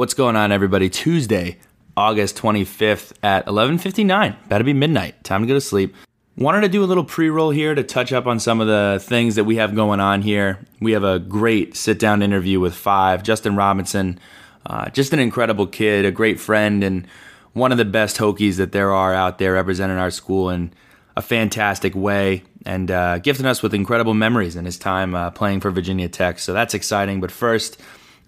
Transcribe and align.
What's 0.00 0.14
going 0.14 0.34
on, 0.34 0.50
everybody? 0.50 0.88
Tuesday, 0.88 1.58
August 1.94 2.34
25th 2.38 3.12
at 3.22 3.44
11:59. 3.46 4.34
About 4.46 4.56
to 4.56 4.64
be 4.64 4.72
midnight. 4.72 5.22
Time 5.24 5.42
to 5.42 5.46
go 5.46 5.52
to 5.52 5.60
sleep. 5.60 5.94
Wanted 6.38 6.62
to 6.62 6.70
do 6.70 6.82
a 6.82 6.86
little 6.86 7.04
pre-roll 7.04 7.50
here 7.50 7.74
to 7.74 7.82
touch 7.82 8.10
up 8.10 8.26
on 8.26 8.40
some 8.40 8.62
of 8.62 8.66
the 8.66 8.98
things 8.98 9.34
that 9.34 9.44
we 9.44 9.56
have 9.56 9.74
going 9.74 10.00
on 10.00 10.22
here. 10.22 10.60
We 10.80 10.92
have 10.92 11.04
a 11.04 11.18
great 11.18 11.76
sit-down 11.76 12.22
interview 12.22 12.60
with 12.60 12.74
Five, 12.74 13.22
Justin 13.22 13.56
Robinson, 13.56 14.18
uh, 14.64 14.88
just 14.88 15.12
an 15.12 15.18
incredible 15.18 15.66
kid, 15.66 16.06
a 16.06 16.10
great 16.10 16.40
friend, 16.40 16.82
and 16.82 17.06
one 17.52 17.70
of 17.70 17.76
the 17.76 17.84
best 17.84 18.16
Hokies 18.16 18.56
that 18.56 18.72
there 18.72 18.94
are 18.94 19.12
out 19.12 19.36
there 19.36 19.52
representing 19.52 19.98
our 19.98 20.10
school 20.10 20.48
in 20.48 20.72
a 21.14 21.20
fantastic 21.20 21.94
way 21.94 22.42
and 22.64 22.90
uh, 22.90 23.18
gifting 23.18 23.44
us 23.44 23.62
with 23.62 23.74
incredible 23.74 24.14
memories 24.14 24.56
in 24.56 24.64
his 24.64 24.78
time 24.78 25.14
uh, 25.14 25.30
playing 25.30 25.60
for 25.60 25.70
Virginia 25.70 26.08
Tech. 26.08 26.38
So 26.38 26.54
that's 26.54 26.72
exciting. 26.72 27.20
But 27.20 27.30
first 27.30 27.78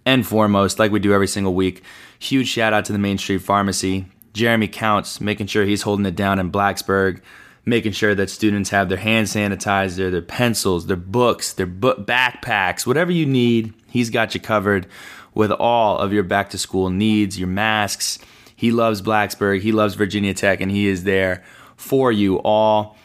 and 0.05 0.27
foremost, 0.27 0.79
like 0.79 0.91
we 0.91 1.01
do 1.01 1.13
every 1.13 1.29
single 1.29 1.55
week, 1.55 1.83
huge 2.19 2.49
shout 2.49 2.73
out 2.73 2.85
to 2.87 2.93
the 2.93 2.99
Main 2.99 3.19
Street 3.19 3.43
Pharmacy. 3.43 4.07
Jeremy 4.33 4.69
Counts, 4.69 5.21
making 5.21 5.47
sure 5.47 5.65
he's 5.65 5.83
holding 5.83 6.07
it 6.07 6.17
down 6.17 6.39
in 6.39 6.51
Blacksburg, 6.51 7.21
making 7.65 7.93
sure 7.93 8.15
that 8.15 8.31
students 8.31 8.71
have 8.71 8.89
their 8.89 8.99
hand 8.99 9.27
sanitizer, 9.27 10.11
their 10.11 10.23
pencils, 10.23 10.87
their 10.87 10.97
books, 10.97 11.53
their 11.53 11.67
book 11.67 12.07
backpacks, 12.07 12.87
whatever 12.87 13.13
you 13.13 13.27
need, 13.27 13.75
he's 13.91 14.11
got 14.11 14.35
you 14.35 14.41
covered 14.41 14.87
with 15.35 15.53
all 15.53 15.99
of 15.99 16.13
your 16.13 16.23
back 16.23 16.51
to 16.51 16.59
school 16.59 16.91
needs, 16.91 17.39
your 17.39 17.49
masks. 17.49 18.19
He 18.57 18.71
loves 18.71 19.03
Blacksburg, 19.03 19.61
he 19.61 19.73
loves 19.73 19.95
Virginia 19.95 20.35
Tech, 20.35 20.61
and 20.61 20.71
he 20.71 20.87
is 20.87 21.05
there 21.05 21.43
for 21.77 22.11
you 22.11 22.37
all. 22.41 22.97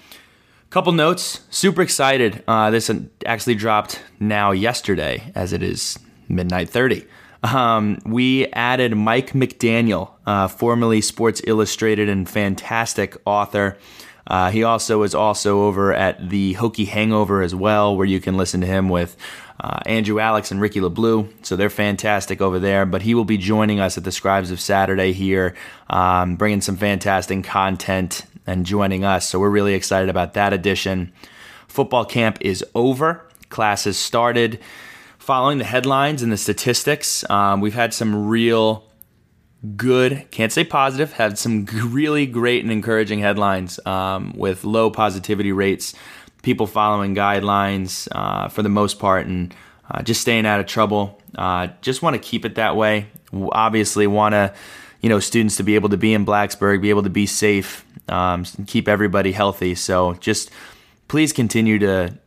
Couple 0.70 0.92
notes. 0.92 1.42
Super 1.50 1.82
excited. 1.82 2.44
Uh, 2.48 2.70
this 2.70 2.92
actually 3.26 3.56
dropped 3.56 4.04
now 4.20 4.52
yesterday, 4.52 5.32
as 5.34 5.54
it 5.54 5.64
is 5.64 5.98
midnight 6.30 6.70
30. 6.70 7.06
Um, 7.44 8.00
we 8.06 8.48
added 8.48 8.96
Mike 8.96 9.32
McDaniel, 9.32 10.12
uh, 10.26 10.48
formerly 10.48 11.02
Sports 11.02 11.42
Illustrated 11.46 12.10
and 12.10 12.28
fantastic 12.28 13.16
author. 13.26 13.78
Uh, 14.26 14.52
he 14.52 14.64
also 14.64 15.04
is 15.04 15.16
also 15.16 15.62
over 15.64 15.94
at 15.94 16.30
the 16.30 16.56
Hokie 16.56 16.88
Hangover 16.88 17.42
as 17.42 17.56
well, 17.56 17.96
where 17.96 18.06
you 18.06 18.20
can 18.20 18.36
listen 18.36 18.60
to 18.62 18.68
him 18.68 18.90
with 18.90 19.16
uh, 19.60 19.80
Andrew 19.86 20.20
Alex 20.20 20.52
and 20.52 20.60
Ricky 20.60 20.80
LaBlue. 20.80 21.30
So 21.44 21.56
they're 21.56 21.70
fantastic 21.70 22.42
over 22.42 22.60
there. 22.60 22.86
But 22.86 23.04
he 23.04 23.16
will 23.16 23.26
be 23.26 23.38
joining 23.38 23.80
us 23.80 23.98
at 23.98 24.04
the 24.04 24.12
Scribes 24.12 24.52
of 24.52 24.60
Saturday 24.60 25.14
here, 25.14 25.56
um, 25.90 26.36
bringing 26.36 26.62
some 26.62 26.76
fantastic 26.76 27.44
content 27.44 28.26
and 28.46 28.66
joining 28.66 29.04
us. 29.04 29.28
So 29.28 29.40
we're 29.40 29.50
really 29.50 29.74
excited 29.74 30.10
about 30.10 30.34
that 30.34 30.54
edition. 30.54 31.14
Football 31.68 32.06
camp 32.06 32.38
is 32.42 32.64
over. 32.76 33.24
Classes 33.50 33.98
started 33.98 34.60
following 35.28 35.58
the 35.58 35.66
headlines 35.66 36.24
and 36.24 36.32
the 36.32 36.38
statistics, 36.38 37.30
um, 37.30 37.60
we've 37.60 37.74
had 37.74 37.94
some 37.94 38.30
real 38.30 38.86
good, 39.76 40.26
can't 40.32 40.54
say 40.54 40.64
positive, 40.64 41.12
had 41.12 41.38
some 41.38 41.66
really 41.66 42.26
great 42.26 42.64
and 42.64 42.72
encouraging 42.72 43.20
headlines 43.20 43.78
um, 43.86 44.32
with 44.38 44.64
low 44.64 44.90
positivity 44.90 45.52
rates, 45.52 45.94
people 46.44 46.66
following 46.66 47.14
guidelines 47.14 48.08
uh, 48.14 48.48
for 48.48 48.64
the 48.64 48.70
most 48.70 49.00
part, 49.00 49.28
and 49.28 49.54
uh, 49.92 50.02
just 50.02 50.22
staying 50.22 50.46
out 50.46 50.62
of 50.62 50.66
trouble. 50.66 51.22
Uh, 51.38 51.68
just 51.82 52.02
want 52.02 52.14
to 52.14 52.20
keep 52.22 52.46
it 52.46 52.56
that 52.56 52.78
way. 52.78 53.08
Obviously, 53.34 54.08
want 54.08 54.32
to 54.32 54.54
you 55.02 55.10
know 55.10 55.20
students 55.20 55.58
to 55.58 55.64
be 55.64 55.76
able 55.76 55.90
to 55.90 55.98
be 55.98 56.14
in 56.14 56.26
Blacksburg, 56.26 56.82
be 56.82 56.90
able 56.90 57.04
to 57.04 57.10
be 57.10 57.26
safe, 57.26 57.86
um, 58.08 58.46
keep 58.66 58.88
everybody 58.88 59.34
healthy. 59.34 59.76
So 59.76 60.14
just 60.22 60.52
please 61.10 61.34
continue 61.34 61.80
to 61.80 62.18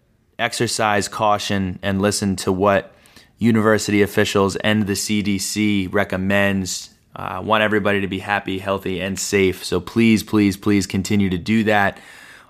exercise 0.40 1.08
caution 1.08 1.78
and 1.82 2.00
listen 2.00 2.36
to 2.36 2.52
what 2.52 2.94
university 3.38 4.02
officials 4.02 4.56
and 4.56 4.86
the 4.86 4.94
CDC 4.94 5.92
recommends. 5.92 6.90
Uh, 7.14 7.42
want 7.44 7.62
everybody 7.62 8.00
to 8.00 8.06
be 8.06 8.20
happy, 8.20 8.58
healthy, 8.58 9.00
and 9.00 9.18
safe. 9.18 9.64
So 9.64 9.80
please, 9.80 10.22
please, 10.22 10.56
please 10.56 10.86
continue 10.86 11.28
to 11.30 11.38
do 11.38 11.64
that. 11.64 11.98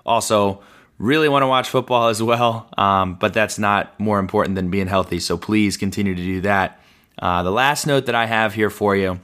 Also, 0.05 0.61
really 0.99 1.27
want 1.27 1.43
to 1.43 1.47
watch 1.47 1.69
football 1.69 2.09
as 2.09 2.21
well, 2.21 2.69
um, 2.77 3.15
but 3.15 3.33
that's 3.33 3.57
not 3.57 3.99
more 3.99 4.19
important 4.19 4.55
than 4.55 4.69
being 4.69 4.87
healthy. 4.87 5.19
So 5.19 5.37
please 5.37 5.77
continue 5.77 6.13
to 6.13 6.23
do 6.23 6.41
that. 6.41 6.79
Uh, 7.17 7.43
the 7.43 7.51
last 7.51 7.87
note 7.87 8.05
that 8.05 8.15
I 8.15 8.25
have 8.25 8.53
here 8.53 8.69
for 8.69 8.95
you 8.95 9.19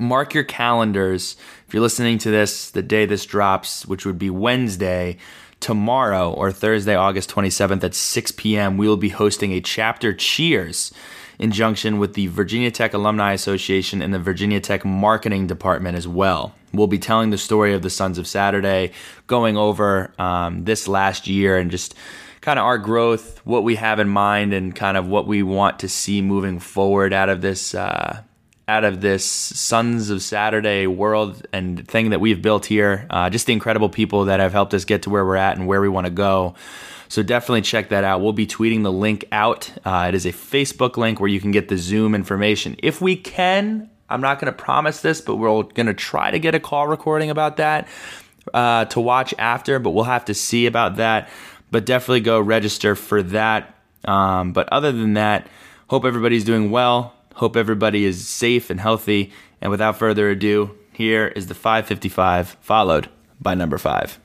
mark 0.00 0.32
your 0.34 0.44
calendars. 0.44 1.36
If 1.68 1.74
you're 1.74 1.82
listening 1.82 2.18
to 2.18 2.30
this 2.30 2.70
the 2.70 2.82
day 2.82 3.06
this 3.06 3.26
drops, 3.26 3.86
which 3.86 4.06
would 4.06 4.18
be 4.18 4.30
Wednesday, 4.30 5.18
tomorrow 5.60 6.32
or 6.32 6.50
Thursday, 6.50 6.94
August 6.94 7.30
27th 7.30 7.84
at 7.84 7.94
6 7.94 8.32
p.m., 8.32 8.76
we 8.76 8.88
will 8.88 8.96
be 8.96 9.10
hosting 9.10 9.52
a 9.52 9.60
chapter 9.60 10.12
cheers 10.12 10.92
in 11.38 11.52
junction 11.52 11.98
with 11.98 12.14
the 12.14 12.26
Virginia 12.26 12.70
Tech 12.70 12.92
Alumni 12.92 13.32
Association 13.32 14.02
and 14.02 14.12
the 14.12 14.18
Virginia 14.18 14.60
Tech 14.60 14.84
Marketing 14.84 15.46
Department 15.46 15.96
as 15.96 16.06
well. 16.06 16.54
We'll 16.72 16.86
be 16.86 16.98
telling 16.98 17.30
the 17.30 17.38
story 17.38 17.74
of 17.74 17.82
the 17.82 17.90
Sons 17.90 18.18
of 18.18 18.26
Saturday, 18.26 18.92
going 19.26 19.56
over 19.56 20.12
um, 20.18 20.64
this 20.64 20.86
last 20.86 21.26
year 21.26 21.56
and 21.56 21.70
just 21.70 21.94
kind 22.40 22.58
of 22.58 22.64
our 22.64 22.78
growth, 22.78 23.40
what 23.44 23.64
we 23.64 23.76
have 23.76 24.00
in 24.00 24.08
mind, 24.08 24.52
and 24.52 24.74
kind 24.74 24.96
of 24.96 25.06
what 25.06 25.26
we 25.26 25.42
want 25.42 25.78
to 25.80 25.88
see 25.88 26.22
moving 26.22 26.58
forward 26.58 27.12
out 27.12 27.28
of 27.28 27.40
this 27.40 27.74
uh, 27.74 28.22
out 28.70 28.84
of 28.84 29.00
this 29.00 29.24
Sons 29.24 30.10
of 30.10 30.22
Saturday 30.22 30.86
world 30.86 31.44
and 31.52 31.86
thing 31.88 32.10
that 32.10 32.20
we've 32.20 32.40
built 32.40 32.66
here. 32.66 33.04
Uh, 33.10 33.28
just 33.28 33.46
the 33.46 33.52
incredible 33.52 33.88
people 33.88 34.26
that 34.26 34.38
have 34.38 34.52
helped 34.52 34.72
us 34.74 34.84
get 34.84 35.02
to 35.02 35.10
where 35.10 35.26
we're 35.26 35.34
at 35.34 35.58
and 35.58 35.66
where 35.66 35.80
we 35.80 35.88
want 35.88 36.06
to 36.06 36.12
go. 36.12 36.54
So 37.08 37.24
definitely 37.24 37.62
check 37.62 37.88
that 37.88 38.04
out. 38.04 38.20
We'll 38.20 38.32
be 38.32 38.46
tweeting 38.46 38.84
the 38.84 38.92
link 38.92 39.24
out. 39.32 39.72
Uh, 39.84 40.06
it 40.08 40.14
is 40.14 40.24
a 40.24 40.30
Facebook 40.32 40.96
link 40.96 41.18
where 41.18 41.28
you 41.28 41.40
can 41.40 41.50
get 41.50 41.68
the 41.68 41.76
Zoom 41.76 42.14
information. 42.14 42.76
If 42.78 43.00
we 43.00 43.16
can, 43.16 43.90
I'm 44.08 44.20
not 44.20 44.38
going 44.38 44.52
to 44.52 44.56
promise 44.56 45.00
this, 45.00 45.20
but 45.20 45.34
we're 45.34 45.64
going 45.64 45.86
to 45.86 45.94
try 45.94 46.30
to 46.30 46.38
get 46.38 46.54
a 46.54 46.60
call 46.60 46.86
recording 46.86 47.28
about 47.28 47.56
that 47.56 47.88
uh, 48.54 48.84
to 48.84 49.00
watch 49.00 49.34
after, 49.36 49.80
but 49.80 49.90
we'll 49.90 50.04
have 50.04 50.26
to 50.26 50.34
see 50.34 50.66
about 50.66 50.96
that. 50.96 51.28
But 51.72 51.86
definitely 51.86 52.20
go 52.20 52.38
register 52.38 52.94
for 52.94 53.20
that. 53.24 53.74
Um, 54.04 54.52
but 54.52 54.68
other 54.72 54.92
than 54.92 55.14
that, 55.14 55.48
hope 55.88 56.04
everybody's 56.04 56.44
doing 56.44 56.70
well. 56.70 57.14
Hope 57.40 57.56
everybody 57.56 58.04
is 58.04 58.28
safe 58.28 58.68
and 58.68 58.78
healthy. 58.78 59.32
And 59.62 59.70
without 59.70 59.96
further 59.96 60.28
ado, 60.28 60.76
here 60.92 61.28
is 61.28 61.46
the 61.46 61.54
555 61.54 62.58
followed 62.60 63.08
by 63.40 63.54
number 63.54 63.78
five. 63.78 64.18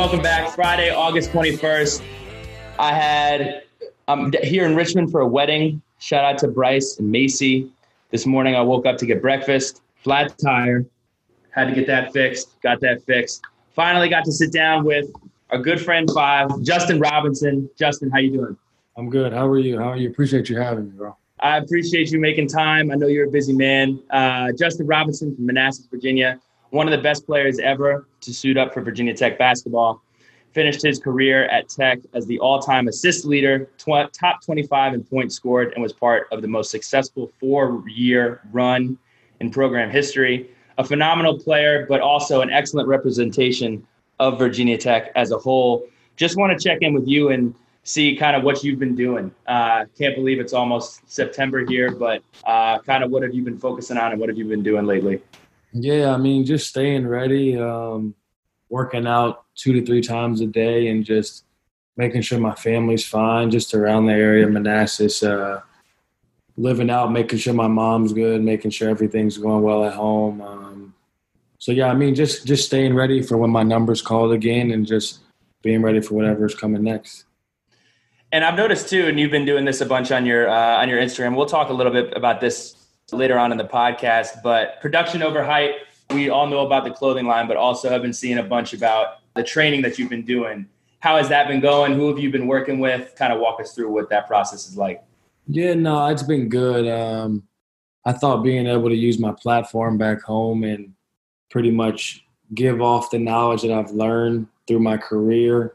Welcome 0.00 0.22
back. 0.22 0.54
Friday, 0.54 0.88
August 0.88 1.30
21st. 1.30 2.02
I 2.78 2.94
had, 2.94 3.64
I'm 4.08 4.32
here 4.42 4.64
in 4.64 4.74
Richmond 4.74 5.10
for 5.10 5.20
a 5.20 5.26
wedding. 5.26 5.82
Shout 5.98 6.24
out 6.24 6.38
to 6.38 6.48
Bryce 6.48 6.96
and 6.98 7.10
Macy. 7.10 7.70
This 8.10 8.24
morning, 8.24 8.56
I 8.56 8.62
woke 8.62 8.86
up 8.86 8.96
to 8.96 9.04
get 9.04 9.20
breakfast, 9.20 9.82
flat 10.02 10.38
tire, 10.42 10.86
had 11.50 11.66
to 11.66 11.74
get 11.74 11.86
that 11.88 12.14
fixed, 12.14 12.58
got 12.62 12.80
that 12.80 13.02
fixed. 13.02 13.42
Finally 13.74 14.08
got 14.08 14.24
to 14.24 14.32
sit 14.32 14.54
down 14.54 14.84
with 14.84 15.04
our 15.50 15.58
good 15.58 15.78
friend 15.78 16.08
Five, 16.14 16.48
Justin 16.62 16.98
Robinson. 16.98 17.68
Justin, 17.78 18.08
how 18.08 18.20
you 18.20 18.32
doing? 18.32 18.56
I'm 18.96 19.10
good. 19.10 19.34
How 19.34 19.46
are 19.46 19.58
you? 19.58 19.78
How 19.78 19.90
are 19.90 19.96
you? 19.98 20.08
Appreciate 20.08 20.48
you 20.48 20.56
having 20.56 20.86
me, 20.86 20.92
bro. 20.92 21.14
I 21.40 21.58
appreciate 21.58 22.10
you 22.10 22.18
making 22.18 22.48
time. 22.48 22.90
I 22.90 22.94
know 22.94 23.06
you're 23.06 23.28
a 23.28 23.30
busy 23.30 23.52
man. 23.52 24.02
Uh, 24.08 24.52
Justin 24.58 24.86
Robinson 24.86 25.36
from 25.36 25.44
Manassas, 25.44 25.84
Virginia 25.90 26.40
one 26.70 26.86
of 26.86 26.92
the 26.92 27.02
best 27.02 27.26
players 27.26 27.58
ever 27.58 28.06
to 28.20 28.34
suit 28.34 28.56
up 28.56 28.72
for 28.72 28.80
Virginia 28.80 29.14
Tech 29.14 29.38
basketball. 29.38 30.02
Finished 30.52 30.82
his 30.82 30.98
career 30.98 31.44
at 31.44 31.68
Tech 31.68 32.00
as 32.12 32.26
the 32.26 32.38
all 32.40 32.60
time 32.60 32.88
assist 32.88 33.24
leader, 33.24 33.70
tw- 33.78 34.12
top 34.12 34.42
25 34.44 34.94
in 34.94 35.04
points 35.04 35.36
scored, 35.36 35.72
and 35.74 35.82
was 35.82 35.92
part 35.92 36.26
of 36.32 36.42
the 36.42 36.48
most 36.48 36.70
successful 36.70 37.30
four 37.38 37.84
year 37.88 38.40
run 38.50 38.98
in 39.38 39.50
program 39.50 39.90
history. 39.90 40.50
A 40.78 40.84
phenomenal 40.84 41.38
player, 41.38 41.86
but 41.88 42.00
also 42.00 42.40
an 42.40 42.50
excellent 42.50 42.88
representation 42.88 43.86
of 44.18 44.38
Virginia 44.38 44.76
Tech 44.76 45.12
as 45.14 45.30
a 45.30 45.38
whole. 45.38 45.86
Just 46.16 46.36
want 46.36 46.58
to 46.58 46.68
check 46.68 46.78
in 46.82 46.94
with 46.94 47.06
you 47.06 47.28
and 47.28 47.54
see 47.84 48.16
kind 48.16 48.36
of 48.36 48.42
what 48.42 48.64
you've 48.64 48.78
been 48.78 48.96
doing. 48.96 49.32
Uh, 49.46 49.84
can't 49.96 50.16
believe 50.16 50.40
it's 50.40 50.52
almost 50.52 51.00
September 51.10 51.64
here, 51.64 51.92
but 51.92 52.22
uh, 52.44 52.78
kind 52.80 53.04
of 53.04 53.10
what 53.10 53.22
have 53.22 53.34
you 53.34 53.42
been 53.42 53.58
focusing 53.58 53.96
on 53.96 54.12
and 54.12 54.20
what 54.20 54.28
have 54.28 54.36
you 54.36 54.44
been 54.46 54.62
doing 54.62 54.84
lately? 54.84 55.22
Yeah, 55.72 56.12
I 56.12 56.16
mean, 56.16 56.44
just 56.44 56.68
staying 56.68 57.06
ready, 57.06 57.56
um, 57.58 58.14
working 58.68 59.06
out 59.06 59.44
two 59.54 59.72
to 59.72 59.84
three 59.84 60.00
times 60.00 60.40
a 60.40 60.46
day, 60.46 60.88
and 60.88 61.04
just 61.04 61.44
making 61.96 62.22
sure 62.22 62.40
my 62.40 62.54
family's 62.54 63.06
fine, 63.06 63.50
just 63.50 63.74
around 63.74 64.06
the 64.06 64.12
area, 64.12 64.46
Manassas. 64.48 65.22
Uh, 65.22 65.60
living 66.56 66.90
out, 66.90 67.12
making 67.12 67.38
sure 67.38 67.54
my 67.54 67.68
mom's 67.68 68.12
good, 68.12 68.42
making 68.42 68.70
sure 68.70 68.88
everything's 68.88 69.38
going 69.38 69.62
well 69.62 69.84
at 69.84 69.94
home. 69.94 70.40
Um, 70.42 70.94
so 71.58 71.72
yeah, 71.72 71.86
I 71.86 71.94
mean, 71.94 72.14
just 72.14 72.46
just 72.46 72.66
staying 72.66 72.94
ready 72.94 73.22
for 73.22 73.36
when 73.36 73.50
my 73.50 73.62
number's 73.62 74.02
called 74.02 74.32
again, 74.32 74.70
and 74.70 74.86
just 74.86 75.20
being 75.62 75.82
ready 75.82 76.00
for 76.00 76.14
whatever's 76.14 76.54
coming 76.54 76.82
next. 76.82 77.24
And 78.32 78.44
I've 78.44 78.56
noticed 78.56 78.88
too, 78.88 79.06
and 79.06 79.18
you've 79.18 79.30
been 79.30 79.44
doing 79.44 79.64
this 79.64 79.80
a 79.80 79.86
bunch 79.86 80.12
on 80.12 80.24
your 80.24 80.48
uh, 80.48 80.80
on 80.80 80.88
your 80.88 81.00
Instagram. 81.00 81.36
We'll 81.36 81.46
talk 81.46 81.68
a 81.68 81.72
little 81.72 81.92
bit 81.92 82.16
about 82.16 82.40
this 82.40 82.76
later 83.12 83.38
on 83.38 83.52
in 83.52 83.58
the 83.58 83.64
podcast. 83.64 84.42
But 84.42 84.80
Production 84.80 85.22
Over 85.22 85.44
Hype, 85.44 85.74
we 86.10 86.30
all 86.30 86.46
know 86.46 86.66
about 86.66 86.84
the 86.84 86.90
clothing 86.90 87.26
line, 87.26 87.46
but 87.46 87.56
also 87.56 87.88
have 87.88 88.02
been 88.02 88.12
seeing 88.12 88.38
a 88.38 88.42
bunch 88.42 88.72
about 88.72 89.18
the 89.34 89.42
training 89.42 89.82
that 89.82 89.98
you've 89.98 90.10
been 90.10 90.24
doing. 90.24 90.66
How 91.00 91.16
has 91.16 91.28
that 91.28 91.48
been 91.48 91.60
going? 91.60 91.94
Who 91.94 92.08
have 92.08 92.18
you 92.18 92.30
been 92.30 92.46
working 92.46 92.78
with? 92.78 93.14
Kind 93.16 93.32
of 93.32 93.40
walk 93.40 93.60
us 93.60 93.74
through 93.74 93.92
what 93.92 94.10
that 94.10 94.26
process 94.26 94.68
is 94.68 94.76
like. 94.76 95.02
Yeah, 95.46 95.74
no, 95.74 96.06
it's 96.08 96.22
been 96.22 96.48
good. 96.48 96.86
Um, 96.86 97.44
I 98.04 98.12
thought 98.12 98.42
being 98.42 98.66
able 98.66 98.88
to 98.88 98.94
use 98.94 99.18
my 99.18 99.32
platform 99.32 99.98
back 99.98 100.22
home 100.22 100.64
and 100.64 100.92
pretty 101.50 101.70
much 101.70 102.24
give 102.54 102.80
off 102.80 103.10
the 103.10 103.18
knowledge 103.18 103.62
that 103.62 103.72
I've 103.72 103.90
learned 103.90 104.46
through 104.66 104.80
my 104.80 104.96
career 104.96 105.74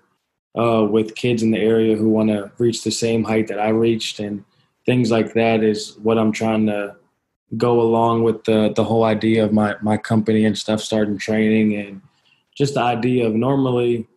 uh, 0.58 0.86
with 0.90 1.16
kids 1.16 1.44
in 1.44 1.52
the 1.52 1.60
area 1.60 1.96
who 1.96 2.10
want 2.10 2.30
to 2.30 2.52
reach 2.58 2.84
the 2.84 2.92
same 2.92 3.24
height 3.24 3.48
that 3.48 3.60
I 3.60 3.70
reached 3.70 4.20
and 4.20 4.44
things 4.86 5.12
like 5.12 5.34
that 5.34 5.64
is 5.64 5.98
what 6.04 6.18
I'm 6.18 6.32
trying 6.32 6.68
to 6.68 6.96
go 7.57 7.81
along 7.81 8.24
with 8.24 8.44
the 8.46 8.74
the 8.75 8.84
whole 8.84 9.04
idea 9.04 9.44
of 9.44 9.54
my 9.54 9.75
my 9.81 9.98
company 9.98 10.46
and 10.46 10.57
stuff 10.57 10.81
starting 10.81 11.18
training 11.18 11.75
and 11.75 12.02
just 12.56 12.74
the 12.74 12.81
idea 12.81 13.28
of 13.28 13.36
normally 13.36 14.07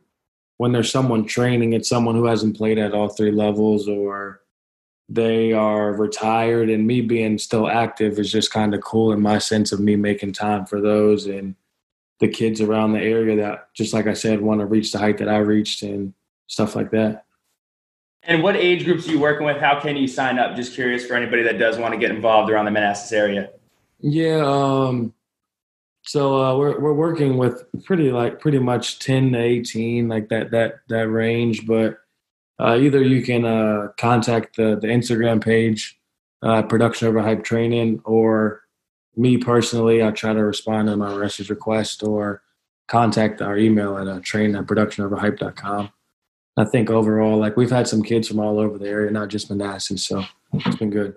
when 0.56 0.72
there's 0.72 0.90
someone 0.90 1.24
training 1.24 1.72
it's 1.72 1.88
someone 1.88 2.14
who 2.14 2.24
hasn't 2.24 2.56
played 2.56 2.78
at 2.78 2.94
all 2.94 3.08
three 3.08 3.30
levels 3.30 3.88
or 3.88 4.40
they 5.08 5.52
are 5.52 5.92
retired 5.92 6.68
and 6.68 6.86
me 6.86 7.00
being 7.00 7.38
still 7.38 7.68
active 7.68 8.18
is 8.18 8.30
just 8.30 8.52
kind 8.52 8.74
of 8.74 8.80
cool 8.82 9.12
in 9.12 9.20
my 9.20 9.38
sense 9.38 9.72
of 9.72 9.80
me 9.80 9.96
making 9.96 10.32
time 10.32 10.66
for 10.66 10.80
those 10.80 11.26
and 11.26 11.54
the 12.20 12.28
kids 12.28 12.60
around 12.60 12.92
the 12.92 13.00
area 13.00 13.36
that 13.36 13.72
just 13.74 13.94
like 13.94 14.06
I 14.06 14.12
said 14.12 14.40
want 14.40 14.60
to 14.60 14.66
reach 14.66 14.92
the 14.92 14.98
height 14.98 15.18
that 15.18 15.28
I 15.28 15.38
reached 15.38 15.82
and 15.82 16.12
stuff 16.46 16.74
like 16.74 16.90
that. 16.90 17.24
And 18.24 18.42
what 18.42 18.56
age 18.56 18.84
groups 18.84 19.08
are 19.08 19.12
you 19.12 19.20
working 19.20 19.46
with? 19.46 19.58
How 19.58 19.80
can 19.80 19.96
you 19.96 20.08
sign 20.08 20.38
up? 20.38 20.56
Just 20.56 20.74
curious 20.74 21.06
for 21.06 21.14
anybody 21.14 21.42
that 21.44 21.58
does 21.58 21.78
want 21.78 21.94
to 21.94 21.98
get 21.98 22.10
involved 22.10 22.50
around 22.50 22.64
the 22.64 22.70
Manassas 22.70 23.12
area. 23.12 23.50
Yeah, 24.00 24.44
um, 24.44 25.14
so 26.02 26.42
uh, 26.42 26.56
we're 26.56 26.78
we're 26.80 26.94
working 26.94 27.36
with 27.36 27.64
pretty 27.84 28.12
like 28.12 28.40
pretty 28.40 28.58
much 28.58 28.98
ten 28.98 29.32
to 29.32 29.38
eighteen, 29.38 30.08
like 30.08 30.28
that 30.28 30.50
that 30.52 30.80
that 30.88 31.08
range. 31.08 31.66
But 31.66 31.98
uh, 32.58 32.78
either 32.80 33.02
you 33.02 33.22
can 33.22 33.44
uh, 33.44 33.88
contact 33.98 34.56
the 34.56 34.76
the 34.80 34.88
Instagram 34.88 35.42
page, 35.42 35.98
uh, 36.42 36.62
Production 36.62 37.08
Over 37.08 37.22
Hype 37.22 37.44
Training, 37.44 38.00
or 38.04 38.62
me 39.16 39.36
personally, 39.36 40.02
I 40.02 40.10
try 40.12 40.32
to 40.32 40.44
respond 40.44 40.88
to 40.88 40.96
my 40.96 41.14
message 41.16 41.50
request 41.50 42.02
or 42.02 42.42
contact 42.86 43.42
our 43.42 43.58
email 43.58 43.98
at 43.98 44.08
uh, 44.08 44.20
train 44.20 44.54
at 44.54 44.66
productionoverhype.com. 44.66 45.90
I 46.58 46.64
think 46.64 46.90
overall, 46.90 47.38
like 47.38 47.56
we've 47.56 47.70
had 47.70 47.86
some 47.86 48.02
kids 48.02 48.26
from 48.26 48.40
all 48.40 48.58
over 48.58 48.78
the 48.78 48.88
area, 48.88 49.10
not 49.12 49.28
just 49.28 49.48
Manassas, 49.48 50.04
so 50.04 50.24
it's 50.52 50.76
been 50.76 50.90
good. 50.90 51.14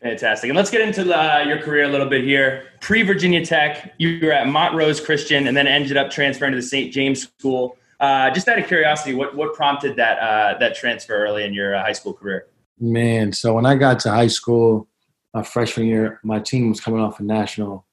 Fantastic. 0.00 0.48
And 0.48 0.56
let's 0.56 0.70
get 0.70 0.80
into 0.80 1.12
uh, 1.12 1.40
your 1.40 1.58
career 1.58 1.82
a 1.82 1.88
little 1.88 2.08
bit 2.08 2.22
here. 2.22 2.68
Pre 2.80 3.02
Virginia 3.02 3.44
Tech, 3.44 3.94
you 3.98 4.20
were 4.22 4.30
at 4.30 4.46
Montrose 4.46 5.00
Christian 5.00 5.48
and 5.48 5.56
then 5.56 5.66
ended 5.66 5.96
up 5.96 6.10
transferring 6.10 6.52
to 6.52 6.56
the 6.56 6.62
St. 6.62 6.92
James 6.92 7.28
School. 7.38 7.76
Uh, 7.98 8.30
just 8.30 8.46
out 8.46 8.60
of 8.60 8.68
curiosity, 8.68 9.14
what, 9.14 9.34
what 9.34 9.54
prompted 9.54 9.96
that, 9.96 10.18
uh, 10.20 10.56
that 10.60 10.76
transfer 10.76 11.14
early 11.14 11.42
in 11.42 11.52
your 11.52 11.74
uh, 11.74 11.82
high 11.82 11.92
school 11.92 12.12
career? 12.12 12.46
Man, 12.78 13.32
so 13.32 13.54
when 13.54 13.66
I 13.66 13.74
got 13.74 13.98
to 14.00 14.10
high 14.10 14.28
school, 14.28 14.86
my 15.34 15.42
freshman 15.42 15.86
year, 15.86 16.20
my 16.22 16.38
team 16.38 16.68
was 16.68 16.80
coming 16.80 17.00
off 17.00 17.18
a 17.18 17.24
national 17.24 17.84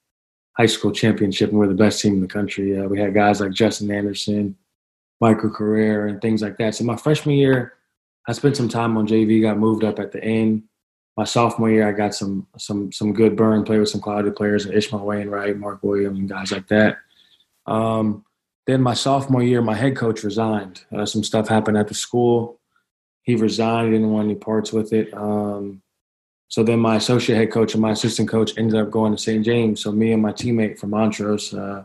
high 0.56 0.66
school 0.66 0.92
championship, 0.92 1.50
and 1.50 1.58
we're 1.58 1.66
the 1.66 1.74
best 1.74 2.00
team 2.00 2.14
in 2.14 2.20
the 2.20 2.28
country. 2.28 2.78
Uh, 2.78 2.84
we 2.84 3.00
had 3.00 3.12
guys 3.12 3.40
like 3.40 3.50
Justin 3.50 3.90
Anderson, 3.90 4.56
Michael 5.20 5.50
Carrera 5.50 6.08
and 6.10 6.20
things 6.20 6.42
like 6.42 6.58
that. 6.58 6.74
So 6.74 6.84
my 6.84 6.96
freshman 6.96 7.36
year, 7.36 7.74
I 8.28 8.32
spent 8.32 8.56
some 8.56 8.68
time 8.68 8.96
on 8.96 9.06
JV, 9.06 9.40
got 9.42 9.58
moved 9.58 9.84
up 9.84 9.98
at 9.98 10.12
the 10.12 10.22
end. 10.22 10.64
My 11.16 11.24
sophomore 11.24 11.70
year, 11.70 11.88
I 11.88 11.92
got 11.92 12.14
some 12.14 12.46
some 12.58 12.92
some 12.92 13.12
good 13.14 13.36
burn, 13.36 13.64
played 13.64 13.80
with 13.80 13.88
some 13.88 14.02
quality 14.02 14.30
players, 14.30 14.66
Ishmail 14.66 15.00
Wainright, 15.00 15.58
Mark 15.58 15.82
Williams, 15.82 16.18
and 16.18 16.28
guys 16.28 16.52
like 16.52 16.68
that. 16.68 16.98
Um, 17.66 18.24
then 18.66 18.82
my 18.82 18.94
sophomore 18.94 19.42
year, 19.42 19.62
my 19.62 19.74
head 19.74 19.96
coach 19.96 20.24
resigned. 20.24 20.84
Uh, 20.94 21.06
some 21.06 21.22
stuff 21.22 21.48
happened 21.48 21.78
at 21.78 21.88
the 21.88 21.94
school. 21.94 22.60
He 23.22 23.36
resigned. 23.36 23.92
Didn't 23.92 24.10
want 24.10 24.26
any 24.26 24.34
parts 24.34 24.72
with 24.72 24.92
it. 24.92 25.14
Um, 25.14 25.82
so 26.48 26.62
then 26.62 26.78
my 26.78 26.96
associate 26.96 27.36
head 27.36 27.50
coach 27.50 27.74
and 27.74 27.82
my 27.82 27.92
assistant 27.92 28.28
coach 28.28 28.52
ended 28.56 28.78
up 28.78 28.90
going 28.90 29.12
to 29.12 29.18
St. 29.18 29.44
James. 29.44 29.80
So 29.80 29.92
me 29.92 30.12
and 30.12 30.22
my 30.22 30.32
teammate 30.32 30.78
from 30.78 30.90
Montrose, 30.90 31.52
uh, 31.54 31.84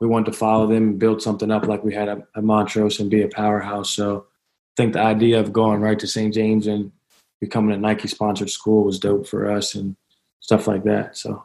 we 0.00 0.08
wanted 0.08 0.32
to 0.32 0.38
follow 0.38 0.66
them 0.66 0.88
and 0.88 0.98
build 0.98 1.22
something 1.22 1.50
up 1.50 1.66
like 1.66 1.84
we 1.84 1.94
had 1.94 2.08
at, 2.08 2.42
Montrose 2.42 3.00
and 3.00 3.10
be 3.10 3.22
a 3.22 3.28
powerhouse. 3.28 3.90
So 3.90 4.26
I 4.26 4.74
think 4.76 4.92
the 4.92 5.00
idea 5.00 5.40
of 5.40 5.52
going 5.52 5.80
right 5.80 5.98
to 5.98 6.06
St. 6.06 6.34
James 6.34 6.66
and 6.66 6.92
becoming 7.40 7.74
a 7.74 7.78
Nike 7.78 8.08
sponsored 8.08 8.50
school 8.50 8.84
was 8.84 8.98
dope 8.98 9.26
for 9.26 9.50
us 9.50 9.74
and 9.74 9.96
stuff 10.40 10.66
like 10.66 10.84
that. 10.84 11.16
So. 11.16 11.44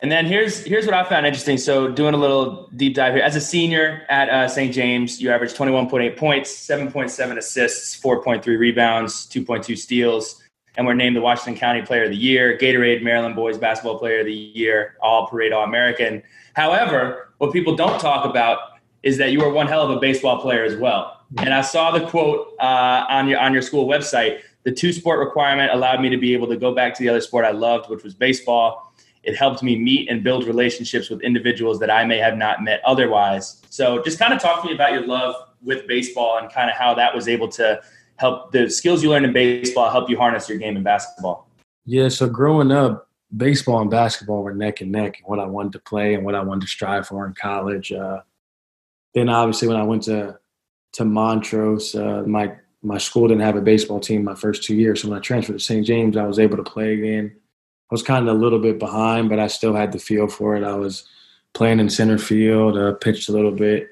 And 0.00 0.12
then 0.12 0.26
here's 0.26 0.64
here's 0.64 0.86
what 0.86 0.94
I 0.94 1.02
found 1.02 1.26
interesting. 1.26 1.58
So 1.58 1.90
doing 1.90 2.14
a 2.14 2.18
little 2.18 2.68
deep 2.76 2.94
dive 2.94 3.14
here. 3.14 3.22
As 3.22 3.34
a 3.34 3.40
senior 3.40 4.06
at 4.08 4.28
uh, 4.28 4.46
St. 4.46 4.72
James, 4.72 5.20
you 5.20 5.30
averaged 5.30 5.56
21.8 5.56 6.16
points, 6.16 6.50
7.7 6.54 7.36
assists, 7.36 8.00
4.3 8.00 8.46
rebounds, 8.58 9.26
2.2 9.26 9.76
steals, 9.76 10.40
and 10.76 10.86
were 10.86 10.94
named 10.94 11.16
the 11.16 11.20
Washington 11.20 11.58
County 11.58 11.82
Player 11.82 12.04
of 12.04 12.10
the 12.10 12.16
Year, 12.16 12.56
Gatorade 12.56 13.02
Maryland 13.02 13.34
Boys 13.34 13.58
Basketball 13.58 13.98
Player 13.98 14.20
of 14.20 14.26
the 14.26 14.32
Year, 14.32 14.96
All 15.02 15.26
Parade 15.26 15.52
All 15.52 15.64
American. 15.64 16.22
However, 16.54 17.27
what 17.38 17.52
people 17.52 17.74
don't 17.74 18.00
talk 18.00 18.24
about 18.24 18.58
is 19.02 19.16
that 19.18 19.32
you 19.32 19.42
are 19.42 19.50
one 19.50 19.66
hell 19.66 19.82
of 19.82 19.96
a 19.96 20.00
baseball 20.00 20.40
player 20.40 20.64
as 20.64 20.76
well. 20.76 21.20
And 21.38 21.52
I 21.52 21.60
saw 21.60 21.90
the 21.90 22.06
quote 22.06 22.54
uh, 22.60 23.06
on 23.08 23.28
your 23.28 23.38
on 23.38 23.52
your 23.52 23.62
school 23.62 23.86
website. 23.86 24.40
The 24.64 24.72
two 24.72 24.92
sport 24.92 25.20
requirement 25.20 25.72
allowed 25.72 26.00
me 26.00 26.08
to 26.08 26.16
be 26.16 26.34
able 26.34 26.46
to 26.48 26.56
go 26.56 26.74
back 26.74 26.94
to 26.94 27.02
the 27.02 27.08
other 27.08 27.20
sport 27.20 27.44
I 27.44 27.52
loved, 27.52 27.88
which 27.90 28.02
was 28.02 28.14
baseball. 28.14 28.92
It 29.22 29.36
helped 29.36 29.62
me 29.62 29.76
meet 29.76 30.08
and 30.08 30.24
build 30.24 30.46
relationships 30.46 31.10
with 31.10 31.20
individuals 31.20 31.78
that 31.80 31.90
I 31.90 32.04
may 32.04 32.18
have 32.18 32.36
not 32.36 32.62
met 32.62 32.80
otherwise. 32.84 33.62
So, 33.68 34.02
just 34.02 34.18
kind 34.18 34.32
of 34.32 34.40
talk 34.40 34.62
to 34.62 34.68
me 34.68 34.74
about 34.74 34.92
your 34.92 35.06
love 35.06 35.34
with 35.62 35.86
baseball 35.86 36.38
and 36.38 36.50
kind 36.50 36.70
of 36.70 36.76
how 36.76 36.94
that 36.94 37.14
was 37.14 37.28
able 37.28 37.48
to 37.48 37.80
help 38.16 38.52
the 38.52 38.70
skills 38.70 39.02
you 39.02 39.10
learned 39.10 39.26
in 39.26 39.32
baseball 39.32 39.90
help 39.90 40.08
you 40.08 40.16
harness 40.16 40.48
your 40.48 40.58
game 40.58 40.76
in 40.76 40.82
basketball. 40.82 41.48
Yeah. 41.84 42.08
So, 42.08 42.28
growing 42.28 42.72
up, 42.72 43.07
baseball 43.34 43.80
and 43.80 43.90
basketball 43.90 44.42
were 44.42 44.54
neck 44.54 44.80
and 44.80 44.92
neck, 44.92 45.18
and 45.18 45.26
what 45.26 45.38
I 45.38 45.46
wanted 45.46 45.72
to 45.72 45.80
play 45.80 46.14
and 46.14 46.24
what 46.24 46.34
I 46.34 46.42
wanted 46.42 46.62
to 46.62 46.66
strive 46.66 47.06
for 47.06 47.26
in 47.26 47.34
college. 47.34 47.92
Uh, 47.92 48.20
then 49.14 49.28
obviously 49.28 49.68
when 49.68 49.76
I 49.76 49.84
went 49.84 50.04
to 50.04 50.38
to 50.92 51.04
Montrose, 51.04 51.94
uh, 51.94 52.22
my 52.26 52.54
my 52.82 52.98
school 52.98 53.28
didn't 53.28 53.42
have 53.42 53.56
a 53.56 53.60
baseball 53.60 54.00
team 54.00 54.24
my 54.24 54.34
first 54.34 54.62
two 54.62 54.74
years. 54.74 55.02
So 55.02 55.08
when 55.08 55.18
I 55.18 55.20
transferred 55.20 55.54
to 55.54 55.58
St. 55.58 55.84
James, 55.84 56.16
I 56.16 56.26
was 56.26 56.38
able 56.38 56.56
to 56.56 56.62
play 56.62 56.94
again. 56.94 57.32
I 57.90 57.94
was 57.94 58.02
kind 58.02 58.28
of 58.28 58.34
a 58.34 58.38
little 58.38 58.58
bit 58.58 58.78
behind, 58.78 59.28
but 59.28 59.38
I 59.38 59.46
still 59.48 59.74
had 59.74 59.92
the 59.92 59.98
feel 59.98 60.28
for 60.28 60.56
it. 60.56 60.62
I 60.62 60.74
was 60.74 61.04
playing 61.54 61.80
in 61.80 61.90
center 61.90 62.18
field, 62.18 62.76
uh, 62.76 62.92
pitched 62.94 63.28
a 63.28 63.32
little 63.32 63.50
bit, 63.50 63.88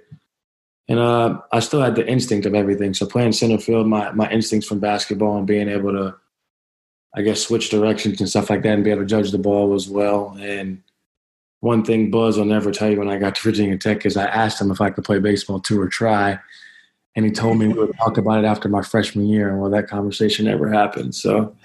and 0.88 0.98
uh, 0.98 1.40
I 1.52 1.60
still 1.60 1.80
had 1.80 1.96
the 1.96 2.06
instinct 2.06 2.46
of 2.46 2.54
everything. 2.54 2.94
So 2.94 3.06
playing 3.06 3.32
center 3.32 3.58
field, 3.58 3.86
my 3.86 4.12
my 4.12 4.30
instincts 4.30 4.68
from 4.68 4.80
basketball 4.80 5.36
and 5.38 5.46
being 5.46 5.68
able 5.68 5.92
to 5.92 6.14
I 7.16 7.22
guess, 7.22 7.40
switch 7.40 7.70
directions 7.70 8.20
and 8.20 8.28
stuff 8.28 8.50
like 8.50 8.62
that 8.62 8.74
and 8.74 8.84
be 8.84 8.90
able 8.90 9.00
to 9.00 9.06
judge 9.06 9.30
the 9.30 9.38
ball 9.38 9.74
as 9.74 9.88
well. 9.88 10.36
And 10.38 10.82
one 11.60 11.82
thing 11.82 12.10
Buzz 12.10 12.36
will 12.36 12.44
never 12.44 12.70
tell 12.70 12.90
you 12.90 12.98
when 12.98 13.08
I 13.08 13.18
got 13.18 13.34
to 13.36 13.42
Virginia 13.42 13.78
Tech 13.78 14.04
is 14.04 14.18
I 14.18 14.26
asked 14.26 14.60
him 14.60 14.70
if 14.70 14.82
I 14.82 14.90
could 14.90 15.04
play 15.04 15.18
baseball 15.18 15.58
too 15.58 15.80
or 15.80 15.88
try. 15.88 16.38
And 17.16 17.24
he 17.24 17.30
told 17.30 17.58
me 17.58 17.68
we 17.68 17.74
would 17.74 17.96
talk 17.96 18.18
about 18.18 18.44
it 18.44 18.46
after 18.46 18.68
my 18.68 18.82
freshman 18.82 19.26
year. 19.26 19.48
And 19.48 19.58
well, 19.58 19.70
that 19.70 19.88
conversation 19.88 20.44
never 20.44 20.70
happened. 20.70 21.14
So, 21.14 21.56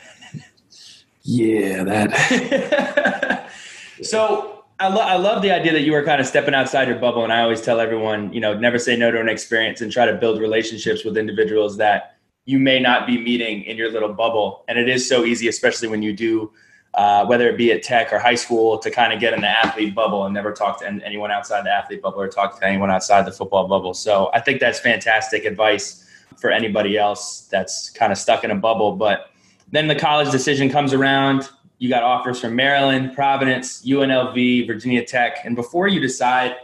yeah, 1.24 1.84
that. 1.84 3.52
so 4.02 4.64
I, 4.80 4.88
lo- 4.88 5.02
I 5.02 5.18
love 5.18 5.42
the 5.42 5.52
idea 5.52 5.74
that 5.74 5.82
you 5.82 5.92
were 5.92 6.06
kind 6.06 6.22
of 6.22 6.28
stepping 6.28 6.54
outside 6.54 6.88
your 6.88 6.98
bubble. 6.98 7.26
And 7.26 7.34
I 7.34 7.42
always 7.42 7.60
tell 7.60 7.82
everyone, 7.82 8.32
you 8.32 8.40
know, 8.40 8.58
never 8.58 8.80
say 8.80 8.96
no 8.96 9.12
to 9.12 9.20
an 9.20 9.28
experience 9.28 9.82
and 9.82 9.92
try 9.92 10.06
to 10.06 10.14
build 10.14 10.40
relationships 10.40 11.04
with 11.04 11.18
individuals 11.18 11.76
that 11.76 12.16
you 12.52 12.60
may 12.60 12.80
not 12.80 13.08
be 13.08 13.18
meeting 13.18 13.64
in 13.64 13.78
your 13.78 13.90
little 13.90 14.14
bubble. 14.14 14.66
And 14.68 14.78
it 14.78 14.90
is 14.90 15.08
so 15.08 15.24
easy, 15.24 15.48
especially 15.48 15.88
when 15.88 16.04
you 16.04 16.12
do, 16.12 16.52
uh, 16.94 17.26
whether 17.26 17.48
it 17.48 17.58
be 17.58 17.72
at 17.72 17.82
tech 17.82 18.12
or 18.12 18.20
high 18.20 18.36
school, 18.36 18.78
to 18.80 18.92
kind 18.92 19.14
of 19.14 19.22
get 19.22 19.34
in 19.34 19.40
the 19.40 19.48
athlete 19.48 19.96
bubble 19.96 20.26
and 20.26 20.34
never 20.34 20.52
talk 20.52 20.82
to 20.82 20.86
anyone 20.86 21.32
outside 21.32 21.66
the 21.66 21.72
athlete 21.72 22.02
bubble 22.02 22.20
or 22.20 22.28
talk 22.28 22.60
to 22.60 22.68
anyone 22.68 22.92
outside 22.92 23.26
the 23.26 23.32
football 23.32 23.70
bubble. 23.70 23.94
So 23.94 24.30
I 24.34 24.42
think 24.42 24.60
that's 24.60 24.80
fantastic 24.80 25.46
advice 25.46 26.06
for 26.38 26.52
anybody 26.52 26.98
else 26.98 27.48
that's 27.50 27.90
kind 27.90 28.12
of 28.12 28.18
stuck 28.18 28.44
in 28.44 28.52
a 28.52 28.56
bubble. 28.56 28.98
But 28.98 29.32
then 29.72 29.88
the 29.88 29.96
college 29.96 30.30
decision 30.30 30.70
comes 30.70 30.92
around. 30.92 31.50
You 31.78 31.88
got 31.88 32.04
offers 32.04 32.42
from 32.42 32.54
Maryland, 32.54 33.16
Providence, 33.16 33.86
UNLV, 33.86 34.68
Virginia 34.68 35.06
Tech. 35.06 35.46
And 35.46 35.56
before 35.56 35.88
you 35.88 36.02
decide 36.02 36.58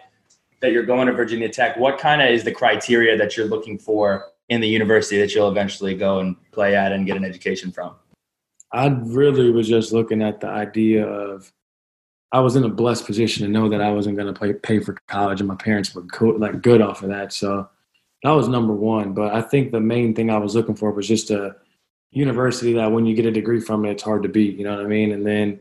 that 0.59 0.73
you're 0.73 0.85
going 0.85 1.07
to 1.07 1.13
Virginia 1.13 1.47
Tech, 1.47 1.77
what 1.77 1.97
kind 1.97 2.21
of 2.21 2.29
is 2.29 2.43
the 2.43 2.51
criteria 2.51 3.17
that 3.17 3.37
you're 3.37 3.47
looking 3.47 3.77
for 3.77 4.33
in 4.49 4.61
the 4.61 4.67
university 4.67 5.19
that 5.19 5.33
you'll 5.33 5.49
eventually 5.49 5.95
go 5.95 6.19
and 6.19 6.35
play 6.51 6.75
at 6.75 6.91
and 6.91 7.05
get 7.05 7.17
an 7.17 7.25
education 7.25 7.71
from? 7.71 7.95
I 8.71 8.87
really 8.87 9.51
was 9.51 9.67
just 9.67 9.93
looking 9.93 10.21
at 10.21 10.41
the 10.41 10.47
idea 10.47 11.05
of 11.05 11.51
I 12.31 12.39
was 12.41 12.55
in 12.55 12.63
a 12.63 12.69
blessed 12.69 13.05
position 13.05 13.45
to 13.45 13.51
know 13.51 13.69
that 13.69 13.81
I 13.81 13.91
wasn't 13.91 14.17
going 14.17 14.33
to 14.33 14.53
pay 14.55 14.79
for 14.79 14.97
college, 15.07 15.39
and 15.39 15.47
my 15.47 15.55
parents 15.55 15.95
were 15.95 16.03
co- 16.03 16.27
like 16.27 16.61
good 16.61 16.81
off 16.81 17.01
of 17.01 17.09
that. 17.09 17.31
So 17.31 17.69
that 18.23 18.31
was 18.31 18.47
number 18.47 18.73
one. 18.73 19.13
But 19.13 19.33
I 19.33 19.41
think 19.41 19.71
the 19.71 19.79
main 19.79 20.13
thing 20.13 20.29
I 20.29 20.37
was 20.37 20.55
looking 20.55 20.75
for 20.75 20.91
was 20.91 21.07
just 21.07 21.31
a 21.31 21.55
university 22.11 22.73
that 22.73 22.91
when 22.91 23.05
you 23.05 23.15
get 23.15 23.25
a 23.25 23.31
degree 23.31 23.59
from 23.59 23.85
it, 23.85 23.91
it's 23.91 24.03
hard 24.03 24.23
to 24.23 24.29
beat. 24.29 24.57
You 24.57 24.65
know 24.65 24.75
what 24.75 24.85
I 24.85 24.87
mean? 24.87 25.11
And 25.11 25.25
then 25.25 25.59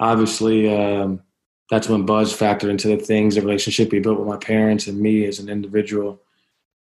obviously 0.00 0.74
um, 0.74 1.22
that's 1.70 1.88
when 1.88 2.04
Buzz 2.04 2.36
factored 2.36 2.70
into 2.70 2.88
the 2.88 2.96
things, 2.96 3.34
the 3.34 3.42
relationship 3.42 3.92
he 3.92 4.00
built 4.00 4.18
with 4.18 4.28
my 4.28 4.36
parents 4.36 4.86
and 4.86 5.00
me 5.00 5.24
as 5.24 5.38
an 5.38 5.48
individual 5.48 6.20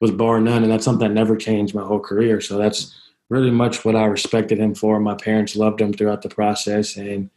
was 0.04 0.12
bar 0.12 0.42
none, 0.42 0.64
and 0.64 0.70
that's 0.70 0.84
something 0.84 1.08
that 1.08 1.14
never 1.14 1.38
changed 1.38 1.74
my 1.74 1.82
whole 1.82 2.02
career. 2.02 2.42
So 2.42 2.58
that's 2.58 2.94
really 3.30 3.50
much 3.50 3.86
what 3.86 3.96
I 3.96 4.04
respected 4.04 4.60
him 4.60 4.76
for. 4.76 5.00
My 5.00 5.16
parents 5.16 5.56
loved 5.56 5.80
him 5.80 5.94
throughout 5.94 6.22
the 6.22 6.28
process, 6.28 6.98
and 6.98 7.30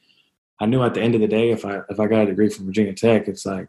I 0.58 0.66
knew 0.66 0.82
at 0.82 0.92
the 0.92 1.00
end 1.00 1.14
of 1.14 1.20
the 1.20 1.28
day, 1.28 1.52
if 1.52 1.64
I 1.64 1.82
if 1.88 2.00
I 2.00 2.08
got 2.08 2.24
a 2.24 2.26
degree 2.26 2.48
from 2.48 2.66
Virginia 2.66 2.92
Tech, 2.92 3.28
it's 3.28 3.46
like, 3.46 3.68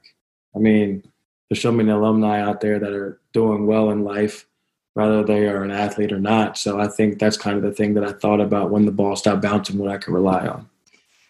I 0.55 0.57
mean, 0.57 1.03
there's 1.47 1.61
so 1.61 1.71
many 1.71 1.91
alumni 1.91 2.41
out 2.41 2.59
there 2.59 2.79
that 2.79 2.91
are 2.91 3.21
doing 3.33 3.67
well 3.67 3.91
in 3.91 4.03
life, 4.03 4.47
whether 4.95 5.23
they 5.23 5.45
are 5.45 5.63
an 5.63 5.69
athlete 5.69 6.11
or 6.11 6.19
not. 6.19 6.57
So 6.57 6.79
I 6.79 6.87
think 6.87 7.19
that's 7.19 7.37
kind 7.37 7.55
of 7.55 7.61
the 7.61 7.73
thing 7.73 7.93
that 7.93 8.03
I 8.03 8.13
thought 8.13 8.41
about 8.41 8.71
when 8.71 8.87
the 8.87 8.91
ball 8.91 9.15
stopped 9.15 9.43
bouncing, 9.43 9.77
what 9.77 9.91
I 9.91 9.99
could 9.99 10.15
rely 10.15 10.47
on. 10.47 10.67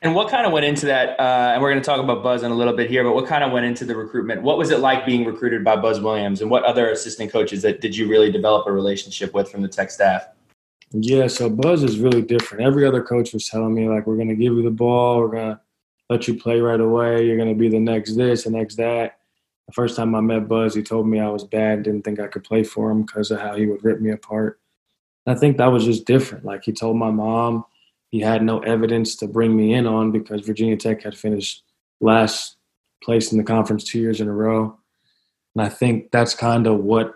And 0.02 0.14
what 0.14 0.30
kind 0.30 0.46
of 0.46 0.54
went 0.54 0.66
into 0.66 0.86
that? 0.86 1.20
Uh, 1.20 1.52
and 1.54 1.62
we're 1.62 1.72
going 1.72 1.82
to 1.82 1.86
talk 1.86 2.00
about 2.00 2.22
Buzz 2.22 2.44
in 2.44 2.52
a 2.52 2.56
little 2.56 2.76
bit 2.76 2.90
here, 2.90 3.04
but 3.04 3.16
what 3.16 3.26
kind 3.26 3.44
of 3.44 3.52
went 3.52 3.66
into 3.66 3.84
the 3.84 3.96
recruitment? 3.96 4.44
What 4.44 4.58
was 4.58 4.70
it 4.70 4.80
like 4.80 5.06
being 5.06 5.26
recruited 5.26 5.64
by 5.64 5.76
Buzz 5.76 6.00
Williams, 6.00 6.42
and 6.42 6.52
what 6.52 6.64
other 6.64 6.92
assistant 6.92 7.32
coaches 7.32 7.64
that 7.64 7.82
did 7.82 7.96
you 7.96 8.08
really 8.08 8.32
develop 8.32 8.68
a 8.68 8.72
relationship 8.72 9.34
with 9.34 9.50
from 9.50 9.64
the 9.64 9.68
Tech 9.68 9.90
staff? 9.90 10.28
Yeah, 10.92 11.28
so 11.28 11.50
Buzz 11.50 11.84
is 11.84 12.00
really 12.00 12.22
different. 12.22 12.64
Every 12.64 12.86
other 12.86 13.02
coach 13.02 13.34
was 13.34 13.50
telling 13.50 13.74
me 13.74 13.90
like, 13.90 14.08
we're 14.08 14.16
going 14.16 14.30
to 14.30 14.36
give 14.36 14.54
you 14.54 14.62
the 14.62 14.70
ball, 14.70 15.20
we're 15.20 15.32
going 15.32 15.56
to 15.56 15.60
let 16.10 16.28
you 16.28 16.36
play 16.36 16.62
right 16.62 16.80
away, 16.80 17.26
you're 17.26 17.36
going 17.36 17.50
to 17.50 17.56
be 17.56 17.68
the 17.68 17.80
next 17.80 18.16
this, 18.16 18.44
the 18.44 18.52
next 18.52 18.76
that. 18.76 19.20
The 19.68 19.74
first 19.74 19.98
time 19.98 20.16
I 20.16 20.22
met 20.22 20.48
Buzz, 20.48 20.76
he 20.76 20.82
told 20.82 21.08
me 21.08 21.20
I 21.20 21.28
was 21.28 21.44
bad, 21.44 21.84
didn't 21.84 22.04
think 22.04 22.22
I 22.22 22.28
could 22.28 22.46
play 22.46 22.64
for 22.64 22.90
him 22.90 23.02
because 23.02 23.32
of 23.32 23.42
how 23.42 23.56
he 23.56 23.66
would 23.66 23.84
rip 23.84 24.00
me 24.00 24.12
apart. 24.12 24.62
I 25.26 25.36
think 25.36 25.58
that 25.58 25.68
was 25.68 25.84
just 25.84 26.06
different. 26.06 26.46
Like 26.46 26.64
he 26.64 26.72
told 26.72 26.96
my 26.96 27.12
mom 27.12 27.66
he 28.10 28.20
had 28.20 28.44
no 28.44 28.60
evidence 28.60 29.16
to 29.18 29.28
bring 29.28 29.56
me 29.56 29.74
in 29.74 29.86
on 29.86 30.12
because 30.12 30.42
Virginia 30.42 30.78
Tech 30.78 31.04
had 31.04 31.18
finished 31.18 31.64
last 32.00 32.58
place 33.04 33.32
in 33.32 33.38
the 33.38 33.44
conference 33.44 33.84
two 33.84 34.00
years 34.00 34.22
in 34.22 34.28
a 34.28 34.34
row. 34.34 34.78
And 35.56 35.66
I 35.66 35.70
think 35.70 36.12
that's 36.12 36.34
kind 36.34 36.68
of 36.68 36.80
what 36.80 37.14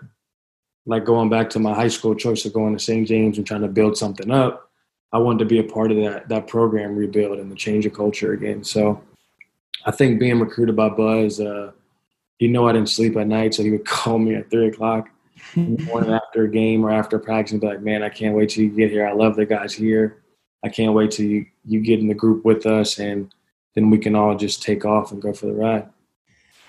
like 0.84 1.04
going 1.04 1.30
back 1.30 1.48
to 1.50 1.58
my 1.58 1.74
high 1.74 1.88
school 1.88 2.14
choice 2.14 2.44
of 2.44 2.52
going 2.52 2.76
to 2.76 2.82
St. 2.82 3.06
James 3.06 3.38
and 3.38 3.46
trying 3.46 3.62
to 3.62 3.68
build 3.68 3.96
something 3.96 4.30
up, 4.30 4.70
I 5.12 5.18
wanted 5.18 5.40
to 5.40 5.44
be 5.44 5.58
a 5.58 5.64
part 5.64 5.92
of 5.92 5.98
that 5.98 6.28
that 6.28 6.46
program 6.48 6.96
rebuild 6.96 7.38
and 7.38 7.50
the 7.50 7.56
change 7.56 7.86
of 7.86 7.94
culture 7.94 8.32
again. 8.32 8.64
So 8.64 9.02
I 9.84 9.90
think 9.90 10.18
being 10.18 10.40
recruited 10.40 10.76
by 10.76 10.88
Buzz, 10.88 11.40
uh, 11.40 11.72
he 12.38 12.48
knew 12.48 12.66
I 12.66 12.72
didn't 12.72 12.88
sleep 12.88 13.16
at 13.16 13.26
night, 13.26 13.54
so 13.54 13.62
he 13.62 13.70
would 13.70 13.86
call 13.86 14.18
me 14.18 14.34
at 14.34 14.50
three 14.50 14.68
o'clock 14.68 15.08
in 15.54 15.76
the 15.76 15.84
morning 15.84 16.12
after 16.12 16.44
a 16.44 16.50
game 16.50 16.84
or 16.84 16.90
after 16.90 17.18
practice 17.18 17.52
and 17.52 17.60
be 17.60 17.66
like, 17.66 17.82
"Man, 17.82 18.02
I 18.02 18.08
can't 18.08 18.34
wait 18.34 18.50
till 18.50 18.64
you 18.64 18.70
get 18.70 18.90
here. 18.90 19.06
I 19.06 19.12
love 19.12 19.36
the 19.36 19.46
guys 19.46 19.72
here. 19.72 20.21
I 20.64 20.68
can't 20.68 20.94
wait 20.94 21.10
till 21.12 21.26
you, 21.26 21.46
you 21.64 21.80
get 21.80 22.00
in 22.00 22.08
the 22.08 22.14
group 22.14 22.44
with 22.44 22.66
us, 22.66 22.98
and 22.98 23.34
then 23.74 23.90
we 23.90 23.98
can 23.98 24.14
all 24.14 24.36
just 24.36 24.62
take 24.62 24.84
off 24.84 25.12
and 25.12 25.20
go 25.20 25.32
for 25.32 25.46
the 25.46 25.54
ride." 25.54 25.88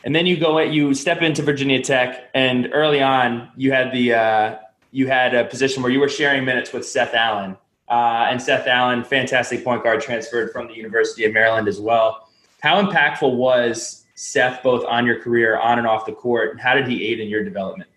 and 0.03 0.15
then 0.15 0.25
you 0.25 0.37
go 0.37 0.59
you 0.59 0.93
step 0.93 1.21
into 1.21 1.41
Virginia 1.41 1.81
Tech, 1.81 2.29
and 2.33 2.69
early 2.73 3.01
on 3.01 3.49
you 3.55 3.71
had 3.71 3.91
the 3.91 4.13
uh, 4.13 4.57
you 4.91 5.07
had 5.07 5.33
a 5.33 5.45
position 5.45 5.81
where 5.81 5.91
you 5.91 5.99
were 5.99 6.09
sharing 6.09 6.45
minutes 6.45 6.73
with 6.73 6.85
Seth 6.85 7.13
Allen, 7.13 7.57
uh, 7.89 8.27
and 8.29 8.41
Seth 8.41 8.67
Allen, 8.67 9.03
fantastic 9.03 9.63
point 9.63 9.83
guard, 9.83 10.01
transferred 10.01 10.51
from 10.51 10.67
the 10.67 10.73
University 10.75 11.25
of 11.25 11.33
Maryland 11.33 11.67
as 11.67 11.79
well. 11.79 12.29
How 12.61 12.81
impactful 12.81 13.35
was 13.35 14.05
Seth 14.15 14.61
both 14.61 14.85
on 14.85 15.05
your 15.05 15.19
career, 15.19 15.57
on 15.57 15.79
and 15.79 15.87
off 15.87 16.05
the 16.05 16.13
court, 16.13 16.51
and 16.51 16.59
how 16.59 16.73
did 16.73 16.87
he 16.87 17.05
aid 17.07 17.19
in 17.19 17.29
your 17.29 17.43
development? 17.43 17.89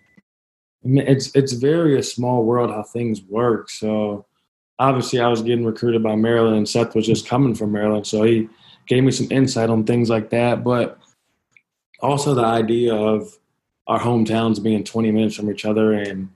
I 0.85 0.89
mean, 0.89 1.07
it's 1.07 1.35
it's 1.35 1.53
very 1.53 1.99
a 1.99 2.03
small 2.03 2.45
world 2.45 2.71
how 2.71 2.85
things 2.85 3.23
work. 3.23 3.69
So 3.69 4.26
obviously, 4.79 5.21
I 5.21 5.29
was 5.29 5.43
getting 5.43 5.65
recruited 5.65 6.03
by 6.03 6.17
Maryland, 6.17 6.57
and 6.57 6.69
Seth 6.69 6.95
was 6.95 7.07
just 7.07 7.29
coming 7.29 7.55
from 7.55 7.73
Maryland, 7.73 8.07
so 8.07 8.23
he 8.23 8.49
gave 8.87 9.05
me 9.05 9.11
some 9.13 9.29
insight 9.31 9.71
on 9.71 9.85
things 9.85 10.09
like 10.11 10.31
that. 10.31 10.65
But 10.65 10.99
also 12.01 12.35
the 12.35 12.45
idea 12.45 12.95
of 12.95 13.37
our 13.87 14.01
hometowns 14.01 14.63
being 14.63 14.85
20 14.85 15.11
minutes 15.13 15.37
from 15.37 15.51
each 15.51 15.65
other 15.65 15.93
and 15.93 16.29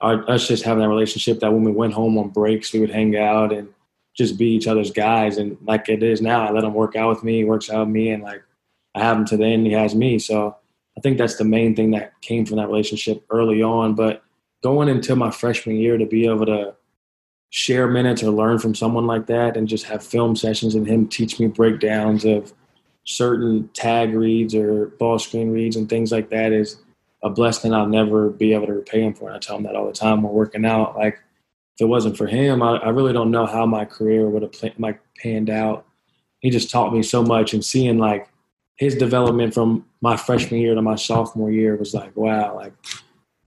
our, 0.00 0.28
us 0.30 0.48
just 0.48 0.64
having 0.64 0.82
that 0.82 0.88
relationship 0.88 1.40
that 1.40 1.52
when 1.52 1.64
we 1.64 1.72
went 1.72 1.92
home 1.92 2.18
on 2.18 2.28
breaks, 2.28 2.72
we 2.72 2.80
would 2.80 2.90
hang 2.90 3.16
out 3.16 3.52
and 3.52 3.68
just 4.14 4.38
be 4.38 4.46
each 4.46 4.66
other's 4.66 4.90
guys. 4.90 5.38
And 5.38 5.56
like 5.62 5.88
it 5.88 6.02
is 6.02 6.20
now, 6.20 6.46
I 6.46 6.50
let 6.50 6.64
him 6.64 6.74
work 6.74 6.96
out 6.96 7.10
with 7.10 7.24
me, 7.24 7.38
he 7.38 7.44
works 7.44 7.70
out 7.70 7.86
with 7.86 7.94
me, 7.94 8.10
and 8.10 8.22
like 8.22 8.42
I 8.94 9.00
have 9.00 9.16
him 9.16 9.24
to 9.26 9.36
the 9.36 9.44
end, 9.44 9.66
he 9.66 9.72
has 9.72 9.94
me. 9.94 10.18
So 10.18 10.56
I 10.96 11.00
think 11.00 11.18
that's 11.18 11.36
the 11.36 11.44
main 11.44 11.74
thing 11.74 11.90
that 11.92 12.20
came 12.20 12.46
from 12.46 12.56
that 12.58 12.68
relationship 12.68 13.24
early 13.30 13.62
on. 13.62 13.94
But 13.94 14.22
going 14.62 14.88
into 14.88 15.16
my 15.16 15.30
freshman 15.30 15.76
year 15.76 15.98
to 15.98 16.06
be 16.06 16.26
able 16.26 16.46
to 16.46 16.74
share 17.54 17.86
minutes 17.86 18.22
or 18.22 18.30
learn 18.30 18.58
from 18.58 18.74
someone 18.74 19.06
like 19.06 19.26
that 19.26 19.56
and 19.56 19.68
just 19.68 19.84
have 19.84 20.02
film 20.02 20.34
sessions 20.34 20.74
and 20.74 20.86
him 20.86 21.06
teach 21.06 21.38
me 21.38 21.46
breakdowns 21.46 22.24
of– 22.24 22.52
certain 23.04 23.68
tag 23.74 24.14
reads 24.14 24.54
or 24.54 24.86
ball 24.98 25.18
screen 25.18 25.52
reads 25.52 25.76
and 25.76 25.88
things 25.88 26.10
like 26.10 26.30
that 26.30 26.52
is 26.52 26.78
a 27.22 27.30
blessing 27.30 27.72
I'll 27.72 27.86
never 27.86 28.30
be 28.30 28.52
able 28.52 28.66
to 28.66 28.74
repay 28.74 29.02
him 29.02 29.14
for. 29.14 29.28
And 29.28 29.36
I 29.36 29.38
tell 29.38 29.56
him 29.56 29.62
that 29.64 29.76
all 29.76 29.86
the 29.86 29.92
time 29.92 30.22
when 30.22 30.32
working 30.32 30.64
out. 30.64 30.96
Like, 30.96 31.14
if 31.74 31.80
it 31.80 31.86
wasn't 31.86 32.16
for 32.16 32.26
him, 32.26 32.62
I, 32.62 32.76
I 32.76 32.88
really 32.90 33.12
don't 33.12 33.30
know 33.30 33.46
how 33.46 33.66
my 33.66 33.84
career 33.84 34.28
would 34.28 34.42
have 34.42 34.52
play, 34.52 34.72
like 34.78 35.00
panned 35.16 35.50
out. 35.50 35.86
He 36.40 36.50
just 36.50 36.70
taught 36.70 36.92
me 36.92 37.02
so 37.02 37.22
much, 37.22 37.54
and 37.54 37.64
seeing 37.64 37.98
like 37.98 38.28
his 38.76 38.94
development 38.94 39.54
from 39.54 39.86
my 40.02 40.16
freshman 40.16 40.60
year 40.60 40.74
to 40.74 40.82
my 40.82 40.94
sophomore 40.94 41.50
year 41.50 41.76
was 41.76 41.94
like, 41.94 42.14
wow, 42.16 42.54
like 42.54 42.74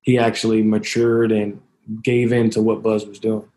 he 0.02 0.18
actually 0.18 0.64
matured 0.64 1.32
and 1.32 1.62
gave 2.02 2.34
in 2.34 2.50
to 2.50 2.62
what 2.62 2.82
Buzz 2.82 3.06
was 3.06 3.20
doing. 3.20 3.48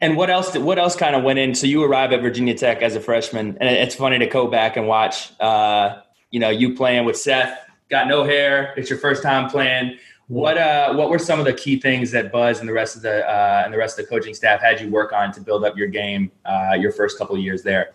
And 0.00 0.16
what 0.16 0.30
else? 0.30 0.56
What 0.56 0.78
else 0.78 0.94
kind 0.94 1.16
of 1.16 1.24
went 1.24 1.38
in? 1.38 1.54
So 1.54 1.66
you 1.66 1.82
arrive 1.82 2.12
at 2.12 2.22
Virginia 2.22 2.54
Tech 2.54 2.82
as 2.82 2.94
a 2.94 3.00
freshman, 3.00 3.58
and 3.60 3.68
it's 3.68 3.96
funny 3.96 4.18
to 4.18 4.26
go 4.26 4.46
back 4.46 4.76
and 4.76 4.86
watch. 4.86 5.32
Uh, 5.40 6.02
you 6.30 6.38
know, 6.38 6.50
you 6.50 6.76
playing 6.76 7.04
with 7.04 7.16
Seth, 7.16 7.58
got 7.90 8.06
no 8.06 8.22
hair. 8.22 8.74
It's 8.76 8.90
your 8.90 8.98
first 8.98 9.22
time 9.22 9.50
playing. 9.50 9.98
What 10.28 10.56
uh, 10.58 10.94
what 10.94 11.10
were 11.10 11.18
some 11.18 11.40
of 11.40 11.46
the 11.46 11.52
key 11.52 11.80
things 11.80 12.10
that 12.12 12.30
Buzz 12.30 12.60
and 12.60 12.68
the 12.68 12.72
rest 12.72 12.94
of 12.94 13.02
the 13.02 13.28
uh, 13.28 13.62
and 13.64 13.72
the 13.72 13.78
rest 13.78 13.98
of 13.98 14.04
the 14.04 14.10
coaching 14.10 14.34
staff 14.34 14.60
had 14.60 14.80
you 14.80 14.88
work 14.88 15.12
on 15.12 15.32
to 15.32 15.40
build 15.40 15.64
up 15.64 15.76
your 15.76 15.88
game 15.88 16.30
uh, 16.44 16.76
your 16.78 16.92
first 16.92 17.18
couple 17.18 17.34
of 17.34 17.42
years 17.42 17.62
there? 17.62 17.92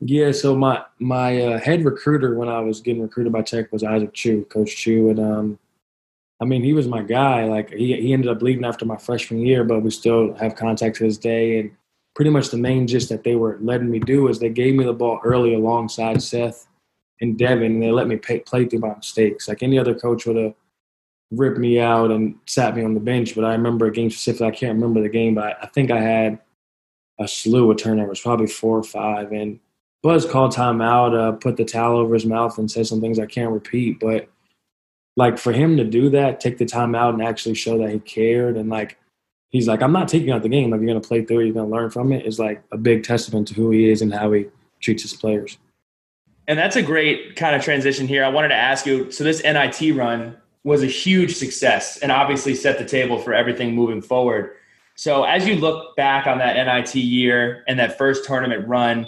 Yeah, 0.00 0.32
so 0.32 0.54
my 0.54 0.84
my 0.98 1.42
uh, 1.42 1.58
head 1.58 1.84
recruiter 1.84 2.34
when 2.34 2.48
I 2.48 2.60
was 2.60 2.80
getting 2.80 3.02
recruited 3.02 3.32
by 3.32 3.42
Tech 3.42 3.72
was 3.72 3.82
Isaac 3.82 4.12
Chew, 4.12 4.44
Coach 4.50 4.76
Chew, 4.76 5.08
and 5.08 5.18
um, 5.18 5.58
I 6.40 6.46
mean, 6.46 6.62
he 6.62 6.72
was 6.72 6.88
my 6.88 7.02
guy. 7.02 7.44
Like 7.44 7.70
he 7.70 8.00
he 8.00 8.12
ended 8.12 8.30
up 8.30 8.42
leaving 8.42 8.64
after 8.64 8.84
my 8.84 8.96
freshman 8.96 9.44
year, 9.44 9.62
but 9.64 9.82
we 9.82 9.90
still 9.90 10.34
have 10.34 10.56
contact 10.56 10.96
to 10.96 11.04
this 11.04 11.18
day. 11.18 11.60
And 11.60 11.70
pretty 12.14 12.30
much 12.30 12.48
the 12.48 12.56
main 12.56 12.86
gist 12.86 13.08
that 13.10 13.24
they 13.24 13.36
were 13.36 13.58
letting 13.60 13.90
me 13.90 13.98
do 13.98 14.28
is 14.28 14.38
they 14.38 14.48
gave 14.48 14.74
me 14.74 14.84
the 14.84 14.92
ball 14.92 15.20
early 15.24 15.54
alongside 15.54 16.22
Seth 16.22 16.66
and 17.20 17.38
Devin, 17.38 17.72
and 17.72 17.82
they 17.82 17.90
let 17.90 18.08
me 18.08 18.16
pay, 18.16 18.40
play 18.40 18.64
through 18.64 18.80
my 18.80 18.94
mistakes. 18.94 19.48
Like 19.48 19.62
any 19.62 19.78
other 19.78 19.94
coach 19.94 20.24
would 20.24 20.36
have 20.36 20.54
ripped 21.30 21.58
me 21.58 21.78
out 21.78 22.10
and 22.10 22.36
sat 22.46 22.74
me 22.74 22.82
on 22.82 22.94
the 22.94 23.00
bench. 23.00 23.34
But 23.34 23.44
I 23.44 23.52
remember 23.52 23.86
a 23.86 23.92
game 23.92 24.10
specifically. 24.10 24.46
I 24.46 24.50
can't 24.52 24.74
remember 24.74 25.02
the 25.02 25.08
game, 25.10 25.34
but 25.34 25.58
I 25.62 25.66
think 25.66 25.90
I 25.90 26.00
had 26.00 26.38
a 27.20 27.28
slew 27.28 27.70
of 27.70 27.76
turnovers, 27.76 28.20
probably 28.20 28.46
four 28.46 28.78
or 28.78 28.82
five. 28.82 29.30
And 29.30 29.60
Buzz 30.02 30.24
called 30.24 30.54
timeout, 30.54 31.14
uh, 31.14 31.32
put 31.32 31.58
the 31.58 31.66
towel 31.66 31.98
over 31.98 32.14
his 32.14 32.24
mouth, 32.24 32.56
and 32.56 32.70
said 32.70 32.86
some 32.86 33.02
things 33.02 33.18
I 33.18 33.26
can't 33.26 33.52
repeat, 33.52 34.00
but 34.00 34.30
like 35.20 35.36
for 35.36 35.52
him 35.52 35.76
to 35.76 35.84
do 35.84 36.08
that, 36.08 36.40
take 36.40 36.56
the 36.56 36.64
time 36.64 36.94
out 36.94 37.12
and 37.12 37.22
actually 37.22 37.54
show 37.54 37.76
that 37.76 37.90
he 37.90 37.98
cared 37.98 38.56
and 38.56 38.70
like 38.70 38.98
he's 39.50 39.68
like, 39.68 39.82
I'm 39.82 39.92
not 39.92 40.08
taking 40.08 40.30
out 40.30 40.42
the 40.42 40.48
game. 40.48 40.70
Like 40.70 40.80
you're 40.80 40.88
gonna 40.88 41.00
play 41.00 41.22
through 41.22 41.40
it, 41.40 41.44
you're 41.44 41.54
gonna 41.54 41.68
learn 41.68 41.90
from 41.90 42.10
it 42.10 42.24
is 42.24 42.38
like 42.38 42.62
a 42.72 42.78
big 42.78 43.04
testament 43.04 43.46
to 43.48 43.54
who 43.54 43.70
he 43.70 43.90
is 43.90 44.00
and 44.00 44.14
how 44.14 44.32
he 44.32 44.46
treats 44.80 45.02
his 45.02 45.12
players. 45.12 45.58
And 46.48 46.58
that's 46.58 46.74
a 46.74 46.80
great 46.82 47.36
kind 47.36 47.54
of 47.54 47.62
transition 47.62 48.08
here. 48.08 48.24
I 48.24 48.30
wanted 48.30 48.48
to 48.48 48.54
ask 48.54 48.86
you, 48.86 49.10
so 49.10 49.22
this 49.22 49.42
NIT 49.42 49.94
run 49.94 50.38
was 50.64 50.82
a 50.82 50.86
huge 50.86 51.36
success 51.36 51.98
and 51.98 52.10
obviously 52.10 52.54
set 52.54 52.78
the 52.78 52.86
table 52.86 53.18
for 53.18 53.34
everything 53.34 53.74
moving 53.74 54.00
forward. 54.00 54.52
So 54.94 55.24
as 55.24 55.46
you 55.46 55.54
look 55.54 55.96
back 55.96 56.26
on 56.26 56.38
that 56.38 56.56
NIT 56.56 56.94
year 56.94 57.62
and 57.68 57.78
that 57.78 57.98
first 57.98 58.24
tournament 58.24 58.66
run, 58.66 59.06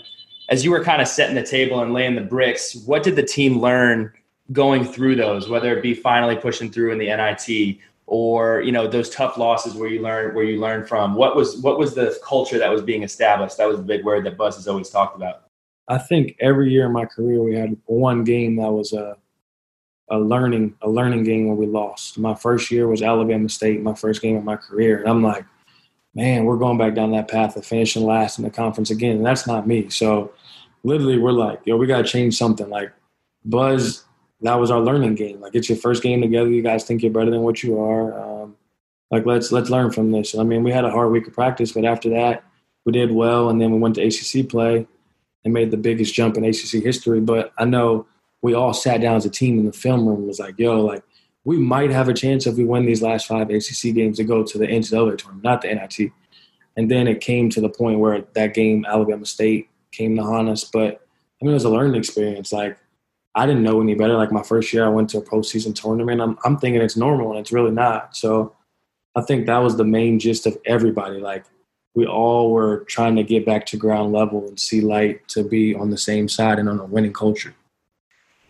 as 0.51 0.63
you 0.63 0.73
were 0.73 0.85
kind 0.85 1.01
of 1.01 1.09
setting 1.09 1.37
the 1.37 1.43
table 1.43 1.81
and 1.81 1.95
laying 1.95 2.17
the 2.17 2.21
bricks, 2.21 2.77
what 2.85 3.03
did 3.03 3.17
the 3.17 3.23
team 3.23 3.59
learn 3.59 4.13
going 4.53 4.85
through 4.85 5.17
those, 5.17 5.49
whether 5.49 5.77
it 5.77 5.83
be 5.83 5.95
finally 5.95 6.37
pushing 6.37 6.71
through 6.71 6.93
in 6.93 6.99
the 6.99 7.07
NIT 7.07 7.79
or 8.07 8.61
you 8.63 8.73
know 8.73 8.87
those 8.87 9.09
tough 9.09 9.39
losses 9.39 9.75
where 9.75 9.89
you 9.89 10.03
learn 10.03 10.35
where 10.35 10.45
you 10.45 10.61
learn 10.61 10.85
from. 10.85 11.15
What 11.15 11.37
was 11.37 11.57
what 11.59 11.79
was 11.79 11.95
the 11.95 12.19
culture 12.25 12.59
that 12.59 12.71
was 12.71 12.83
being 12.83 13.03
established? 13.03 13.57
That 13.57 13.69
was 13.69 13.79
the 13.79 13.85
big 13.85 14.05
word 14.05 14.27
that 14.27 14.37
Buzz 14.37 14.57
has 14.57 14.69
always 14.69 14.91
talked 14.91 15.17
about. 15.17 15.45
I 15.89 15.99
think 15.99 16.37
every 16.41 16.71
year 16.71 16.87
in 16.87 16.93
my 16.93 17.07
career 17.07 17.43
we 17.43 17.55
had 17.55 17.77
one 17.87 18.25
game 18.25 18.57
that 18.57 18.71
was 18.71 18.93
a 18.93 19.17
a 20.11 20.19
learning 20.19 20.75
a 20.83 20.89
learning 20.89 21.25
game 21.25 21.47
where 21.47 21.57
we 21.57 21.67
lost. 21.67 22.19
My 22.19 22.35
first 22.35 22.71
year 22.71 22.87
was 22.87 23.03
Alabama 23.03 23.49
State, 23.49 23.83
my 23.83 23.95
first 23.95 24.21
game 24.21 24.37
of 24.37 24.45
my 24.45 24.57
career, 24.57 24.99
and 24.99 25.09
I'm 25.09 25.23
like, 25.23 25.47
man, 26.15 26.45
we're 26.45 26.59
going 26.59 26.77
back 26.77 26.95
down 26.95 27.13
that 27.13 27.29
path 27.29 27.57
of 27.57 27.65
finishing 27.65 28.05
last 28.05 28.39
in 28.39 28.45
the 28.45 28.51
conference 28.51 28.91
again, 28.91 29.17
and 29.17 29.27
that's 29.27 29.47
not 29.47 29.67
me. 29.67 29.89
So 29.89 30.33
literally 30.83 31.19
we're 31.19 31.33
like, 31.33 31.61
yo, 31.65 31.77
we 31.77 31.87
gotta 31.87 32.05
change 32.05 32.37
something. 32.37 32.69
Like 32.69 32.93
Buzz, 33.45 34.05
that 34.43 34.59
was 34.59 34.71
our 34.71 34.81
learning 34.81 35.15
game. 35.15 35.41
Like 35.41 35.55
it's 35.55 35.69
your 35.69 35.79
first 35.79 36.03
game 36.03 36.21
together. 36.21 36.51
You 36.51 36.63
guys 36.63 36.85
think 36.85 37.03
you're 37.03 37.13
better 37.13 37.31
than 37.31 37.43
what 37.43 37.63
you 37.63 37.81
are. 37.81 38.19
Um, 38.19 38.57
like 39.11 39.27
let's 39.27 39.53
let's 39.53 39.71
learn 39.71 39.91
from 39.91 40.11
this. 40.11 40.37
I 40.37 40.43
mean, 40.43 40.63
we 40.65 40.73
had 40.73 40.85
a 40.85 40.91
hard 40.91 41.13
week 41.13 41.27
of 41.27 41.33
practice, 41.33 41.73
but 41.73 41.85
after 41.85 42.11
that, 42.11 42.45
we 42.85 42.93
did 42.93 43.13
well, 43.13 43.49
and 43.49 43.61
then 43.61 43.71
we 43.71 43.79
went 43.79 43.95
to 43.97 44.03
ACC 44.03 44.49
play 44.49 44.87
and 45.45 45.55
made 45.55 45.71
the 45.71 45.77
biggest 45.77 46.15
jump 46.15 46.37
in 46.37 46.45
ACC 46.45 46.83
history. 46.83 47.21
But 47.21 47.53
I 47.59 47.65
know 47.65 48.07
we 48.41 48.55
all 48.55 48.75
sat 48.75 49.01
down 49.01 49.17
as 49.17 49.25
a 49.25 49.31
team 49.31 49.59
in 49.59 49.67
the 49.67 49.73
film 49.73 50.07
room 50.07 50.19
and 50.19 50.27
was 50.27 50.41
like, 50.41 50.59
yo, 50.59 50.81
like 50.81 51.03
we 51.45 51.57
might 51.59 51.91
have 51.91 52.09
a 52.09 52.15
chance 52.15 52.47
if 52.47 52.57
we 52.57 52.65
win 52.65 52.87
these 52.87 53.03
last 53.03 53.27
five 53.27 53.51
ACC 53.51 53.95
games 53.95 54.17
to 54.17 54.25
go 54.25 54.43
to 54.43 54.59
the 54.59 54.67
NCAA 54.67 55.19
tournament, 55.19 55.45
not 55.45 55.63
the 55.63 55.75
NIT. 55.75 56.13
And 56.77 56.91
then 56.91 57.07
it 57.07 57.21
came 57.21 57.51
to 57.51 57.61
the 57.61 57.69
point 57.69 57.99
where 57.99 58.23
that 58.33 58.55
game, 58.55 58.87
Alabama 58.89 59.27
State, 59.27 59.69
came 59.91 60.17
to 60.17 60.23
haunt 60.23 60.49
us. 60.49 60.65
But 60.65 61.07
I 61.41 61.45
mean, 61.45 61.51
it 61.51 61.55
was 61.55 61.65
a 61.65 61.71
learning 61.71 61.97
experience. 61.97 62.53
Like 62.53 62.79
I 63.35 63.47
didn't 63.47 63.63
know 63.63 63.81
any 63.81 63.95
better. 63.95 64.15
Like 64.15 64.33
my 64.33 64.43
first 64.43 64.73
year, 64.73 64.85
I 64.85 64.89
went 64.89 65.11
to 65.11 65.19
a 65.19 65.23
postseason 65.23 65.75
tournament. 65.75 66.21
I'm, 66.21 66.39
I'm 66.45 66.59
thinking 66.59 66.83
it's 66.83 66.97
normal, 66.97 67.31
and 67.31 67.39
it's 67.41 67.53
really 67.53 67.71
not. 67.71 68.15
So 68.17 68.55
I 69.15 69.23
think 69.23 69.47
that 69.47 69.59
was 69.59 69.77
the 69.77 69.85
main 69.85 70.19
gist 70.19 70.47
of 70.47 70.57
everybody. 70.67 71.19
Like 71.19 71.45
we 71.95 72.07
all 72.07 72.53
were 72.53 72.85
trying 72.89 73.17
to 73.17 73.23
get 73.23 73.47
back 73.47 73.67
to 73.67 73.77
ground 73.77 74.13
level 74.13 74.47
and 74.49 74.59
see 74.59 74.81
light 74.81 75.27
to 75.29 75.45
be 75.45 75.75
on 75.75 75.91
the 75.91 75.99
same 75.99 76.29
side 76.29 76.59
and 76.59 76.69
on 76.69 76.79
a 76.79 76.85
winning 76.85 77.13
culture. 77.13 77.55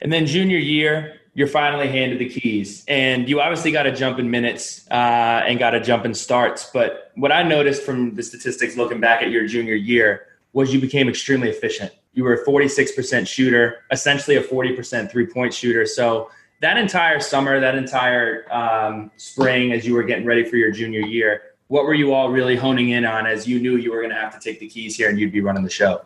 And 0.00 0.12
then 0.12 0.26
junior 0.26 0.58
year, 0.58 1.20
you're 1.34 1.48
finally 1.48 1.88
handed 1.88 2.18
the 2.18 2.28
keys, 2.28 2.84
and 2.88 3.28
you 3.28 3.40
obviously 3.40 3.72
got 3.72 3.86
a 3.86 3.92
jump 3.92 4.18
in 4.18 4.30
minutes 4.30 4.86
uh, 4.90 5.44
and 5.46 5.58
got 5.58 5.74
a 5.74 5.80
jump 5.80 6.04
in 6.04 6.12
starts. 6.12 6.70
But 6.72 7.12
what 7.14 7.32
I 7.32 7.42
noticed 7.42 7.84
from 7.84 8.14
the 8.16 8.22
statistics 8.22 8.76
looking 8.76 9.00
back 9.00 9.22
at 9.22 9.30
your 9.30 9.46
junior 9.46 9.74
year 9.74 10.26
was 10.52 10.74
you 10.74 10.80
became 10.80 11.08
extremely 11.08 11.48
efficient. 11.48 11.92
You 12.12 12.24
were 12.24 12.34
a 12.34 12.44
46% 12.44 13.26
shooter, 13.26 13.84
essentially 13.90 14.36
a 14.36 14.42
40% 14.42 15.10
three 15.10 15.26
point 15.26 15.54
shooter. 15.54 15.86
So 15.86 16.30
that 16.60 16.76
entire 16.76 17.20
summer, 17.20 17.58
that 17.58 17.74
entire 17.74 18.52
um, 18.52 19.10
spring, 19.16 19.72
as 19.72 19.86
you 19.86 19.94
were 19.94 20.02
getting 20.02 20.26
ready 20.26 20.44
for 20.44 20.56
your 20.56 20.70
junior 20.70 21.00
year, 21.00 21.42
what 21.68 21.84
were 21.84 21.94
you 21.94 22.12
all 22.12 22.30
really 22.30 22.54
honing 22.54 22.90
in 22.90 23.04
on 23.04 23.26
as 23.26 23.48
you 23.48 23.58
knew 23.58 23.76
you 23.76 23.90
were 23.90 23.98
going 23.98 24.10
to 24.10 24.16
have 24.16 24.38
to 24.38 24.40
take 24.40 24.60
the 24.60 24.68
keys 24.68 24.96
here 24.96 25.08
and 25.08 25.18
you'd 25.18 25.32
be 25.32 25.40
running 25.40 25.64
the 25.64 25.70
show? 25.70 26.02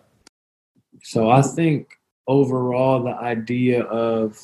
So 1.02 1.28
I 1.28 1.42
think 1.42 1.98
overall, 2.26 3.02
the 3.02 3.16
idea 3.16 3.82
of 3.82 4.38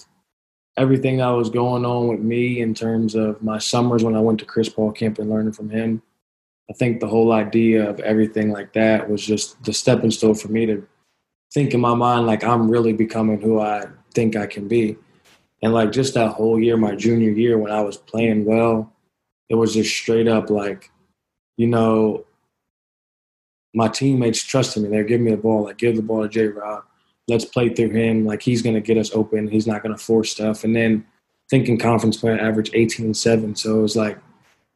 everything 0.76 1.18
that 1.18 1.28
was 1.28 1.50
going 1.50 1.84
on 1.84 2.08
with 2.08 2.20
me 2.20 2.60
in 2.60 2.74
terms 2.74 3.14
of 3.14 3.42
my 3.42 3.58
summers 3.58 4.02
when 4.02 4.16
I 4.16 4.20
went 4.20 4.38
to 4.40 4.44
Chris 4.44 4.68
Paul 4.68 4.92
camp 4.92 5.18
and 5.18 5.30
learning 5.30 5.52
from 5.52 5.70
him, 5.70 6.02
I 6.70 6.72
think 6.74 7.00
the 7.00 7.08
whole 7.08 7.32
idea 7.32 7.88
of 7.88 8.00
everything 8.00 8.50
like 8.50 8.72
that 8.72 9.08
was 9.08 9.24
just 9.24 9.62
the 9.64 9.72
stepping 9.72 10.10
stone 10.10 10.34
for 10.34 10.48
me 10.48 10.66
to 10.66 10.86
think 11.52 11.74
in 11.74 11.80
my 11.80 11.94
mind 11.94 12.26
like 12.26 12.44
I'm 12.44 12.70
really 12.70 12.92
becoming 12.92 13.40
who 13.40 13.60
I 13.60 13.86
think 14.14 14.36
I 14.36 14.46
can 14.46 14.68
be. 14.68 14.96
And 15.62 15.72
like 15.72 15.92
just 15.92 16.14
that 16.14 16.32
whole 16.32 16.60
year, 16.60 16.76
my 16.76 16.96
junior 16.96 17.30
year, 17.30 17.58
when 17.58 17.70
I 17.70 17.82
was 17.82 17.96
playing 17.96 18.44
well, 18.44 18.92
it 19.48 19.54
was 19.54 19.74
just 19.74 19.94
straight 19.94 20.28
up 20.28 20.50
like 20.50 20.90
you 21.56 21.66
know, 21.66 22.24
my 23.74 23.88
teammates 23.88 24.42
trusted 24.42 24.82
me. 24.82 24.88
They're 24.88 25.04
giving 25.04 25.26
me 25.26 25.30
the 25.32 25.36
ball, 25.36 25.64
like 25.64 25.78
give 25.78 25.96
the 25.96 26.02
ball 26.02 26.22
to 26.22 26.28
J 26.28 26.48
Rob. 26.48 26.84
Let's 27.28 27.44
play 27.44 27.68
through 27.68 27.90
him. 27.90 28.26
Like 28.26 28.42
he's 28.42 28.62
gonna 28.62 28.80
get 28.80 28.98
us 28.98 29.12
open. 29.12 29.48
He's 29.48 29.66
not 29.66 29.82
gonna 29.82 29.98
force 29.98 30.30
stuff. 30.30 30.64
And 30.64 30.74
then 30.74 31.06
thinking 31.50 31.78
conference 31.78 32.16
play 32.16 32.38
average 32.38 32.70
18 32.72 33.06
and 33.06 33.16
7. 33.16 33.54
So 33.56 33.78
it 33.78 33.82
was 33.82 33.96
like, 33.96 34.18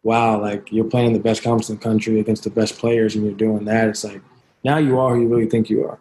wow, 0.03 0.41
like 0.41 0.71
you're 0.71 0.85
playing 0.85 1.15
the 1.15 1.19
best 1.19 1.43
conference 1.43 1.71
in 1.71 1.77
the 1.77 1.83
country 1.83 2.21
against 2.21 2.45
the 2.45 2.51
best 2.51 2.79
players 2.79 3.15
and 3.15 3.25
you're 3.25 3.35
doing 3.35 3.65
that. 3.65 3.89
It's 3.89 4.05
like 4.05 4.21
now 4.63 4.77
you 4.77 4.99
are 4.99 5.15
who 5.15 5.23
you 5.23 5.29
really 5.29 5.49
think 5.49 5.71
you 5.71 5.85
are. 5.89 5.99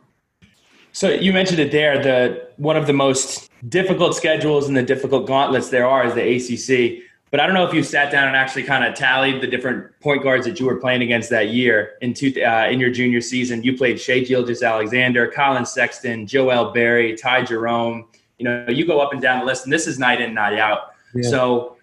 So 0.95 1.09
you 1.09 1.33
mentioned 1.33 1.59
it 1.59 1.73
there. 1.73 2.01
The 2.01 2.47
one 2.55 2.77
of 2.77 2.87
the 2.87 2.93
most 2.93 3.51
difficult 3.67 4.15
schedules 4.15 4.69
and 4.69 4.77
the 4.77 4.81
difficult 4.81 5.27
gauntlets 5.27 5.67
there 5.67 5.85
are 5.85 6.05
is 6.05 6.13
the 6.13 6.21
ACC. 6.21 7.03
But 7.31 7.41
I 7.41 7.45
don't 7.45 7.53
know 7.53 7.67
if 7.67 7.73
you 7.73 7.83
sat 7.83 8.13
down 8.13 8.29
and 8.29 8.37
actually 8.37 8.63
kind 8.63 8.85
of 8.85 8.95
tallied 8.95 9.41
the 9.41 9.47
different 9.47 9.91
point 9.99 10.23
guards 10.23 10.45
that 10.45 10.57
you 10.57 10.65
were 10.65 10.77
playing 10.77 11.01
against 11.01 11.29
that 11.31 11.49
year 11.49 11.97
in 11.99 12.13
two, 12.13 12.33
uh, 12.41 12.69
in 12.69 12.79
your 12.79 12.91
junior 12.91 13.19
season. 13.19 13.61
You 13.61 13.75
played 13.75 13.99
Shai 13.99 14.19
Gilgeous-Alexander, 14.19 15.27
Collin 15.27 15.65
Sexton, 15.65 16.27
Joel 16.27 16.71
Berry, 16.71 17.13
Ty 17.17 17.43
Jerome. 17.43 18.07
You 18.39 18.45
know, 18.45 18.65
you 18.69 18.87
go 18.87 19.01
up 19.01 19.11
and 19.11 19.21
down 19.21 19.39
the 19.39 19.45
list, 19.45 19.65
and 19.65 19.73
this 19.73 19.87
is 19.87 19.99
night 19.99 20.21
in, 20.21 20.33
night 20.33 20.57
out. 20.57 20.93
Yeah. 21.13 21.29
So, 21.29 21.75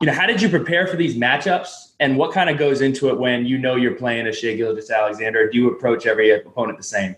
you 0.00 0.08
know, 0.08 0.12
how 0.12 0.26
did 0.26 0.42
you 0.42 0.48
prepare 0.48 0.88
for 0.88 0.96
these 0.96 1.14
matchups, 1.14 1.92
and 2.00 2.16
what 2.16 2.32
kind 2.32 2.50
of 2.50 2.58
goes 2.58 2.80
into 2.80 3.10
it 3.10 3.18
when 3.20 3.46
you 3.46 3.58
know 3.58 3.76
you're 3.76 3.94
playing 3.94 4.26
a 4.26 4.32
Shai 4.32 4.56
Gilgeous-Alexander? 4.56 5.50
Do 5.50 5.56
you 5.56 5.70
approach 5.70 6.06
every 6.06 6.32
opponent 6.32 6.78
the 6.78 6.84
same? 6.84 7.14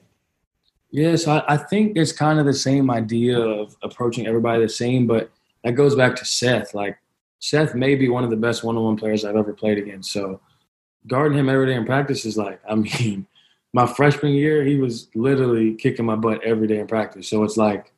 Yes, 0.91 1.29
I, 1.29 1.45
I 1.47 1.57
think 1.57 1.97
it's 1.97 2.13
kind 2.13 2.39
of 2.39 2.47
the 2.47 2.55
same 2.55 2.91
idea 2.91 3.39
of 3.39 3.77
approaching 3.83 4.27
everybody 4.27 4.63
the 4.63 4.69
same, 4.69 5.07
but 5.07 5.31
that 5.65 5.73
goes 5.73 5.95
back 5.95 6.17
to 6.17 6.25
Seth. 6.25 6.75
Like 6.75 6.99
Seth 7.41 7.75
may 7.75 7.95
be 7.95 8.09
one 8.09 8.25
of 8.25 8.31
the 8.31 8.37
best 8.37 8.65
one-on-one 8.65 8.97
players 8.97 9.25
I've 9.25 9.37
ever 9.37 9.53
played 9.53 9.79
against. 9.79 10.13
So 10.13 10.41
guarding 11.07 11.39
him 11.39 11.49
every 11.49 11.67
day 11.67 11.75
in 11.75 11.85
practice 11.85 12.25
is 12.25 12.37
like, 12.37 12.61
I 12.69 12.75
mean, 12.75 13.27
my 13.73 13.87
freshman 13.87 14.33
year, 14.33 14.65
he 14.65 14.77
was 14.77 15.09
literally 15.15 15.75
kicking 15.75 16.07
my 16.07 16.17
butt 16.17 16.43
every 16.43 16.67
day 16.67 16.79
in 16.79 16.87
practice. 16.87 17.29
So 17.29 17.45
it's 17.45 17.59
like, 17.59 17.93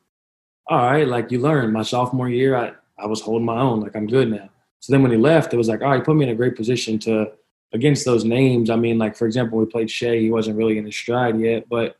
all 0.67 0.85
right, 0.85 1.07
like 1.07 1.31
you 1.31 1.39
learn. 1.39 1.71
My 1.71 1.83
sophomore 1.83 2.29
year, 2.29 2.55
I, 2.55 2.73
I 2.97 3.05
was 3.05 3.21
holding 3.21 3.45
my 3.45 3.59
own, 3.59 3.79
like 3.79 3.95
I'm 3.95 4.07
good 4.07 4.29
now. 4.29 4.49
So 4.79 4.91
then 4.91 5.01
when 5.01 5.11
he 5.11 5.17
left, 5.17 5.53
it 5.53 5.57
was 5.57 5.67
like, 5.67 5.81
all 5.81 5.91
right, 5.91 6.03
put 6.03 6.15
me 6.15 6.25
in 6.25 6.31
a 6.31 6.35
great 6.35 6.55
position 6.55 6.99
to 6.99 7.31
against 7.73 8.03
those 8.03 8.25
names. 8.25 8.69
I 8.69 8.75
mean, 8.75 8.97
like 8.97 9.15
for 9.15 9.25
example, 9.25 9.57
we 9.57 9.65
played 9.65 9.89
Shai, 9.89 10.17
he 10.17 10.29
wasn't 10.29 10.57
really 10.57 10.77
in 10.77 10.85
his 10.85 10.95
stride 10.95 11.39
yet, 11.39 11.69
but 11.69 11.97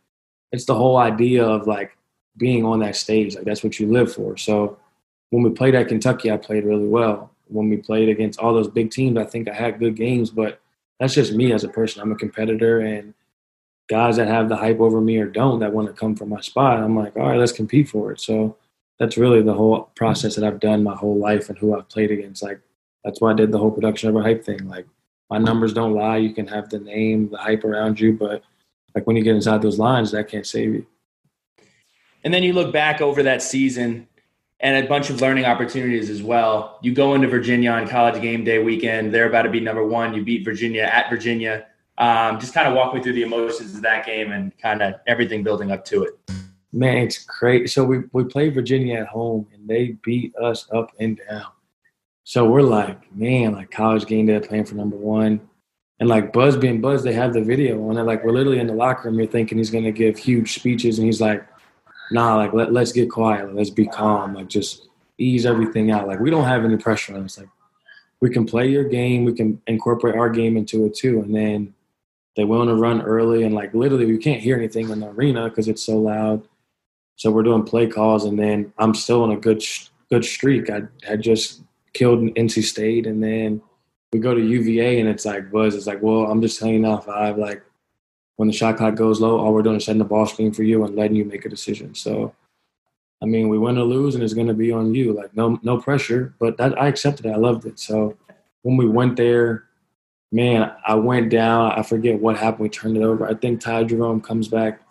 it's 0.52 0.66
the 0.66 0.76
whole 0.76 0.98
idea 0.98 1.46
of 1.46 1.68
like 1.68 1.98
being 2.38 2.66
on 2.66 2.80
that 2.80 2.96
stage. 2.96 3.36
Like 3.36 3.46
that's 3.46 3.64
what 3.64 3.80
you 3.80 3.92
live 3.92 4.14
for. 4.14 4.38
So 4.38 4.78
when 5.30 5.44
we 5.44 5.50
played 5.50 5.76
at 5.76 5.88
Kentucky, 5.88 6.32
I 6.32 6.38
played 6.38 6.66
really 6.66 6.88
well. 6.88 7.32
When 7.48 7.70
we 7.70 7.78
played 7.78 8.10
against 8.10 8.40
all 8.40 8.54
those 8.54 8.70
big 8.70 8.92
teams, 8.92 9.18
I 9.18 9.26
think 9.26 9.50
I 9.50 9.54
had 9.54 9.80
good 9.80 9.96
games, 9.96 10.30
but 10.30 10.62
that's 11.00 11.14
just 11.14 11.34
me 11.34 11.52
as 11.52 11.64
a 11.64 11.70
person. 11.70 12.02
I'm 12.02 12.12
a 12.12 12.16
competitor, 12.16 12.80
and 12.82 13.14
guys 13.90 14.16
that 14.18 14.28
have 14.28 14.48
the 14.48 14.56
hype 14.56 14.80
over 14.80 15.02
me 15.02 15.18
or 15.18 15.26
don't 15.26 15.60
that 15.60 15.74
want 15.74 15.88
to 15.88 15.94
come 15.94 16.16
for 16.16 16.26
my 16.26 16.40
spot, 16.42 16.80
I'm 16.80 16.96
like, 16.96 17.16
all 17.18 17.28
right, 17.28 17.38
let's 17.38 17.52
compete 17.52 17.90
for 17.90 18.12
it. 18.12 18.22
So 18.22 18.56
that's 19.00 19.18
really 19.18 19.42
the 19.42 19.54
whole 19.54 19.90
process 19.96 20.36
that 20.36 20.46
I've 20.46 20.60
done 20.60 20.84
my 20.84 20.96
whole 20.96 21.18
life 21.18 21.50
and 21.50 21.58
who 21.58 21.76
I've 21.76 21.90
played 21.90 22.12
against. 22.12 22.44
Like 22.44 22.62
that's 23.04 23.20
why 23.20 23.32
I 23.32 23.34
did 23.34 23.52
the 23.52 23.58
whole 23.58 23.72
production 23.72 24.10
of 24.10 24.16
a 24.16 24.22
hype 24.22 24.46
thing. 24.46 24.68
Like 24.70 24.86
my 25.30 25.40
numbers 25.40 25.74
don't 25.74 25.94
lie. 25.94 26.18
You 26.18 26.34
can 26.34 26.48
have 26.48 26.70
the 26.70 26.80
name, 26.80 27.30
the 27.30 27.38
hype 27.38 27.64
around 27.64 28.00
you, 28.00 28.14
but 28.14 28.44
like 28.96 29.08
when 29.08 29.16
you 29.16 29.24
get 29.24 29.36
inside 29.36 29.62
those 29.62 29.80
lines, 29.80 30.12
that 30.12 30.28
can't 30.28 30.46
save 30.46 30.74
you. 30.74 30.86
And 32.24 32.34
then 32.34 32.44
you 32.44 32.54
look 32.54 32.72
back 32.72 33.02
over 33.02 33.24
that 33.24 33.42
season 33.42 34.08
and 34.60 34.86
a 34.86 34.88
bunch 34.88 35.10
of 35.10 35.22
learning 35.22 35.46
opportunities 35.46 36.10
as 36.10 36.22
well. 36.22 36.78
You 36.82 36.94
go 36.94 37.16
into 37.16 37.28
Virginia 37.28 37.72
on 37.72 37.88
college 37.88 38.22
game 38.22 38.44
day 38.44 38.60
weekend. 38.60 39.14
They're 39.14 39.28
about 39.28 39.44
to 39.44 39.50
be 39.50 39.60
number 39.60 39.86
one. 39.86 40.14
You 40.14 40.24
beat 40.24 40.46
Virginia 40.46 40.84
at 40.84 41.10
Virginia. 41.10 41.66
Um, 41.98 42.40
just 42.40 42.54
kind 42.54 42.68
of 42.68 42.76
walk 42.76 42.94
me 42.94 43.02
through 43.02 43.14
the 43.14 43.24
emotions 43.24 43.76
of 43.76 43.82
that 43.82 44.06
game 44.06 44.32
and 44.32 44.56
kind 44.60 44.82
of 44.82 44.96
everything 45.08 45.44
building 45.44 45.72
up 45.72 45.84
to 45.86 46.04
it. 46.04 46.20
Man, 46.74 46.98
it's 46.98 47.26
great. 47.26 47.70
So 47.70 47.84
we, 47.84 48.04
we 48.14 48.24
played 48.24 48.54
Virginia 48.54 49.00
at 49.00 49.08
home 49.08 49.48
and 49.54 49.68
they 49.68 49.98
beat 50.04 50.36
us 50.38 50.68
up 50.72 50.92
and 51.00 51.20
down. 51.30 51.48
So 52.24 52.50
we're 52.50 52.62
like, 52.62 53.14
man, 53.16 53.54
like 53.54 53.72
college 53.72 54.06
game 54.06 54.28
day 54.28 54.40
playing 54.40 54.66
for 54.66 54.76
number 54.76 54.96
one. 54.96 55.42
And 56.02 56.10
like 56.10 56.34
Buzz 56.34 56.58
being 56.58 56.82
Buzz, 56.82 57.04
they 57.04 57.14
have 57.14 57.32
the 57.32 57.44
video 57.44 57.88
on 57.88 57.96
it. 57.96 58.04
Like 58.04 58.24
we're 58.24 58.32
literally 58.32 58.58
in 58.58 58.66
the 58.66 58.74
locker 58.74 59.08
room. 59.08 59.20
You're 59.20 59.28
thinking 59.28 59.60
he's 59.60 59.70
going 59.70 59.84
to 59.84 59.92
give 59.92 60.18
huge 60.18 60.56
speeches, 60.56 60.98
and 60.98 61.06
he's 61.06 61.22
like, 61.22 61.46
"Nah, 62.12 62.38
like 62.38 62.54
let 62.54 62.74
let's 62.74 62.92
get 62.92 63.12
quiet. 63.12 63.54
let's 63.54 63.70
be 63.70 63.86
calm. 63.86 64.34
Like 64.34 64.48
just 64.48 64.88
ease 65.20 65.46
everything 65.46 65.92
out. 65.92 66.08
Like 66.08 66.20
we 66.20 66.32
don't 66.32 66.46
have 66.46 66.66
any 66.66 66.76
pressure 66.76 67.16
on 67.16 67.26
us. 67.26 67.38
Like 67.38 67.50
we 68.20 68.32
can 68.32 68.48
play 68.48 68.68
your 68.68 68.84
game. 68.84 69.26
We 69.26 69.34
can 69.34 69.62
incorporate 69.68 70.16
our 70.16 70.28
game 70.32 70.58
into 70.58 70.86
it 70.86 70.96
too. 70.96 71.22
And 71.22 71.36
then 71.36 71.72
they 72.36 72.46
want 72.46 72.70
to 72.70 72.76
run 72.76 73.04
early, 73.04 73.44
and 73.44 73.54
like 73.54 73.72
literally 73.76 74.08
we 74.08 74.18
can't 74.18 74.42
hear 74.42 74.58
anything 74.58 74.90
in 74.90 75.02
the 75.02 75.10
arena 75.10 75.50
because 75.50 75.68
it's 75.68 75.86
so 75.86 76.00
loud. 76.00 76.42
So 77.18 77.30
we're 77.30 77.44
doing 77.44 77.62
play 77.62 77.86
calls, 77.86 78.26
and 78.26 78.40
then 78.40 78.74
I'm 78.80 78.96
still 78.96 79.22
on 79.22 79.34
a 79.34 79.38
good 79.38 79.64
good 80.10 80.26
streak. 80.26 80.68
I 80.72 80.82
had 81.04 81.22
just 81.22 81.62
killed 81.94 82.22
NC 82.22 82.64
State, 82.64 83.06
and 83.06 83.24
then 83.24 83.62
we 84.12 84.19
go 84.19 84.34
to 84.34 84.41
UVA 84.41 85.00
and 85.00 85.08
it's 85.08 85.26
like 85.26 85.52
Buzz. 85.52 85.76
It's 85.76 85.88
like, 85.88 86.02
well, 86.02 86.30
I'm 86.30 86.41
just 86.41 86.60
telling 86.60 86.76
you 86.76 86.80
now, 86.82 86.97
five. 86.97 87.38
Like 87.38 87.63
when 88.36 88.47
the 88.47 88.54
shot 88.54 88.78
clock 88.78 88.95
goes 88.95 89.21
low, 89.21 89.39
all 89.39 89.54
we're 89.54 89.62
doing 89.62 89.78
is 89.78 89.86
setting 89.86 90.00
the 90.00 90.06
ball 90.06 90.26
screen 90.26 90.52
for 90.52 90.63
you 90.63 90.84
and 90.84 90.95
letting 90.95 91.15
you 91.15 91.26
make 91.26 91.45
a 91.45 91.50
decision. 91.50 91.95
So, 91.95 92.34
I 93.21 93.26
mean, 93.26 93.50
we 93.50 93.58
win 93.58 93.78
or 93.78 93.84
lose, 93.84 94.15
and 94.15 94.24
it's 94.24 94.34
going 94.34 94.47
to 94.47 94.54
be 94.54 94.71
on 94.71 94.93
you. 94.93 95.13
Like 95.13 95.36
no, 95.36 95.60
no 95.63 95.78
pressure. 95.78 96.34
But 96.39 96.58
that 96.58 96.80
I 96.80 96.88
accepted 96.88 97.26
it. 97.26 97.32
I 97.32 97.38
loved 97.38 97.65
it. 97.65 97.80
So 97.80 98.17
when 98.63 98.76
we 98.78 98.88
went 98.88 99.15
there, 99.15 99.65
man, 100.32 100.71
I 100.86 100.95
went 100.95 101.30
down. 101.30 101.71
I 101.71 101.84
forget 101.84 102.19
what 102.19 102.38
happened. 102.38 102.63
We 102.63 102.69
turned 102.69 102.97
it 102.97 103.04
over. 103.04 103.28
I 103.28 103.34
think 103.34 103.62
Ty 103.62 103.86
Jerome 103.86 104.21
comes 104.21 104.50
back, 104.50 104.82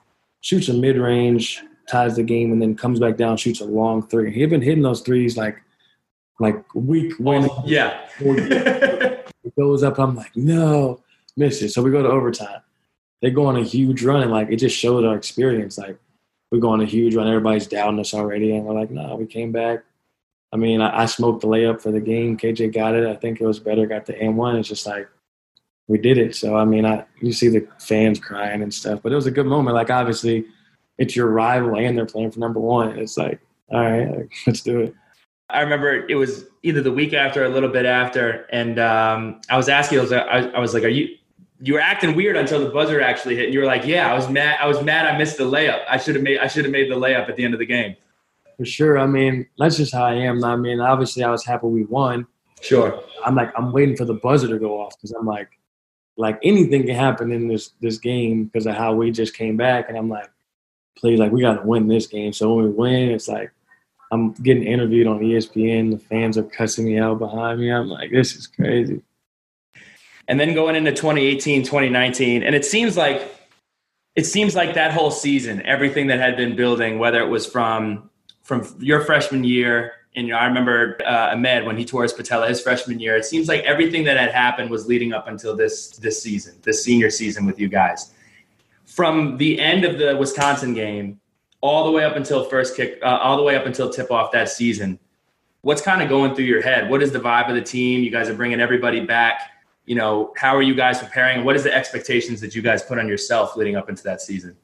shoots 0.40 0.68
a 0.68 0.74
mid 0.74 0.96
range, 0.96 1.62
ties 1.88 2.16
the 2.16 2.22
game, 2.22 2.52
and 2.52 2.62
then 2.62 2.74
comes 2.74 3.00
back 3.00 3.16
down, 3.18 3.36
shoots 3.36 3.60
a 3.60 3.64
long 3.66 4.06
three. 4.06 4.32
He 4.32 4.40
had 4.40 4.50
been 4.50 4.62
hitting 4.62 4.82
those 4.82 5.02
threes 5.02 5.36
like 5.36 5.60
like 6.38 6.74
week 6.74 7.12
when 7.18 7.48
yeah. 7.64 8.08
it 9.44 9.54
goes 9.56 9.82
up. 9.82 9.98
I'm 9.98 10.14
like, 10.16 10.36
no, 10.36 11.00
miss 11.36 11.62
it. 11.62 11.70
So 11.70 11.82
we 11.82 11.90
go 11.90 12.02
to 12.02 12.08
overtime. 12.08 12.60
They 13.22 13.30
go 13.30 13.46
on 13.46 13.56
a 13.56 13.62
huge 13.62 14.02
run, 14.02 14.22
and 14.22 14.30
like 14.30 14.48
it 14.50 14.56
just 14.56 14.76
showed 14.76 15.04
our 15.04 15.16
experience. 15.16 15.78
Like 15.78 15.98
we 16.50 16.60
go 16.60 16.70
on 16.70 16.80
a 16.80 16.86
huge 16.86 17.14
run. 17.14 17.28
Everybody's 17.28 17.66
down 17.66 18.00
us 18.00 18.14
already, 18.14 18.54
and 18.54 18.64
we're 18.64 18.78
like, 18.78 18.90
no, 18.90 19.08
nah, 19.08 19.14
we 19.16 19.26
came 19.26 19.52
back. 19.52 19.84
I 20.52 20.56
mean, 20.56 20.80
I, 20.80 21.02
I, 21.02 21.06
smoked 21.06 21.42
the 21.42 21.46
layup 21.46 21.80
for 21.80 21.92
the 21.92 22.00
game. 22.00 22.36
KJ 22.36 22.74
got 22.74 22.94
it. 22.94 23.06
I 23.06 23.14
think 23.14 23.40
it 23.40 23.46
was 23.46 23.60
better. 23.60 23.86
Got 23.86 24.06
the 24.06 24.18
M 24.18 24.36
one. 24.36 24.56
It's 24.56 24.68
just 24.68 24.86
like 24.86 25.08
we 25.86 25.98
did 25.98 26.18
it. 26.18 26.34
So 26.34 26.56
I 26.56 26.64
mean, 26.64 26.86
I 26.86 27.04
you 27.20 27.32
see 27.32 27.48
the 27.48 27.66
fans 27.78 28.18
crying 28.18 28.62
and 28.62 28.72
stuff, 28.72 29.00
but 29.02 29.12
it 29.12 29.16
was 29.16 29.26
a 29.26 29.30
good 29.30 29.46
moment. 29.46 29.74
Like 29.74 29.90
obviously, 29.90 30.46
it's 30.98 31.16
your 31.16 31.28
rival 31.28 31.76
and 31.76 31.96
they're 31.96 32.06
playing 32.06 32.30
for 32.30 32.40
number 32.40 32.60
one. 32.60 32.98
It's 32.98 33.16
like, 33.16 33.40
all 33.70 33.80
right, 33.80 34.28
let's 34.46 34.60
do 34.60 34.80
it. 34.80 34.94
I 35.52 35.60
remember 35.60 36.06
it 36.08 36.14
was 36.14 36.46
either 36.62 36.82
the 36.82 36.92
week 36.92 37.12
after 37.12 37.42
or 37.42 37.46
a 37.46 37.50
little 37.50 37.68
bit 37.68 37.86
after, 37.86 38.46
and 38.50 38.78
um, 38.78 39.40
I 39.48 39.56
was 39.56 39.68
asking, 39.68 39.98
I 39.98 40.02
was, 40.02 40.12
I, 40.12 40.22
I 40.54 40.58
was 40.58 40.74
like, 40.74 40.84
"Are 40.84 40.88
you 40.88 41.16
you 41.62 41.74
were 41.74 41.80
acting 41.80 42.16
weird 42.16 42.36
until 42.36 42.64
the 42.64 42.70
buzzer 42.70 43.00
actually 43.00 43.36
hit. 43.36 43.46
And 43.46 43.54
you 43.54 43.60
were 43.60 43.66
like, 43.66 43.84
"Yeah, 43.84 44.10
I 44.10 44.14
was 44.14 44.28
mad. 44.28 44.58
I 44.60 44.66
was 44.66 44.82
mad. 44.82 45.06
I 45.06 45.16
missed 45.18 45.36
the 45.36 45.44
layup. 45.44 45.82
I 45.88 45.98
should 45.98 46.14
have 46.14 46.24
made. 46.24 46.38
I 46.38 46.46
should 46.46 46.64
have 46.64 46.72
made 46.72 46.90
the 46.90 46.96
layup 46.96 47.28
at 47.28 47.36
the 47.36 47.44
end 47.44 47.54
of 47.54 47.60
the 47.60 47.66
game." 47.66 47.96
For 48.56 48.64
sure. 48.64 48.98
I 48.98 49.06
mean, 49.06 49.46
that's 49.58 49.76
just 49.76 49.94
how 49.94 50.04
I 50.04 50.14
am. 50.14 50.42
I 50.44 50.56
mean, 50.56 50.80
obviously, 50.80 51.22
I 51.22 51.30
was 51.30 51.44
happy 51.44 51.66
we 51.66 51.84
won. 51.84 52.26
Sure. 52.60 53.02
I'm 53.24 53.34
like, 53.34 53.50
I'm 53.56 53.72
waiting 53.72 53.96
for 53.96 54.04
the 54.04 54.14
buzzer 54.14 54.48
to 54.48 54.58
go 54.58 54.80
off 54.80 54.96
because 54.96 55.12
I'm 55.12 55.26
like, 55.26 55.48
like 56.16 56.38
anything 56.42 56.86
can 56.86 56.94
happen 56.94 57.32
in 57.32 57.48
this 57.48 57.70
this 57.80 57.98
game 57.98 58.44
because 58.44 58.66
of 58.66 58.74
how 58.74 58.94
we 58.94 59.10
just 59.10 59.34
came 59.34 59.56
back, 59.56 59.88
and 59.88 59.96
I'm 59.96 60.08
like, 60.08 60.30
please, 60.96 61.18
like 61.18 61.32
we 61.32 61.40
got 61.40 61.54
to 61.54 61.66
win 61.66 61.88
this 61.88 62.06
game. 62.06 62.32
So 62.32 62.54
when 62.54 62.66
we 62.66 62.70
win, 62.70 63.10
it's 63.10 63.28
like 63.28 63.52
I'm 64.10 64.32
getting 64.32 64.64
interviewed 64.64 65.06
on 65.06 65.20
ESPN. 65.20 65.90
The 65.92 65.98
fans 65.98 66.36
are 66.36 66.42
cussing 66.42 66.86
me 66.86 66.98
out 66.98 67.18
behind 67.18 67.60
me. 67.60 67.70
I'm 67.70 67.88
like, 67.88 68.10
this 68.10 68.34
is 68.34 68.46
crazy 68.46 69.02
and 70.30 70.38
then 70.38 70.54
going 70.54 70.76
into 70.76 70.92
2018 70.92 71.64
2019 71.64 72.42
and 72.44 72.54
it 72.54 72.64
seems 72.64 72.96
like 72.96 73.34
it 74.14 74.24
seems 74.24 74.54
like 74.54 74.74
that 74.74 74.92
whole 74.92 75.10
season 75.10 75.60
everything 75.66 76.06
that 76.06 76.20
had 76.20 76.36
been 76.36 76.56
building 76.56 76.98
whether 76.98 77.20
it 77.20 77.26
was 77.26 77.44
from 77.44 78.08
from 78.42 78.64
your 78.78 79.00
freshman 79.00 79.44
year 79.44 79.92
and 80.16 80.26
you 80.26 80.32
know, 80.32 80.40
I 80.40 80.46
remember 80.46 80.98
uh, 81.06 81.30
Ahmed 81.32 81.64
when 81.64 81.76
he 81.76 81.84
tore 81.84 82.02
his 82.02 82.12
patella 82.12 82.48
his 82.48 82.60
freshman 82.60 82.98
year. 82.98 83.16
It 83.16 83.24
seems 83.24 83.46
like 83.46 83.62
everything 83.62 84.02
that 84.06 84.16
had 84.16 84.32
happened 84.32 84.68
was 84.68 84.88
leading 84.88 85.12
up 85.12 85.28
until 85.28 85.54
this 85.54 85.90
this 85.98 86.20
season, 86.20 86.56
this 86.62 86.82
senior 86.82 87.10
season 87.10 87.46
with 87.46 87.60
you 87.60 87.68
guys. 87.68 88.10
From 88.86 89.36
the 89.36 89.60
end 89.60 89.84
of 89.84 89.98
the 89.98 90.16
Wisconsin 90.16 90.74
game, 90.74 91.20
all 91.60 91.84
the 91.84 91.90
way 91.90 92.04
up 92.04 92.16
until 92.16 92.44
first 92.44 92.76
kick, 92.76 92.98
uh, 93.02 93.18
all 93.22 93.36
the 93.36 93.42
way 93.42 93.56
up 93.56 93.66
until 93.66 93.90
tip 93.90 94.10
off 94.10 94.32
that 94.32 94.48
season. 94.48 94.98
What's 95.62 95.82
kind 95.82 96.02
of 96.02 96.08
going 96.08 96.34
through 96.34 96.46
your 96.46 96.62
head? 96.62 96.88
What 96.88 97.02
is 97.02 97.12
the 97.12 97.20
vibe 97.20 97.48
of 97.48 97.54
the 97.54 97.62
team? 97.62 98.02
You 98.02 98.10
guys 98.10 98.28
are 98.28 98.34
bringing 98.34 98.60
everybody 98.60 99.00
back 99.00 99.50
you 99.90 99.96
know, 99.96 100.32
how 100.36 100.54
are 100.54 100.62
you 100.62 100.76
guys 100.76 101.00
preparing? 101.00 101.44
What 101.44 101.56
is 101.56 101.64
the 101.64 101.74
expectations 101.74 102.40
that 102.42 102.54
you 102.54 102.62
guys 102.62 102.80
put 102.80 103.00
on 103.00 103.08
yourself 103.08 103.56
leading 103.56 103.74
up 103.74 103.88
into 103.88 104.04
that 104.04 104.20
season? 104.20 104.56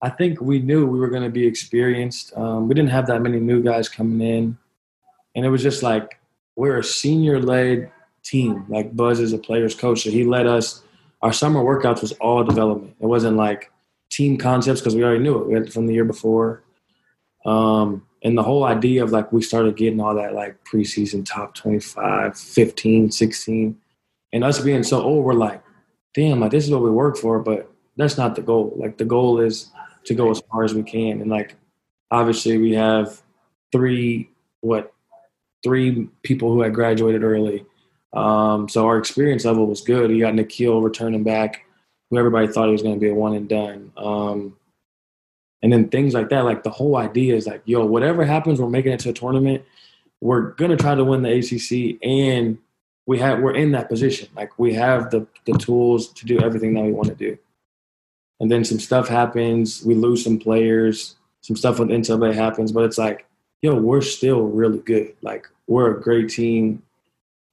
I 0.00 0.08
think 0.08 0.40
we 0.40 0.58
knew 0.58 0.86
we 0.86 0.98
were 0.98 1.10
going 1.10 1.22
to 1.22 1.28
be 1.28 1.46
experienced. 1.46 2.32
Um, 2.34 2.66
we 2.66 2.74
didn't 2.74 2.88
have 2.88 3.06
that 3.08 3.20
many 3.20 3.40
new 3.40 3.62
guys 3.62 3.90
coming 3.90 4.26
in, 4.26 4.56
and 5.34 5.44
it 5.44 5.50
was 5.50 5.62
just 5.62 5.82
like 5.82 6.18
we're 6.56 6.78
a 6.78 6.84
senior-led 6.84 7.92
team. 8.22 8.64
Like 8.70 8.96
Buzz 8.96 9.20
is 9.20 9.34
a 9.34 9.38
player's 9.38 9.74
coach, 9.74 10.04
so 10.04 10.10
he 10.10 10.24
led 10.24 10.46
us. 10.46 10.82
Our 11.20 11.34
summer 11.34 11.60
workouts 11.60 12.00
was 12.00 12.12
all 12.12 12.42
development. 12.42 12.96
It 13.00 13.06
wasn't 13.06 13.36
like 13.36 13.70
team 14.14 14.36
concepts 14.36 14.80
because 14.80 14.94
we 14.94 15.02
already 15.02 15.22
knew 15.22 15.54
it. 15.56 15.72
From 15.72 15.86
the 15.86 15.94
year 15.94 16.04
before. 16.04 16.62
Um, 17.44 18.06
and 18.22 18.38
the 18.38 18.42
whole 18.42 18.64
idea 18.64 19.04
of 19.04 19.10
like 19.10 19.32
we 19.32 19.42
started 19.42 19.76
getting 19.76 20.00
all 20.00 20.14
that 20.14 20.34
like 20.34 20.64
preseason 20.64 21.26
top 21.26 21.54
25 21.54 22.38
15 22.38 23.10
16 23.10 23.76
and 24.34 24.42
us 24.42 24.58
being 24.58 24.82
so 24.82 25.00
old, 25.00 25.24
we're 25.24 25.34
like, 25.34 25.62
damn, 26.12 26.40
like 26.40 26.50
this 26.50 26.64
is 26.64 26.70
what 26.70 26.82
we 26.82 26.90
work 26.90 27.16
for, 27.16 27.38
but 27.38 27.70
that's 27.96 28.18
not 28.18 28.34
the 28.34 28.42
goal. 28.42 28.74
Like 28.76 28.98
the 28.98 29.04
goal 29.04 29.40
is 29.40 29.70
to 30.06 30.14
go 30.14 30.30
as 30.30 30.40
far 30.50 30.64
as 30.64 30.74
we 30.74 30.82
can. 30.82 31.20
And 31.20 31.30
like 31.30 31.54
obviously 32.10 32.58
we 32.58 32.72
have 32.72 33.22
three 33.70 34.28
what 34.60 34.92
three 35.62 36.08
people 36.24 36.52
who 36.52 36.62
had 36.62 36.74
graduated 36.74 37.22
early. 37.22 37.64
Um, 38.12 38.68
so 38.68 38.86
our 38.86 38.98
experience 38.98 39.44
level 39.44 39.66
was 39.66 39.80
good. 39.80 40.10
We 40.10 40.20
got 40.20 40.34
Nikhil 40.34 40.82
returning 40.82 41.22
back, 41.22 41.63
who 42.14 42.18
everybody 42.18 42.46
thought 42.48 42.66
he 42.66 42.72
was 42.72 42.82
going 42.82 42.94
to 42.94 43.00
be 43.00 43.10
a 43.10 43.14
one 43.14 43.34
and 43.34 43.48
done. 43.48 43.92
Um, 43.96 44.56
and 45.64 45.72
then 45.72 45.88
things 45.88 46.12
like 46.12 46.28
that, 46.28 46.44
like 46.44 46.62
the 46.62 46.70
whole 46.70 46.96
idea 46.96 47.34
is 47.34 47.46
like, 47.46 47.62
yo, 47.64 47.86
whatever 47.86 48.24
happens, 48.24 48.60
we're 48.60 48.68
making 48.68 48.92
it 48.92 49.00
to 49.00 49.08
a 49.08 49.14
tournament. 49.14 49.64
We're 50.20 50.50
gonna 50.52 50.76
try 50.76 50.94
to 50.94 51.04
win 51.04 51.22
the 51.22 51.32
ACC 51.38 51.98
and 52.06 52.58
we 53.06 53.18
have 53.18 53.40
we're 53.40 53.54
in 53.54 53.72
that 53.72 53.88
position. 53.88 54.28
Like 54.36 54.58
we 54.58 54.74
have 54.74 55.10
the 55.10 55.26
the 55.46 55.52
tools 55.54 56.12
to 56.12 56.26
do 56.26 56.38
everything 56.40 56.74
that 56.74 56.82
we 56.82 56.92
want 56.92 57.08
to 57.08 57.14
do. 57.14 57.38
And 58.40 58.50
then 58.50 58.62
some 58.62 58.78
stuff 58.78 59.08
happens, 59.08 59.82
we 59.84 59.94
lose 59.94 60.22
some 60.22 60.38
players, 60.38 61.16
some 61.40 61.56
stuff 61.56 61.78
with 61.78 61.88
NCAA 61.88 62.34
happens, 62.34 62.70
but 62.70 62.84
it's 62.84 62.98
like, 62.98 63.26
yo, 63.62 63.74
we're 63.74 64.02
still 64.02 64.42
really 64.42 64.80
good. 64.80 65.14
Like 65.22 65.46
we're 65.66 65.96
a 65.96 66.00
great 66.00 66.28
team. 66.28 66.82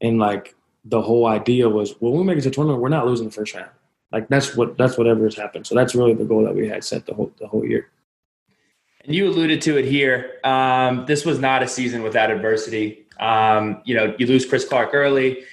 And 0.01 0.19
like 0.19 0.53
the 0.83 1.01
whole 1.01 1.27
idea 1.27 1.69
was, 1.69 1.95
well, 2.01 2.11
when 2.11 2.21
we 2.21 2.27
make 2.27 2.39
it 2.39 2.41
to 2.41 2.49
a 2.49 2.51
tournament, 2.51 2.81
we're 2.81 2.89
not 2.89 3.05
losing 3.05 3.27
the 3.27 3.31
first 3.31 3.53
round. 3.53 3.69
Like 4.11 4.27
that's 4.27 4.55
what 4.55 4.77
that's 4.77 4.97
whatever 4.97 5.23
has 5.23 5.35
happened. 5.35 5.65
So 5.65 5.75
that's 5.75 5.95
really 5.95 6.13
the 6.13 6.25
goal 6.25 6.43
that 6.43 6.55
we 6.55 6.67
had 6.67 6.83
set 6.83 7.05
the 7.05 7.13
whole 7.13 7.31
the 7.39 7.47
whole 7.47 7.65
year. 7.65 7.89
And 9.05 9.15
you 9.15 9.27
alluded 9.27 9.61
to 9.63 9.77
it 9.77 9.85
here. 9.85 10.39
Um, 10.43 11.05
this 11.07 11.25
was 11.25 11.39
not 11.39 11.63
a 11.63 11.67
season 11.67 12.03
without 12.03 12.29
adversity. 12.29 13.07
Um, 13.19 13.81
you 13.85 13.95
know, 13.95 14.15
you 14.19 14.27
lose 14.27 14.45
Chris 14.45 14.65
Clark 14.65 14.91
early. 14.93 15.43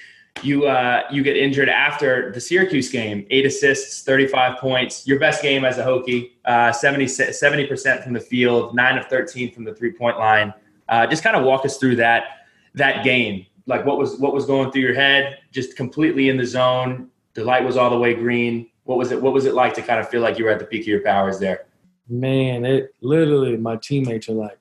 You 0.43 0.67
uh, 0.67 1.03
you 1.11 1.23
get 1.23 1.35
injured 1.35 1.69
after 1.69 2.31
the 2.31 2.39
Syracuse 2.39 2.89
game. 2.89 3.25
Eight 3.29 3.45
assists, 3.45 4.03
35 4.03 4.57
points. 4.59 5.07
Your 5.07 5.19
best 5.19 5.41
game 5.41 5.65
as 5.65 5.77
a 5.77 5.83
Hokie, 5.83 6.31
uh, 6.45 6.71
70 6.71 7.67
percent 7.67 8.03
from 8.03 8.13
the 8.13 8.19
field, 8.19 8.75
nine 8.75 8.97
of 8.97 9.07
13 9.07 9.53
from 9.53 9.63
the 9.63 9.73
three 9.73 9.91
point 9.91 10.17
line. 10.17 10.53
Uh, 10.87 11.05
just 11.07 11.23
kind 11.23 11.35
of 11.35 11.43
walk 11.43 11.65
us 11.65 11.77
through 11.77 11.95
that 11.97 12.45
that 12.75 13.03
game. 13.03 13.45
Like 13.65 13.85
what 13.85 13.97
was 13.97 14.17
what 14.17 14.33
was 14.33 14.45
going 14.45 14.71
through 14.71 14.81
your 14.81 14.95
head? 14.95 15.39
Just 15.51 15.75
completely 15.75 16.29
in 16.29 16.37
the 16.37 16.45
zone. 16.45 17.09
The 17.39 17.45
light 17.45 17.63
was 17.63 17.77
all 17.77 17.89
the 17.89 17.97
way 17.97 18.13
green. 18.13 18.67
What 18.83 18.97
was 18.97 19.13
it? 19.13 19.21
What 19.21 19.31
was 19.31 19.45
it 19.45 19.53
like 19.53 19.73
to 19.75 19.81
kind 19.81 19.97
of 19.97 20.09
feel 20.09 20.19
like 20.19 20.37
you 20.37 20.43
were 20.43 20.51
at 20.51 20.59
the 20.59 20.65
peak 20.65 20.81
of 20.81 20.87
your 20.87 20.99
powers 20.99 21.39
there? 21.39 21.67
Man, 22.09 22.65
it 22.65 22.93
literally 22.99 23.55
my 23.55 23.77
teammates 23.77 24.27
are 24.27 24.33
like, 24.33 24.59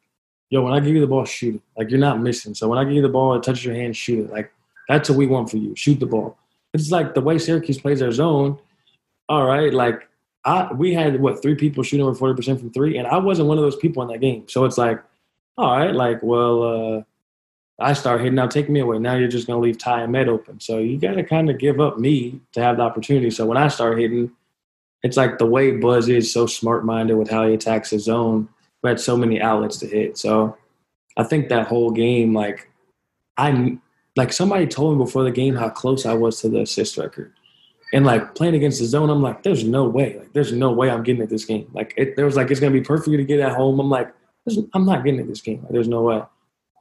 yo, 0.49 0.63
when 0.63 0.73
I 0.73 0.79
give 0.79 0.95
you 0.95 1.01
the 1.01 1.09
ball, 1.09 1.25
shoot 1.25 1.57
it. 1.57 1.63
Like 1.77 1.91
you're 1.91 1.99
not 1.99 2.21
missing. 2.21 2.55
So 2.55 2.69
when 2.69 2.79
I 2.79 2.85
give 2.85 2.93
you 2.93 3.03
the 3.03 3.09
ball, 3.09 3.35
it 3.35 3.43
touches 3.43 3.65
your 3.65 3.75
hand, 3.75 3.97
shoot 3.97 4.27
it. 4.27 4.31
Like 4.31 4.53
that's 4.89 5.11
what 5.11 5.19
we 5.19 5.27
want 5.27 5.51
for 5.51 5.57
you. 5.57 5.75
Shoot 5.75 5.99
the 5.99 6.07
ball. 6.07 6.39
It's 6.73 6.93
like 6.93 7.15
the 7.15 7.21
way 7.21 7.37
Syracuse 7.39 7.81
plays 7.81 7.99
their 7.99 8.13
zone. 8.13 8.61
All 9.29 9.45
right, 9.45 9.75
like 9.75 10.09
I 10.45 10.73
we 10.73 10.95
had 10.95 11.21
what 11.21 11.43
three 11.43 11.57
people 11.57 11.83
shooting 11.83 12.07
over 12.07 12.15
forty 12.15 12.37
percent 12.37 12.61
from 12.61 12.71
three, 12.71 12.97
and 12.97 13.09
I 13.09 13.19
wasn't 13.19 13.49
one 13.49 13.59
of 13.59 13.65
those 13.65 13.75
people 13.75 14.05
in 14.05 14.09
that 14.11 14.21
game. 14.21 14.47
So 14.47 14.65
it's 14.65 14.79
like, 14.79 15.03
all 15.57 15.77
right, 15.77 15.93
like 15.93 16.23
well, 16.23 16.63
uh, 16.63 17.03
I 17.79 17.93
start 17.93 18.21
hitting. 18.21 18.35
Now 18.35 18.49
take 18.49 18.69
me 18.69 18.81
away. 18.81 18.99
Now 18.99 19.15
you're 19.15 19.29
just 19.29 19.47
gonna 19.47 19.61
leave 19.61 19.79
Ty 19.79 20.03
and 20.03 20.13
Med 20.13 20.29
open. 20.29 20.61
So 20.61 20.79
you 20.79 20.99
got 20.99 21.15
to 21.15 21.23
kind 21.23 21.49
of 21.49 21.59
give 21.59 21.81
up 21.81 21.99
me 21.99 22.41
to 22.53 22.61
have 22.61 22.79
the 22.79 22.83
opportunity. 22.83 23.31
So 23.31 23.47
when 23.47 23.57
I 23.57 23.69
start 23.69 23.99
hitting, 23.99 24.33
it's 25.03 25.17
like 25.17 25.39
the 25.39 25.47
way 25.47 25.71
Buzz 25.73 26.09
is 26.09 26.33
so 26.33 26.47
smart 26.47 26.85
minded 26.85 27.17
with 27.17 27.31
how 27.31 27.47
he 27.47 27.55
attacks 27.55 27.91
his 27.91 28.05
zone 28.05 28.49
we 28.83 28.89
had 28.89 29.01
so 29.01 29.17
many 29.17 29.41
outlets 29.41 29.79
to 29.79 29.87
hit. 29.87 30.19
So 30.19 30.57
I 31.17 31.25
think 31.25 31.49
that 31.49 31.67
whole 31.67 31.91
game, 31.91 32.35
like 32.35 32.71
I 33.37 33.79
like 34.17 34.33
somebody 34.33 34.67
told 34.67 34.99
me 34.99 35.05
before 35.05 35.25
the 35.25 35.31
game 35.31 35.55
how 35.55 35.69
close 35.69 36.07
I 36.07 36.15
was 36.15 36.41
to 36.41 36.49
the 36.49 36.63
assist 36.63 36.97
record. 36.97 37.33
And 37.93 38.05
like 38.05 38.35
playing 38.35 38.55
against 38.55 38.81
the 38.81 38.85
zone, 38.85 39.11
I'm 39.11 39.23
like, 39.23 39.43
there's 39.43 39.65
no 39.65 39.85
way. 39.85 40.19
Like, 40.19 40.33
there's 40.35 40.53
no 40.53 40.71
way 40.71 40.91
I'm 40.91 41.03
getting 41.03 41.23
at 41.23 41.31
this 41.31 41.47
game. 41.47 41.71
Like, 41.73 41.95
it, 41.97 42.17
there 42.17 42.27
was 42.27 42.37
like, 42.37 42.51
it's 42.51 42.61
gonna 42.61 42.73
be 42.73 42.83
perfect 42.83 43.17
to 43.17 43.25
get 43.25 43.41
at 43.41 43.57
home. 43.57 43.81
I'm 43.81 43.89
like, 43.89 44.13
I'm 44.75 44.85
not 44.85 45.05
getting 45.05 45.21
at 45.21 45.27
this 45.27 45.41
game. 45.41 45.63
Like, 45.63 45.73
there's 45.73 45.89
no 45.89 46.03
way. 46.03 46.23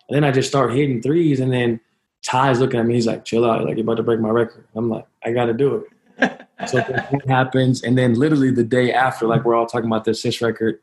And 0.09 0.15
then 0.15 0.23
I 0.23 0.31
just 0.31 0.49
start 0.49 0.73
hitting 0.73 1.01
threes, 1.01 1.39
and 1.39 1.51
then 1.51 1.79
Ty's 2.23 2.59
looking 2.59 2.79
at 2.79 2.85
me. 2.85 2.95
He's 2.95 3.07
like, 3.07 3.25
chill 3.25 3.49
out. 3.49 3.65
Like, 3.65 3.75
you're 3.75 3.83
about 3.83 3.97
to 3.97 4.03
break 4.03 4.19
my 4.19 4.29
record. 4.29 4.65
I'm 4.75 4.89
like, 4.89 5.05
I 5.23 5.31
got 5.31 5.45
to 5.45 5.53
do 5.53 5.75
it. 6.19 6.41
so 6.67 6.77
that 6.77 7.23
happens, 7.27 7.83
and 7.83 7.97
then 7.97 8.13
literally 8.15 8.51
the 8.51 8.63
day 8.63 8.91
after, 8.91 9.27
like 9.27 9.45
we're 9.45 9.55
all 9.55 9.67
talking 9.67 9.87
about 9.87 10.05
the 10.05 10.11
assist 10.11 10.41
record, 10.41 10.79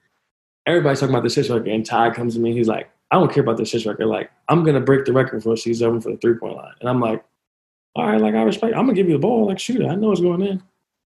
everybody's 0.66 1.00
talking 1.00 1.14
about 1.14 1.22
the 1.22 1.28
assist 1.28 1.50
record, 1.50 1.68
and 1.68 1.84
Ty 1.84 2.10
comes 2.10 2.34
to 2.34 2.40
me. 2.40 2.52
He's 2.52 2.68
like, 2.68 2.90
I 3.10 3.16
don't 3.16 3.32
care 3.32 3.42
about 3.42 3.56
the 3.56 3.62
assist 3.64 3.86
record. 3.86 4.06
Like, 4.06 4.30
I'm 4.48 4.64
gonna 4.64 4.80
break 4.80 5.04
the 5.04 5.12
record 5.12 5.42
for 5.42 5.52
a 5.52 5.56
season 5.56 5.88
over 5.88 6.00
for 6.00 6.10
the 6.10 6.16
three 6.18 6.34
point 6.34 6.56
line. 6.56 6.74
And 6.80 6.88
I'm 6.88 7.00
like, 7.00 7.24
all 7.96 8.06
right, 8.06 8.20
like 8.20 8.34
I 8.34 8.42
respect. 8.42 8.74
I'm 8.74 8.86
gonna 8.86 8.94
give 8.94 9.08
you 9.08 9.14
the 9.14 9.20
ball. 9.20 9.46
Like, 9.46 9.58
shoot 9.58 9.80
it. 9.80 9.88
I 9.88 9.94
know 9.94 10.12
it's 10.12 10.20
going 10.20 10.42
in. 10.42 10.62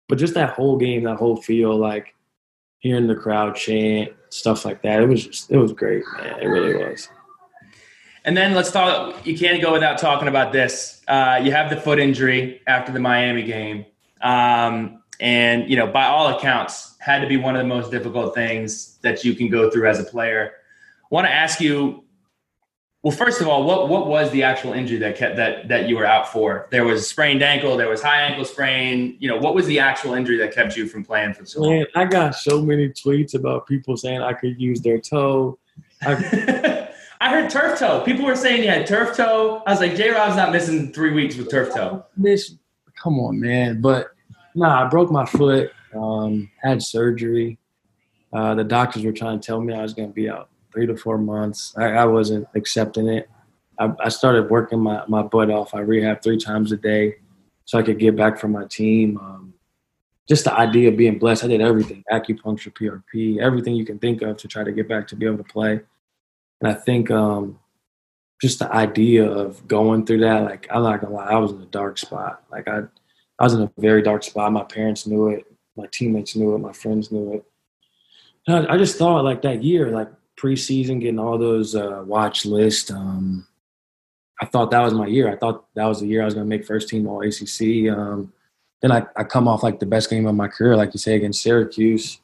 But 0.08 0.20
just 0.20 0.36
that 0.36 0.52
whole 0.52 0.78
game, 0.78 1.04
that 1.04 1.18
whole 1.18 1.38
feel, 1.38 1.76
like 1.76 2.14
hearing 2.80 3.08
the 3.08 3.16
crowd 3.16 3.56
chant, 3.56 4.12
stuff 4.30 4.66
like 4.66 4.82
that. 4.84 5.02
It 5.02 5.08
was 5.08 5.26
just, 5.26 5.52
it 5.52 5.58
was 5.58 5.74
great, 5.74 6.04
man. 6.18 6.40
It 6.42 6.46
really 6.46 6.76
was. 6.76 7.10
And 8.26 8.36
then 8.36 8.54
let's 8.54 8.72
talk. 8.72 9.26
You 9.26 9.38
can't 9.38 9.62
go 9.62 9.72
without 9.72 9.98
talking 9.98 10.28
about 10.28 10.52
this. 10.52 11.02
Uh, 11.08 11.40
you 11.42 11.52
have 11.52 11.70
the 11.70 11.78
foot 11.78 12.00
injury 12.00 12.62
after 12.68 12.92
the 12.92 13.00
Miami 13.00 13.44
game. 13.44 13.86
Um, 14.22 15.02
and 15.20 15.70
you 15.70 15.78
know 15.78 15.88
by 15.88 16.06
all 16.06 16.36
accounts 16.38 16.96
had 17.00 17.20
to 17.20 17.28
be 17.28 17.38
one 17.38 17.56
of 17.56 17.62
the 17.62 17.68
most 17.68 17.92
difficult 17.92 18.36
things 18.36 18.98
that 19.02 19.24
you 19.24 19.36
can 19.36 19.50
go 19.50 19.70
through 19.70 19.88
as 19.88 20.00
a 20.00 20.04
player 20.04 20.54
I 21.04 21.08
want 21.10 21.28
to 21.28 21.34
ask 21.34 21.62
you 21.62 22.04
Well, 23.04 23.16
first 23.16 23.40
of 23.40 23.48
all, 23.48 23.64
what 23.64 23.88
what 23.88 24.08
was 24.08 24.32
the 24.32 24.44
actual 24.44 24.74
injury 24.74 24.98
that 24.98 25.16
kept 25.16 25.36
that 25.36 25.68
that 25.68 25.88
you 25.88 25.96
were 25.96 26.06
out 26.06 26.28
for? 26.28 26.68
There 26.72 26.84
was 26.84 27.08
sprained 27.08 27.44
ankle, 27.44 27.78
there 27.78 27.90
was 27.90 28.02
high 28.02 28.22
ankle 28.22 28.46
sprain. 28.46 29.16
You 29.20 29.30
know, 29.30 29.38
what 29.38 29.54
was 29.54 29.68
the 29.68 29.80
actual 29.80 30.16
injury 30.16 30.38
that 30.38 30.54
kept 30.54 30.76
you 30.76 30.88
from 30.88 31.06
playing 31.06 31.36
for 31.36 31.46
so 31.46 31.62
long? 31.62 31.72
Man, 31.72 31.86
I 31.96 32.06
got 32.06 32.36
so 32.36 32.62
many 32.62 32.90
tweets 32.90 33.36
about 33.36 33.68
people 33.68 33.96
saying 33.96 34.22
I 34.22 34.34
could 34.34 34.60
use 34.60 34.82
their 34.82 35.00
toe. 35.00 35.60
I, 36.02 36.90
I 37.22 37.30
heard 37.30 37.50
turf 37.50 37.80
toe. 37.80 38.02
People 38.02 38.26
were 38.26 38.36
saying 38.36 38.64
you 38.64 38.70
had 38.70 38.86
turf 38.86 39.16
toe. 39.16 39.64
I 39.66 39.72
was 39.72 39.80
like, 39.80 39.96
J. 39.96 40.10
Rob's 40.10 40.36
not 40.36 40.52
missing 40.52 40.92
three 40.92 41.12
weeks 41.12 41.36
with 41.36 41.50
turf 41.50 41.74
toe. 41.74 42.06
This, 42.18 42.56
come 43.02 43.20
on, 43.20 43.40
man. 43.40 43.82
But 43.82 44.08
nah, 44.54 44.86
I 44.86 44.90
broke 44.90 45.12
my 45.12 45.26
foot. 45.26 45.72
Um, 45.94 46.50
had 46.62 46.84
surgery. 46.84 47.58
Uh, 48.34 48.54
the 48.56 48.64
doctors 48.64 49.04
were 49.04 49.14
trying 49.14 49.40
to 49.40 49.46
tell 49.46 49.62
me 49.62 49.74
I 49.74 49.82
was 49.82 49.94
going 49.94 50.10
to 50.10 50.14
be 50.14 50.30
out 50.30 50.50
three 50.74 50.86
to 50.86 50.98
four 50.98 51.18
months. 51.18 51.74
I, 51.78 51.86
I 51.86 52.06
wasn't 52.06 52.48
accepting 52.54 53.08
it. 53.08 53.30
I, 53.80 53.92
I, 54.00 54.10
started 54.10 54.50
working 54.50 54.80
my, 54.80 55.04
my 55.08 55.22
butt 55.24 55.50
off. 55.50 55.74
I 55.74 55.80
rehab 55.80 56.22
three 56.22 56.38
times 56.38 56.72
a 56.72 56.78
day 56.78 57.16
so 57.64 57.78
I 57.78 57.84
could 57.84 58.00
get 58.00 58.16
back 58.16 58.38
for 58.38 58.48
my 58.50 58.66
team. 58.66 59.18
Um, 59.18 59.54
just 60.28 60.44
the 60.44 60.54
idea 60.54 60.90
of 60.90 60.98
being 60.98 61.18
blessed. 61.18 61.44
I 61.44 61.48
did 61.48 61.62
everything 61.62 62.04
acupuncture, 62.12 62.74
PRP, 62.74 63.40
everything 63.40 63.76
you 63.76 63.86
can 63.86 64.00
think 64.00 64.22
of 64.22 64.38
to 64.38 64.48
try 64.48 64.64
to 64.64 64.72
get 64.72 64.90
back 64.90 65.08
to 65.10 65.16
be 65.16 65.26
able 65.26 65.38
to 65.38 65.44
play. 65.44 65.82
And 66.66 66.76
I 66.76 66.80
think 66.80 67.12
um, 67.12 67.60
just 68.42 68.58
the 68.58 68.74
idea 68.74 69.30
of 69.30 69.68
going 69.68 70.04
through 70.04 70.22
that, 70.22 70.46
like, 70.46 70.68
I'm 70.72 70.82
not 70.82 71.00
gonna 71.00 71.14
lie, 71.14 71.28
I 71.28 71.38
was 71.38 71.52
in 71.52 71.62
a 71.62 71.66
dark 71.68 72.00
spot. 72.00 72.44
Like, 72.52 72.68
I, 72.68 72.80
I 73.38 73.44
was 73.44 73.54
in 73.54 73.62
a 73.62 73.72
very 73.78 74.02
dark 74.02 74.24
spot. 74.24 74.52
My 74.52 74.64
parents 74.64 75.06
knew 75.06 75.30
it, 75.30 75.46
my 75.78 75.86
teammates 75.92 76.36
knew 76.36 76.56
it, 76.56 76.58
my 76.58 76.74
friends 76.74 77.12
knew 77.12 77.34
it. 77.34 77.46
I, 78.48 78.74
I 78.74 78.78
just 78.80 78.98
thought, 78.98 79.24
like, 79.24 79.44
that 79.44 79.64
year, 79.64 79.92
like, 79.92 80.10
preseason, 80.42 81.00
getting 81.00 81.20
all 81.20 81.38
those 81.38 81.76
uh, 81.76 82.04
watch 82.04 82.48
lists. 82.48 82.90
Um, 82.90 83.46
I 84.42 84.48
thought 84.48 84.72
that 84.72 84.82
was 84.82 84.96
my 84.96 85.06
year. 85.06 85.32
I 85.32 85.38
thought 85.38 85.66
that 85.76 85.86
was 85.86 86.00
the 86.00 86.08
year 86.08 86.24
I 86.24 86.26
was 86.26 86.34
to 86.34 86.44
make 86.46 86.66
first 86.66 86.90
team 86.90 87.08
All 87.08 87.22
ACC. 87.22 87.96
Um, 87.96 88.34
then 88.82 88.92
I, 88.92 89.06
I 89.16 89.24
come 89.24 89.48
off 89.48 89.62
like 89.62 89.80
the 89.80 89.86
best 89.86 90.10
game 90.10 90.26
of 90.26 90.34
my 90.34 90.48
career, 90.48 90.76
like 90.76 90.96
you 90.96 91.00
say, 91.00 91.16
against 91.16 91.44
Syracuse. 91.44 92.20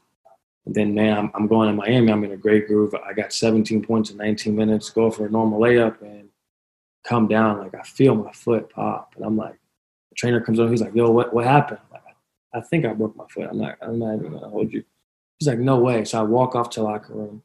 Then, 0.66 0.94
man, 0.94 1.18
I'm, 1.18 1.32
I'm 1.34 1.48
going 1.48 1.70
to 1.70 1.76
Miami. 1.76 2.12
I'm 2.12 2.24
in 2.24 2.34
a 2.34 2.38
great 2.38 2.68
groove. 2.68 2.94
I 2.94 3.14
got 3.14 3.34
17 3.34 3.82
points 3.84 4.12
in 4.12 4.18
19 4.18 4.56
minutes, 4.56 4.90
go 4.90 5.10
for 5.10 5.26
a 5.26 5.30
normal 5.30 5.60
layup, 5.60 6.02
and 6.02 6.30
come 7.04 7.28
down. 7.28 7.60
Like 7.60 7.74
I 7.76 7.82
feel 7.82 8.16
my 8.16 8.32
foot 8.32 8.70
pop, 8.70 9.14
and 9.16 9.26
I'm 9.26 9.38
like, 9.38 9.60
the 10.10 10.16
trainer 10.16 10.40
comes 10.40 10.60
over. 10.60 10.70
He's 10.70 10.82
like, 10.82 10.94
"Yo, 10.94 11.10
what 11.10 11.34
what 11.34 11.46
happened?" 11.46 11.80
I'm 11.86 11.94
like, 11.94 12.16
I 12.54 12.62
think 12.62 12.86
I 12.86 12.94
broke 12.94 13.16
my 13.16 13.26
foot. 13.30 13.48
I'm 13.50 13.58
not. 13.58 13.78
I'm 13.82 13.98
not 13.98 14.16
even 14.16 14.34
gonna 14.34 14.50
hold 14.50 14.72
you. 14.72 14.84
He's 15.40 15.48
like, 15.48 15.58
"No 15.58 15.80
way." 15.80 16.06
So 16.06 16.20
I 16.20 16.24
walk 16.24 16.56
off 16.56 16.70
to 16.72 16.84
locker 16.84 17.14
room 17.14 17.42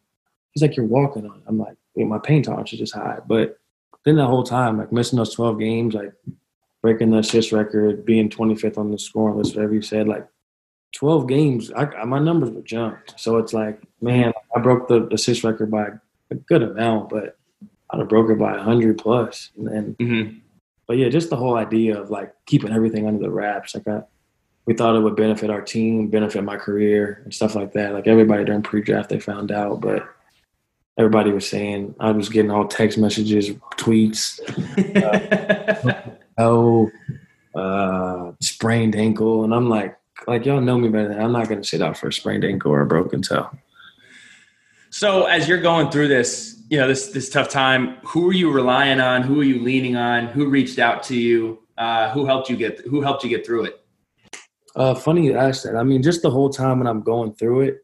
he's 0.57 0.63
like, 0.63 0.75
you're 0.75 0.87
walking 0.87 1.27
on 1.27 1.37
it. 1.37 1.43
I'm 1.47 1.59
like, 1.59 1.77
my 1.97 2.19
pain 2.19 2.43
tolerance 2.43 2.73
is 2.73 2.79
just 2.79 2.95
high. 2.95 3.19
But 3.27 3.59
then 4.07 4.17
the 4.17 4.27
whole 4.27 4.43
time, 4.43 4.79
like 4.79 4.91
missing 4.91 5.19
those 5.19 5.35
12 5.35 5.59
games, 5.59 5.95
like 5.95 6.15
breaking 6.81 7.11
the 7.11 7.19
assist 7.19 7.53
record, 7.53 8.07
being 8.07 8.31
25th 8.31 8.79
on 8.79 8.91
the 8.91 8.99
scoring 8.99 9.37
list, 9.37 9.55
whatever 9.55 9.75
you 9.75 9.83
said, 9.83 10.09
like 10.09 10.27
12 10.97 11.29
games, 11.29 11.71
I, 11.77 12.05
my 12.05 12.19
numbers 12.19 12.51
were 12.51 12.63
jumped. 12.63 13.21
So 13.21 13.37
it's 13.37 13.53
like, 13.53 13.81
man, 14.01 14.33
I 14.55 14.61
broke 14.61 14.89
the 14.89 15.07
assist 15.13 15.45
record 15.45 15.71
by 15.71 15.89
a 16.31 16.35
good 16.35 16.63
amount, 16.63 17.11
but 17.11 17.37
I'd 17.91 17.99
have 17.99 18.09
broke 18.09 18.31
it 18.31 18.39
by 18.39 18.53
100 18.53 18.97
plus. 18.97 19.51
And 19.57 19.67
then, 19.67 19.97
mm-hmm. 20.01 20.39
but 20.87 20.97
yeah, 20.97 21.11
just 21.11 21.29
the 21.29 21.37
whole 21.37 21.57
idea 21.57 22.01
of 22.01 22.11
like 22.11 22.33
keeping 22.47 22.73
everything 22.73 23.07
under 23.07 23.21
the 23.21 23.31
wraps. 23.31 23.75
Like 23.75 23.87
I, 23.87 24.05
we 24.65 24.73
thought 24.73 24.97
it 24.97 25.01
would 25.01 25.17
benefit 25.17 25.51
our 25.51 25.61
team, 25.61 26.09
benefit 26.09 26.43
my 26.43 26.57
career, 26.57 27.21
and 27.25 27.35
stuff 27.35 27.55
like 27.55 27.75
that. 27.75 27.93
Like 27.93 28.07
everybody 28.07 28.45
during 28.45 28.63
pre-draft, 28.63 29.11
they 29.11 29.21
found 29.21 29.53
out, 29.53 29.83
but 29.83 30.09
everybody 30.99 31.31
was 31.31 31.47
saying 31.47 31.95
I 32.01 32.11
was 32.13 32.31
getting 32.31 32.51
all 32.51 32.67
text 32.67 32.97
messages, 32.97 33.51
tweets. 33.77 34.41
Uh, 34.97 35.93
oh, 36.39 36.91
uh, 37.55 38.33
sprained 38.41 38.97
ankle, 38.97 39.45
and 39.45 39.55
I'm 39.55 39.69
like, 39.69 39.97
like 40.27 40.45
y'all 40.45 40.61
know 40.61 40.79
me 40.79 40.89
better 40.89 41.09
than 41.09 41.21
I'm 41.21 41.33
not 41.33 41.49
going 41.49 41.61
to 41.61 41.67
sit 41.67 41.83
out 41.83 41.97
for 41.97 42.09
a 42.09 42.13
sprained 42.13 42.45
ankle 42.45 42.73
or 42.73 42.81
a 42.81 42.87
broken 42.87 43.23
toe. 43.23 43.49
So 44.91 45.25
as 45.25 45.49
you're 45.49 45.61
going 45.61 45.91
through 45.91 46.09
this, 46.09 46.63
you 46.71 46.79
know 46.79 46.89
this 46.89 47.09
this 47.09 47.29
tough 47.29 47.49
time, 47.49 47.97
who 48.05 48.29
are 48.29 48.33
you 48.33 48.51
relying 48.51 49.01
on? 49.01 49.23
Who 49.23 49.41
are 49.41 49.45
you 49.45 49.63
leaning 49.63 49.97
on? 49.97 50.27
Who 50.29 50.49
reached 50.49 50.79
out 50.79 51.03
to 51.05 51.17
you? 51.17 51.61
Uh, 51.79 52.11
who 52.11 52.25
helped 52.25 52.49
you 52.49 52.57
get 52.57 52.81
Who 52.81 53.03
helped 53.03 53.23
you 53.23 53.31
get 53.31 53.47
through 53.47 53.65
it? 53.65 53.81
Uh, 54.75 54.95
funny 54.95 55.27
you 55.27 55.37
asked 55.37 55.65
that. 55.65 55.77
I 55.77 55.83
mean, 55.83 56.03
just 56.03 56.23
the 56.23 56.31
whole 56.31 56.51
time 56.51 56.79
when 56.79 56.87
I'm 56.87 57.03
going 57.03 57.35
through 57.35 57.63
it, 57.63 57.79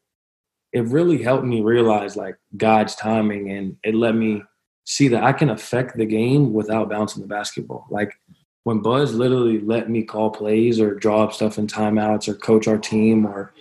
it 0.73 0.85
really 0.87 1.23
helped 1.23 1.45
me 1.45 1.61
realize 1.61 2.17
like 2.17 2.37
God's 2.57 2.95
timing 2.95 3.51
and 3.51 3.77
it 3.83 3.95
let 3.95 4.15
me 4.15 4.43
see 4.85 5.09
that 5.09 5.23
I 5.23 5.33
can 5.33 5.51
affect 5.51 5.97
the 5.97 6.07
game 6.07 6.53
without 6.53 6.91
bouncing 6.91 7.23
the 7.23 7.29
basketball. 7.29 7.87
Like 7.91 8.19
when 8.65 8.81
Buzz 8.81 9.15
literally 9.15 9.61
let 9.61 9.91
me 9.91 10.03
call 10.03 10.31
plays 10.31 10.81
or 10.81 10.95
draw 10.95 11.25
up 11.25 11.33
stuff 11.33 11.59
in 11.59 11.67
timeouts 11.67 12.29
or 12.29 12.35
coach 12.35 12.69
our 12.69 12.79
team 12.79 13.27
or 13.27 13.53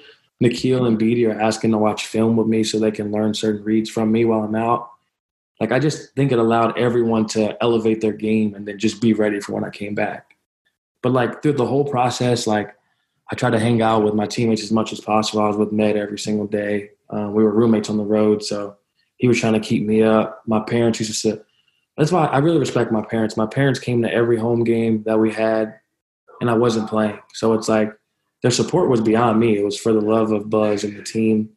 Nickeil 0.41 0.87
and 0.87 0.97
Bede 0.97 1.25
are 1.25 1.39
asking 1.39 1.71
to 1.71 1.77
watch 1.77 2.07
film 2.07 2.35
with 2.35 2.47
me 2.47 2.63
so 2.63 2.79
they 2.79 2.91
can 2.91 3.11
learn 3.11 3.33
certain 3.33 3.63
reads 3.63 3.89
from 3.89 4.11
me 4.11 4.25
while 4.25 4.43
I'm 4.43 4.55
out. 4.55 4.89
Like 5.59 5.71
I 5.71 5.79
just 5.79 6.15
think 6.15 6.31
it 6.31 6.39
allowed 6.39 6.77
everyone 6.77 7.27
to 7.27 7.61
elevate 7.61 8.01
their 8.01 8.13
game 8.13 8.55
and 8.55 8.67
then 8.67 8.79
just 8.79 9.01
be 9.01 9.13
ready 9.13 9.39
for 9.39 9.53
when 9.53 9.63
I 9.63 9.69
came 9.69 9.93
back. 9.93 10.35
But 11.03 11.11
like 11.11 11.41
through 11.41 11.53
the 11.53 11.67
whole 11.67 11.85
process, 11.85 12.47
like 12.47 12.75
I 13.31 13.35
tried 13.35 13.51
to 13.51 13.59
hang 13.59 13.81
out 13.81 14.03
with 14.03 14.13
my 14.13 14.25
teammates 14.25 14.63
as 14.63 14.71
much 14.71 14.91
as 14.91 14.99
possible. 14.99 15.43
I 15.43 15.47
was 15.47 15.57
with 15.57 15.71
Med 15.71 15.95
every 15.95 16.19
single 16.19 16.47
day. 16.47 16.91
Uh, 17.09 17.29
we 17.31 17.43
were 17.43 17.51
roommates 17.51 17.89
on 17.89 17.97
the 17.97 18.03
road, 18.03 18.43
so 18.43 18.77
he 19.17 19.27
was 19.27 19.39
trying 19.39 19.53
to 19.53 19.59
keep 19.59 19.85
me 19.85 20.03
up. 20.03 20.41
My 20.45 20.59
parents 20.59 20.99
used 20.99 21.21
to. 21.23 21.43
That's 22.01 22.11
why 22.11 22.25
I 22.25 22.39
really 22.39 22.57
respect 22.57 22.91
my 22.91 23.03
parents. 23.03 23.37
My 23.37 23.45
parents 23.45 23.79
came 23.79 24.01
to 24.01 24.11
every 24.11 24.35
home 24.35 24.63
game 24.63 25.03
that 25.03 25.19
we 25.19 25.31
had, 25.31 25.79
and 26.41 26.49
I 26.49 26.55
wasn't 26.55 26.89
playing. 26.89 27.19
So 27.35 27.53
it's 27.53 27.69
like 27.69 27.93
their 28.41 28.49
support 28.49 28.89
was 28.89 29.01
beyond 29.01 29.39
me. 29.39 29.55
It 29.55 29.63
was 29.63 29.79
for 29.79 29.93
the 29.93 30.01
love 30.01 30.31
of 30.31 30.49
Buzz 30.49 30.83
and 30.83 30.97
the 30.97 31.03
team. 31.03 31.51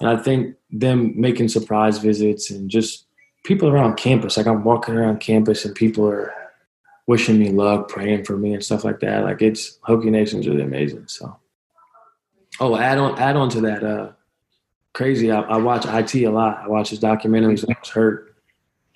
And 0.00 0.10
I 0.10 0.16
think 0.16 0.56
them 0.72 1.12
making 1.14 1.46
surprise 1.46 1.98
visits 1.98 2.50
and 2.50 2.68
just 2.68 3.06
people 3.44 3.68
around 3.68 3.98
campus, 3.98 4.36
like 4.36 4.48
I'm 4.48 4.64
walking 4.64 4.96
around 4.96 5.20
campus 5.20 5.64
and 5.64 5.76
people 5.76 6.08
are 6.08 6.34
wishing 7.06 7.38
me 7.38 7.52
luck, 7.52 7.88
praying 7.88 8.24
for 8.24 8.36
me 8.36 8.54
and 8.54 8.64
stuff 8.64 8.82
like 8.82 8.98
that. 8.98 9.22
Like 9.22 9.42
it's 9.42 9.78
Hokie 9.88 10.06
Nation's 10.06 10.48
really 10.48 10.62
amazing. 10.62 11.06
So, 11.06 11.38
oh, 12.58 12.76
add 12.76 12.98
on 12.98 13.16
add 13.16 13.36
on 13.36 13.48
to 13.50 13.60
that. 13.60 13.84
Uh, 13.84 14.10
crazy. 14.92 15.30
I, 15.30 15.42
I, 15.42 15.56
watch 15.58 15.86
IT 15.86 16.20
a 16.24 16.30
lot. 16.32 16.64
I 16.64 16.66
watch 16.66 16.90
his 16.90 16.98
documentaries 16.98 17.64
when 17.64 17.76
I 17.76 17.78
was 17.78 17.90
hurt. 17.90 18.31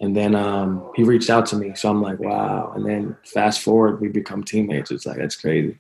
And 0.01 0.15
then 0.15 0.35
um, 0.35 0.91
he 0.95 1.05
reached 1.05 1.31
out 1.31 1.47
to 1.47 1.57
me. 1.57 1.75
So 1.75 1.91
I'm 1.91 2.03
like, 2.03 2.19
wow. 2.19 2.73
And 2.75 2.85
then 2.85 3.17
fast 3.25 3.63
forward, 3.63 4.01
we 4.01 4.09
become 4.09 4.45
teammates. 4.45 4.91
It's 4.91 5.07
like, 5.07 5.17
that's 5.17 5.37
crazy. 5.37 5.79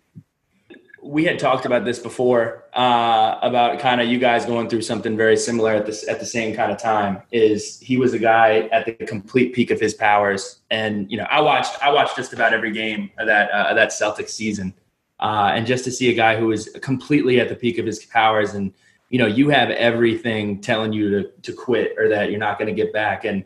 We 1.02 1.24
had 1.24 1.38
talked 1.38 1.66
about 1.66 1.85
this 1.85 1.98
before 2.00 2.64
uh, 2.72 3.38
about 3.40 3.79
kind 3.79 4.00
of 4.00 4.09
you 4.09 4.18
guys 4.18 4.44
going 4.44 4.68
through 4.68 4.83
something 4.83 5.16
very 5.16 5.37
similar 5.37 5.72
at 5.72 5.87
this 5.87 6.09
at 6.09 6.18
the 6.18 6.26
same 6.26 6.57
kind 6.57 6.72
of 6.72 6.79
time. 6.79 7.22
Is 7.31 7.79
he 7.79 7.96
was 7.96 8.12
a 8.12 8.18
guy 8.18 8.68
at 8.72 8.87
the 8.87 8.92
complete 9.07 9.55
peak 9.55 9.70
of 9.70 9.79
his 9.79 9.94
powers, 9.94 10.62
and 10.68 11.09
you 11.09 11.16
know 11.16 11.26
I 11.31 11.40
watched 11.42 11.81
I 11.81 11.92
watched 11.92 12.16
just 12.16 12.33
about 12.33 12.52
every 12.52 12.72
game 12.72 13.11
of 13.18 13.29
that 13.29 13.50
uh, 13.52 13.72
that 13.74 13.90
Celtics 13.90 14.31
season, 14.31 14.74
uh, 15.20 15.52
and 15.55 15.64
just 15.64 15.85
to 15.85 15.92
see 15.92 16.11
a 16.11 16.14
guy 16.14 16.37
who 16.37 16.48
was 16.48 16.70
completely 16.83 17.38
at 17.38 17.48
the 17.48 17.55
peak 17.55 17.79
of 17.79 17.87
his 17.87 18.05
powers 18.05 18.55
and 18.55 18.72
you 19.11 19.18
know 19.18 19.26
you 19.26 19.48
have 19.48 19.70
everything 19.70 20.61
telling 20.61 20.92
you 20.92 21.11
to 21.11 21.31
to 21.42 21.52
quit 21.52 21.94
or 21.98 22.09
that 22.09 22.31
you're 22.31 22.40
not 22.40 22.59
going 22.59 22.66
to 22.66 22.74
get 22.74 22.92
back 22.92 23.24
and 23.24 23.44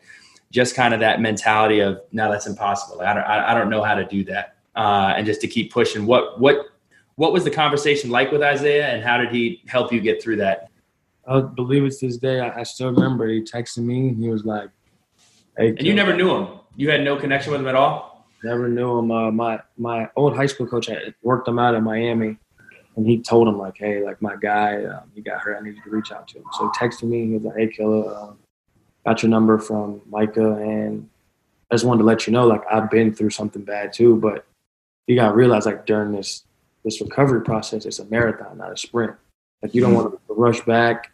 just 0.52 0.74
kind 0.74 0.92
of 0.92 1.00
that 1.00 1.20
mentality 1.20 1.80
of 1.80 2.00
no 2.12 2.30
that's 2.30 2.46
impossible. 2.46 3.00
I 3.00 3.14
don't 3.14 3.24
i, 3.24 3.54
don't 3.54 3.70
know 3.70 3.82
how 3.82 3.94
to 3.94 4.04
do 4.04 4.24
that. 4.24 4.56
Uh, 4.74 5.14
and 5.16 5.26
just 5.26 5.40
to 5.42 5.48
keep 5.48 5.72
pushing. 5.72 6.06
What 6.06 6.40
what 6.40 6.66
what 7.16 7.32
was 7.32 7.44
the 7.44 7.50
conversation 7.50 8.10
like 8.10 8.32
with 8.32 8.42
isaiah 8.42 8.88
and 8.88 9.02
how 9.02 9.18
did 9.18 9.30
he 9.30 9.62
help 9.66 9.92
you 9.92 10.00
get 10.00 10.22
through 10.22 10.36
that? 10.36 10.70
I 11.26 11.40
believe 11.40 11.84
it's 11.84 12.00
this 12.00 12.16
day. 12.16 12.40
I, 12.40 12.60
I 12.60 12.62
still 12.62 12.90
remember 12.90 13.28
he 13.28 13.42
texted 13.42 13.78
me. 13.78 14.14
He 14.14 14.28
was 14.28 14.44
like 14.44 14.70
hey 15.56 15.68
and 15.68 15.82
you 15.82 15.94
never 15.94 16.14
knew 16.14 16.34
him? 16.34 16.48
You 16.76 16.90
had 16.90 17.02
no 17.02 17.16
connection 17.16 17.52
with 17.52 17.60
him 17.60 17.68
at 17.68 17.74
all? 17.74 18.26
Never 18.42 18.68
knew 18.68 18.98
him. 18.98 19.10
Uh, 19.10 19.30
my 19.30 19.60
my 19.76 20.08
old 20.16 20.34
high 20.34 20.46
school 20.46 20.66
coach 20.66 20.90
I 20.90 21.14
worked 21.22 21.46
him 21.46 21.58
out 21.58 21.74
in 21.74 21.84
miami 21.84 22.38
and 22.96 23.06
he 23.06 23.20
told 23.20 23.48
him 23.48 23.58
like, 23.58 23.76
hey, 23.78 24.02
like 24.02 24.20
my 24.20 24.36
guy, 24.36 24.84
um, 24.84 25.10
he 25.14 25.20
got 25.20 25.40
hurt. 25.40 25.56
I 25.58 25.64
need 25.64 25.76
you 25.76 25.82
to 25.82 25.90
reach 25.90 26.12
out 26.12 26.28
to 26.28 26.38
him. 26.38 26.44
So 26.52 26.70
he 26.70 26.78
texted 26.78 27.04
me. 27.04 27.26
He 27.26 27.32
was 27.34 27.42
like, 27.44 27.56
hey, 27.56 27.68
Killer, 27.68 28.14
um, 28.14 28.38
got 29.04 29.22
your 29.22 29.30
number 29.30 29.58
from 29.58 30.00
Micah, 30.08 30.54
and 30.54 31.08
I 31.70 31.74
just 31.74 31.84
wanted 31.84 32.00
to 32.00 32.06
let 32.06 32.26
you 32.26 32.32
know, 32.32 32.46
like 32.46 32.62
I've 32.70 32.90
been 32.90 33.14
through 33.14 33.30
something 33.30 33.62
bad 33.62 33.92
too, 33.92 34.16
but 34.16 34.44
you 35.06 35.16
gotta 35.16 35.34
realize 35.34 35.66
like 35.66 35.86
during 35.86 36.12
this 36.12 36.44
this 36.84 37.00
recovery 37.00 37.42
process, 37.42 37.84
it's 37.84 37.98
a 37.98 38.04
marathon, 38.06 38.58
not 38.58 38.72
a 38.72 38.76
sprint. 38.76 39.14
Like 39.62 39.74
you 39.74 39.80
don't 39.80 39.92
mm-hmm. 39.92 40.10
want 40.10 40.20
to 40.28 40.34
rush 40.34 40.60
back. 40.62 41.12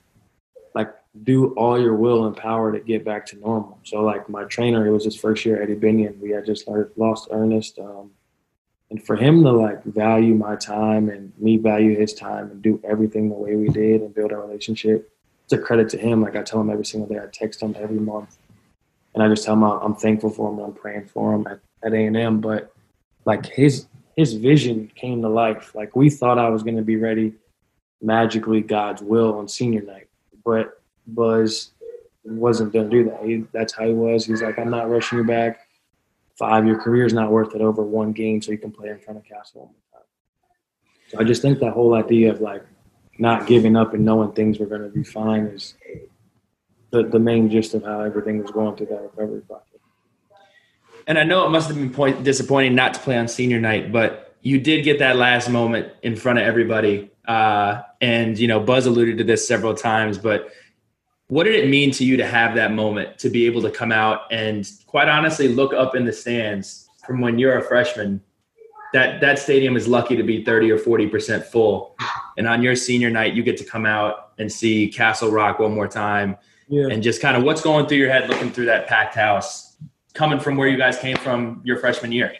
Like 0.74 0.94
do 1.24 1.54
all 1.54 1.80
your 1.80 1.94
will 1.94 2.26
and 2.26 2.36
power 2.36 2.72
to 2.72 2.78
get 2.78 3.04
back 3.04 3.26
to 3.26 3.38
normal. 3.38 3.78
So 3.82 4.02
like 4.02 4.28
my 4.28 4.44
trainer, 4.44 4.86
it 4.86 4.92
was 4.92 5.04
his 5.04 5.16
first 5.16 5.44
year, 5.44 5.62
Eddie 5.62 5.74
Binion. 5.74 6.18
We 6.20 6.30
had 6.30 6.46
just 6.46 6.68
lost 6.96 7.28
Ernest. 7.30 7.78
Um, 7.78 8.10
and 8.90 9.04
for 9.04 9.16
him 9.16 9.42
to 9.42 9.50
like 9.50 9.82
value 9.84 10.34
my 10.34 10.54
time 10.56 11.08
and 11.08 11.32
me 11.38 11.56
value 11.56 11.98
his 11.98 12.14
time 12.14 12.50
and 12.50 12.62
do 12.62 12.80
everything 12.88 13.28
the 13.28 13.34
way 13.34 13.56
we 13.56 13.68
did 13.68 14.02
and 14.02 14.14
build 14.14 14.30
a 14.30 14.36
relationship 14.36 15.10
it's 15.46 15.52
a 15.54 15.58
credit 15.58 15.88
to 15.88 15.96
him 15.98 16.20
like 16.20 16.36
i 16.36 16.42
tell 16.42 16.60
him 16.60 16.70
every 16.70 16.84
single 16.84 17.08
day 17.08 17.18
i 17.18 17.26
text 17.32 17.62
him 17.62 17.74
every 17.78 17.98
month 17.98 18.36
and 19.16 19.22
I 19.22 19.28
just 19.28 19.44
tell 19.44 19.54
him 19.54 19.64
I'm 19.64 19.94
thankful 19.94 20.28
for 20.28 20.52
him. 20.52 20.58
and 20.58 20.66
I'm 20.66 20.74
praying 20.74 21.06
for 21.06 21.34
him 21.34 21.46
at 21.46 21.58
at 21.82 21.94
A 21.94 22.04
and 22.04 22.16
M. 22.16 22.40
But 22.40 22.72
like 23.24 23.46
his 23.46 23.86
his 24.14 24.34
vision 24.34 24.90
came 24.94 25.22
to 25.22 25.28
life. 25.28 25.74
Like 25.74 25.96
we 25.96 26.10
thought 26.10 26.38
I 26.38 26.50
was 26.50 26.62
going 26.62 26.76
to 26.76 26.82
be 26.82 26.96
ready 26.96 27.32
magically, 28.02 28.60
God's 28.60 29.02
will 29.02 29.38
on 29.38 29.48
senior 29.48 29.80
night, 29.80 30.08
but 30.44 30.82
Buzz 31.06 31.70
wasn't 32.24 32.74
going 32.74 32.90
to 32.90 33.04
do 33.04 33.10
that. 33.10 33.24
He, 33.24 33.44
that's 33.52 33.72
how 33.72 33.86
he 33.86 33.94
was. 33.94 34.26
He's 34.26 34.42
like, 34.42 34.58
I'm 34.58 34.70
not 34.70 34.90
rushing 34.90 35.18
you 35.18 35.24
back. 35.24 35.66
Five 36.38 36.66
your 36.66 36.78
career 36.78 37.06
is 37.06 37.14
not 37.14 37.30
worth 37.30 37.54
it 37.54 37.62
over 37.62 37.82
one 37.82 38.12
game, 38.12 38.42
so 38.42 38.52
you 38.52 38.58
can 38.58 38.70
play 38.70 38.90
in 38.90 38.98
front 38.98 39.18
of 39.18 39.24
Cassell. 39.24 39.74
So 41.08 41.18
I 41.18 41.24
just 41.24 41.40
think 41.40 41.58
that 41.60 41.72
whole 41.72 41.94
idea 41.94 42.30
of 42.30 42.42
like 42.42 42.64
not 43.18 43.46
giving 43.46 43.76
up 43.76 43.94
and 43.94 44.04
knowing 44.04 44.32
things 44.32 44.58
were 44.58 44.66
going 44.66 44.82
to 44.82 44.88
be 44.88 45.02
fine 45.02 45.46
is 45.46 45.74
the, 46.90 47.04
the 47.04 47.18
main 47.18 47.50
gist 47.50 47.74
of 47.74 47.84
how 47.84 48.00
everything 48.00 48.42
was 48.42 48.50
going 48.50 48.76
through 48.76 48.86
that 48.86 49.02
recovery 49.02 49.40
process. 49.42 49.66
And 51.06 51.18
I 51.18 51.24
know 51.24 51.46
it 51.46 51.50
must 51.50 51.68
have 51.68 51.76
been 51.76 51.90
point, 51.90 52.24
disappointing 52.24 52.74
not 52.74 52.94
to 52.94 53.00
play 53.00 53.16
on 53.16 53.28
senior 53.28 53.60
night, 53.60 53.92
but 53.92 54.34
you 54.42 54.60
did 54.60 54.82
get 54.82 54.98
that 54.98 55.16
last 55.16 55.48
moment 55.48 55.92
in 56.02 56.16
front 56.16 56.38
of 56.38 56.44
everybody. 56.44 57.10
Uh, 57.26 57.82
and, 58.00 58.38
you 58.38 58.48
know, 58.48 58.60
Buzz 58.60 58.86
alluded 58.86 59.18
to 59.18 59.24
this 59.24 59.46
several 59.46 59.74
times, 59.74 60.18
but 60.18 60.50
what 61.28 61.44
did 61.44 61.56
it 61.56 61.68
mean 61.68 61.90
to 61.92 62.04
you 62.04 62.16
to 62.16 62.26
have 62.26 62.54
that 62.54 62.72
moment 62.72 63.18
to 63.18 63.30
be 63.30 63.46
able 63.46 63.62
to 63.62 63.70
come 63.70 63.90
out 63.90 64.22
and 64.30 64.68
quite 64.86 65.08
honestly 65.08 65.48
look 65.48 65.72
up 65.72 65.96
in 65.96 66.04
the 66.04 66.12
stands 66.12 66.88
from 67.04 67.20
when 67.20 67.38
you're 67.38 67.58
a 67.58 67.62
freshman 67.62 68.20
that 68.92 69.20
that 69.20 69.38
stadium 69.38 69.76
is 69.76 69.88
lucky 69.88 70.16
to 70.16 70.22
be 70.22 70.44
30 70.44 70.70
or 70.72 70.78
40% 70.78 71.44
full 71.44 71.96
and 72.36 72.46
on 72.46 72.62
your 72.62 72.76
senior 72.76 73.10
night 73.10 73.34
you 73.34 73.42
get 73.42 73.56
to 73.58 73.64
come 73.64 73.86
out 73.86 74.32
and 74.38 74.50
see 74.50 74.88
Cassell 74.88 75.30
rock 75.30 75.58
one 75.58 75.74
more 75.74 75.88
time 75.88 76.36
yeah. 76.68 76.88
and 76.88 77.02
just 77.02 77.20
kind 77.20 77.36
of 77.36 77.42
what's 77.42 77.60
going 77.60 77.86
through 77.86 77.98
your 77.98 78.10
head 78.10 78.28
looking 78.28 78.50
through 78.50 78.66
that 78.66 78.86
packed 78.86 79.14
house 79.14 79.76
coming 80.14 80.38
from 80.38 80.56
where 80.56 80.68
you 80.68 80.78
guys 80.78 80.98
came 80.98 81.16
from 81.18 81.60
your 81.64 81.78
freshman 81.78 82.12
year 82.12 82.32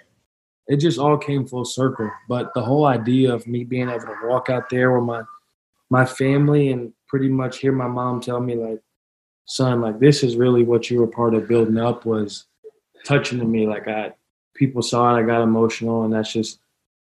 it 0.68 0.76
just 0.78 0.98
all 0.98 1.16
came 1.16 1.46
full 1.46 1.64
circle 1.64 2.10
but 2.28 2.52
the 2.54 2.62
whole 2.62 2.86
idea 2.86 3.32
of 3.32 3.46
me 3.46 3.64
being 3.64 3.88
able 3.88 4.00
to 4.00 4.16
walk 4.24 4.48
out 4.48 4.68
there 4.70 4.92
with 4.92 5.04
my 5.04 5.22
my 5.90 6.04
family 6.04 6.70
and 6.70 6.92
pretty 7.06 7.28
much 7.28 7.58
hear 7.58 7.72
my 7.72 7.86
mom 7.86 8.20
tell 8.20 8.40
me 8.40 8.54
like 8.54 8.80
son 9.46 9.80
like 9.80 10.00
this 10.00 10.22
is 10.22 10.36
really 10.36 10.64
what 10.64 10.90
you 10.90 10.98
were 10.98 11.06
part 11.06 11.34
of 11.34 11.46
building 11.46 11.78
up 11.78 12.04
was 12.04 12.46
touching 13.04 13.38
to 13.38 13.44
me 13.44 13.66
like 13.66 13.86
i 13.86 14.12
people 14.56 14.82
saw 14.82 15.14
it 15.14 15.20
i 15.20 15.22
got 15.22 15.42
emotional 15.42 16.04
and 16.04 16.12
that's 16.12 16.32
just 16.32 16.60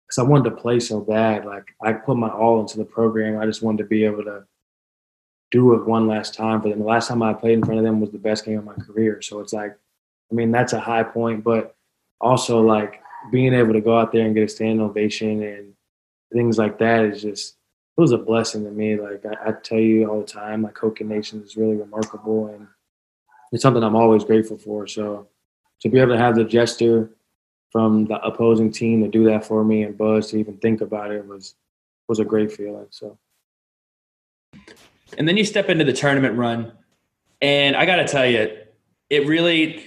because 0.06 0.18
i 0.18 0.22
wanted 0.22 0.48
to 0.48 0.56
play 0.56 0.80
so 0.80 1.00
bad 1.00 1.44
like 1.44 1.74
i 1.82 1.92
put 1.92 2.16
my 2.16 2.28
all 2.28 2.60
into 2.60 2.78
the 2.78 2.84
program 2.84 3.38
i 3.38 3.46
just 3.46 3.62
wanted 3.62 3.78
to 3.78 3.88
be 3.88 4.04
able 4.04 4.24
to 4.24 4.44
do 5.50 5.74
it 5.74 5.86
one 5.86 6.06
last 6.06 6.34
time 6.34 6.62
for 6.62 6.68
them 6.68 6.78
the 6.78 6.84
last 6.84 7.08
time 7.08 7.22
i 7.22 7.32
played 7.32 7.54
in 7.54 7.64
front 7.64 7.78
of 7.78 7.84
them 7.84 8.00
was 8.00 8.10
the 8.10 8.18
best 8.18 8.44
game 8.44 8.58
of 8.58 8.64
my 8.64 8.74
career 8.74 9.20
so 9.20 9.40
it's 9.40 9.52
like 9.52 9.76
i 10.30 10.34
mean 10.34 10.50
that's 10.50 10.72
a 10.72 10.80
high 10.80 11.02
point 11.02 11.44
but 11.44 11.74
also 12.20 12.60
like 12.60 13.02
being 13.30 13.52
able 13.52 13.72
to 13.72 13.80
go 13.80 13.98
out 13.98 14.12
there 14.12 14.24
and 14.24 14.34
get 14.34 14.44
a 14.44 14.48
standing 14.48 14.80
ovation 14.80 15.42
and 15.42 15.74
things 16.32 16.58
like 16.58 16.78
that 16.78 17.04
is 17.04 17.22
just 17.22 17.56
it 17.96 18.00
was 18.00 18.12
a 18.12 18.18
blessing 18.18 18.64
to 18.64 18.70
me. 18.70 18.96
Like 18.96 19.24
I, 19.26 19.50
I 19.50 19.52
tell 19.52 19.78
you 19.78 20.08
all 20.08 20.20
the 20.20 20.26
time, 20.26 20.62
like 20.62 20.74
Hokie 20.74 21.06
Nation 21.06 21.42
is 21.42 21.56
really 21.56 21.76
remarkable, 21.76 22.46
and 22.46 22.66
it's 23.52 23.62
something 23.62 23.82
I'm 23.82 23.96
always 23.96 24.24
grateful 24.24 24.56
for. 24.56 24.86
So 24.86 25.28
to 25.80 25.88
be 25.88 25.98
able 25.98 26.12
to 26.12 26.18
have 26.18 26.34
the 26.34 26.44
gesture 26.44 27.10
from 27.72 28.04
the 28.04 28.22
opposing 28.22 28.70
team 28.70 29.02
to 29.02 29.08
do 29.08 29.24
that 29.24 29.46
for 29.46 29.64
me 29.64 29.82
and 29.82 29.96
Buzz 29.96 30.30
to 30.30 30.36
even 30.36 30.58
think 30.58 30.82
about 30.82 31.10
it 31.10 31.26
was 31.26 31.54
was 32.06 32.18
a 32.18 32.24
great 32.24 32.52
feeling. 32.52 32.86
So. 32.90 33.18
And 35.16 35.26
then 35.26 35.36
you 35.38 35.44
step 35.44 35.70
into 35.70 35.84
the 35.84 35.92
tournament 35.92 36.36
run, 36.36 36.72
and 37.40 37.74
I 37.74 37.86
got 37.86 37.96
to 37.96 38.06
tell 38.06 38.26
you, 38.26 38.56
it 39.08 39.26
really 39.26 39.84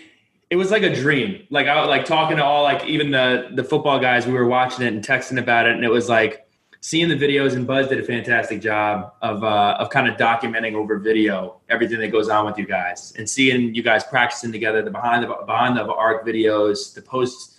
it 0.49 0.55
was 0.55 0.71
like 0.71 0.83
a 0.83 0.93
dream. 0.93 1.45
Like 1.49 1.67
I 1.67 1.79
was 1.79 1.87
like 1.87 2.05
talking 2.05 2.37
to 2.37 2.43
all 2.43 2.63
like 2.63 2.85
even 2.85 3.11
the 3.11 3.49
the 3.53 3.63
football 3.63 3.99
guys. 3.99 4.25
We 4.25 4.33
were 4.33 4.47
watching 4.47 4.85
it 4.85 4.93
and 4.93 5.05
texting 5.05 5.39
about 5.39 5.67
it, 5.67 5.75
and 5.75 5.83
it 5.83 5.89
was 5.89 6.09
like 6.09 6.47
seeing 6.81 7.09
the 7.09 7.15
videos 7.15 7.55
and 7.55 7.65
Buzz 7.65 7.87
did 7.87 7.99
a 7.99 8.03
fantastic 8.03 8.61
job 8.61 9.13
of 9.21 9.43
uh, 9.43 9.77
of 9.79 9.89
kind 9.89 10.07
of 10.07 10.17
documenting 10.17 10.73
over 10.73 10.97
video 10.99 11.59
everything 11.69 11.99
that 11.99 12.09
goes 12.09 12.29
on 12.29 12.45
with 12.45 12.59
you 12.59 12.65
guys 12.65 13.13
and 13.17 13.27
seeing 13.27 13.73
you 13.73 13.81
guys 13.81 14.03
practicing 14.03 14.51
together, 14.51 14.83
the 14.83 14.91
behind 14.91 15.23
the 15.23 15.27
behind 15.45 15.77
the 15.77 15.83
arc 15.83 16.25
videos, 16.25 16.93
the 16.93 17.01
post 17.01 17.54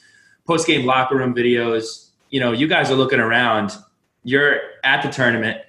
post 0.46 0.66
game 0.66 0.86
locker 0.86 1.16
room 1.16 1.34
videos. 1.34 2.10
You 2.30 2.40
know, 2.40 2.52
you 2.52 2.66
guys 2.66 2.90
are 2.90 2.94
looking 2.94 3.20
around. 3.20 3.72
You're 4.24 4.60
at 4.84 5.02
the 5.02 5.08
tournament. 5.08 5.60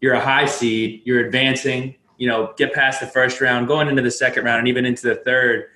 You're 0.00 0.14
a 0.14 0.20
high 0.20 0.46
seed. 0.46 1.02
You're 1.04 1.24
advancing. 1.24 1.96
You 2.18 2.28
know, 2.28 2.54
get 2.56 2.72
past 2.72 3.00
the 3.00 3.06
first 3.06 3.40
round, 3.40 3.68
going 3.68 3.88
into 3.88 4.02
the 4.02 4.10
second 4.10 4.44
round, 4.44 4.60
and 4.60 4.68
even 4.68 4.86
into 4.86 5.06
the 5.06 5.16
third. 5.16 5.66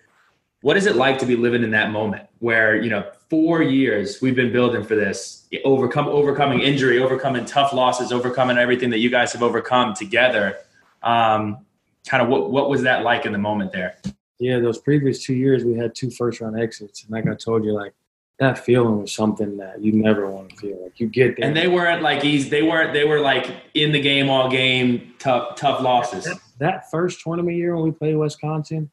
What 0.62 0.76
is 0.76 0.86
it 0.86 0.96
like 0.96 1.18
to 1.18 1.26
be 1.26 1.36
living 1.36 1.62
in 1.62 1.70
that 1.70 1.90
moment 1.90 2.30
where 2.40 2.76
you 2.76 2.90
know 2.90 3.08
four 3.28 3.62
years 3.62 4.20
we've 4.20 4.34
been 4.34 4.52
building 4.52 4.82
for 4.82 4.96
this 4.96 5.46
overcome 5.64 6.08
overcoming 6.08 6.60
injury 6.60 6.98
overcoming 6.98 7.44
tough 7.44 7.72
losses 7.72 8.12
overcoming 8.12 8.58
everything 8.58 8.90
that 8.90 8.98
you 8.98 9.08
guys 9.08 9.32
have 9.32 9.42
overcome 9.42 9.94
together 9.94 10.56
um, 11.02 11.64
kind 12.06 12.22
of 12.22 12.28
what, 12.28 12.50
what 12.50 12.68
was 12.68 12.82
that 12.82 13.04
like 13.04 13.24
in 13.24 13.32
the 13.32 13.38
moment 13.38 13.70
there 13.72 13.96
yeah 14.38 14.58
those 14.58 14.78
previous 14.78 15.22
two 15.22 15.34
years 15.34 15.64
we 15.64 15.74
had 15.74 15.94
two 15.94 16.10
first 16.10 16.40
round 16.40 16.58
exits 16.58 17.02
and 17.02 17.10
like 17.12 17.26
i 17.28 17.34
told 17.34 17.64
you 17.64 17.72
like 17.72 17.92
that 18.40 18.58
feeling 18.58 19.02
was 19.02 19.14
something 19.14 19.56
that 19.58 19.80
you 19.80 19.92
never 19.92 20.28
want 20.28 20.50
to 20.50 20.56
feel 20.56 20.82
like 20.82 20.98
you 20.98 21.06
get 21.06 21.36
there 21.36 21.46
and 21.46 21.56
they 21.56 21.68
weren't 21.68 22.02
like 22.02 22.24
easy 22.24 22.48
they 22.48 22.62
weren't 22.62 22.92
they 22.92 23.04
were 23.04 23.20
like 23.20 23.48
in 23.74 23.92
the 23.92 24.00
game 24.00 24.28
all 24.28 24.50
game 24.50 25.14
tough 25.18 25.54
tough 25.54 25.80
losses 25.80 26.24
that, 26.24 26.38
that 26.58 26.90
first 26.90 27.20
tournament 27.22 27.56
year 27.56 27.76
when 27.76 27.84
we 27.84 27.92
played 27.92 28.16
wisconsin 28.16 28.90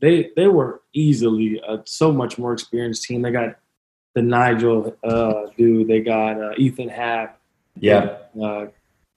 they 0.00 0.30
they 0.36 0.48
were 0.48 0.82
easily 0.92 1.60
a 1.66 1.80
so 1.84 2.12
much 2.12 2.38
more 2.38 2.52
experienced 2.52 3.04
team. 3.04 3.22
They 3.22 3.32
got 3.32 3.56
the 4.14 4.22
Nigel 4.22 4.96
uh, 5.02 5.46
dude. 5.56 5.88
They 5.88 6.00
got 6.00 6.40
uh, 6.40 6.52
Ethan 6.56 6.88
Happ. 6.88 7.40
Yeah. 7.76 8.18
Uh, 8.40 8.66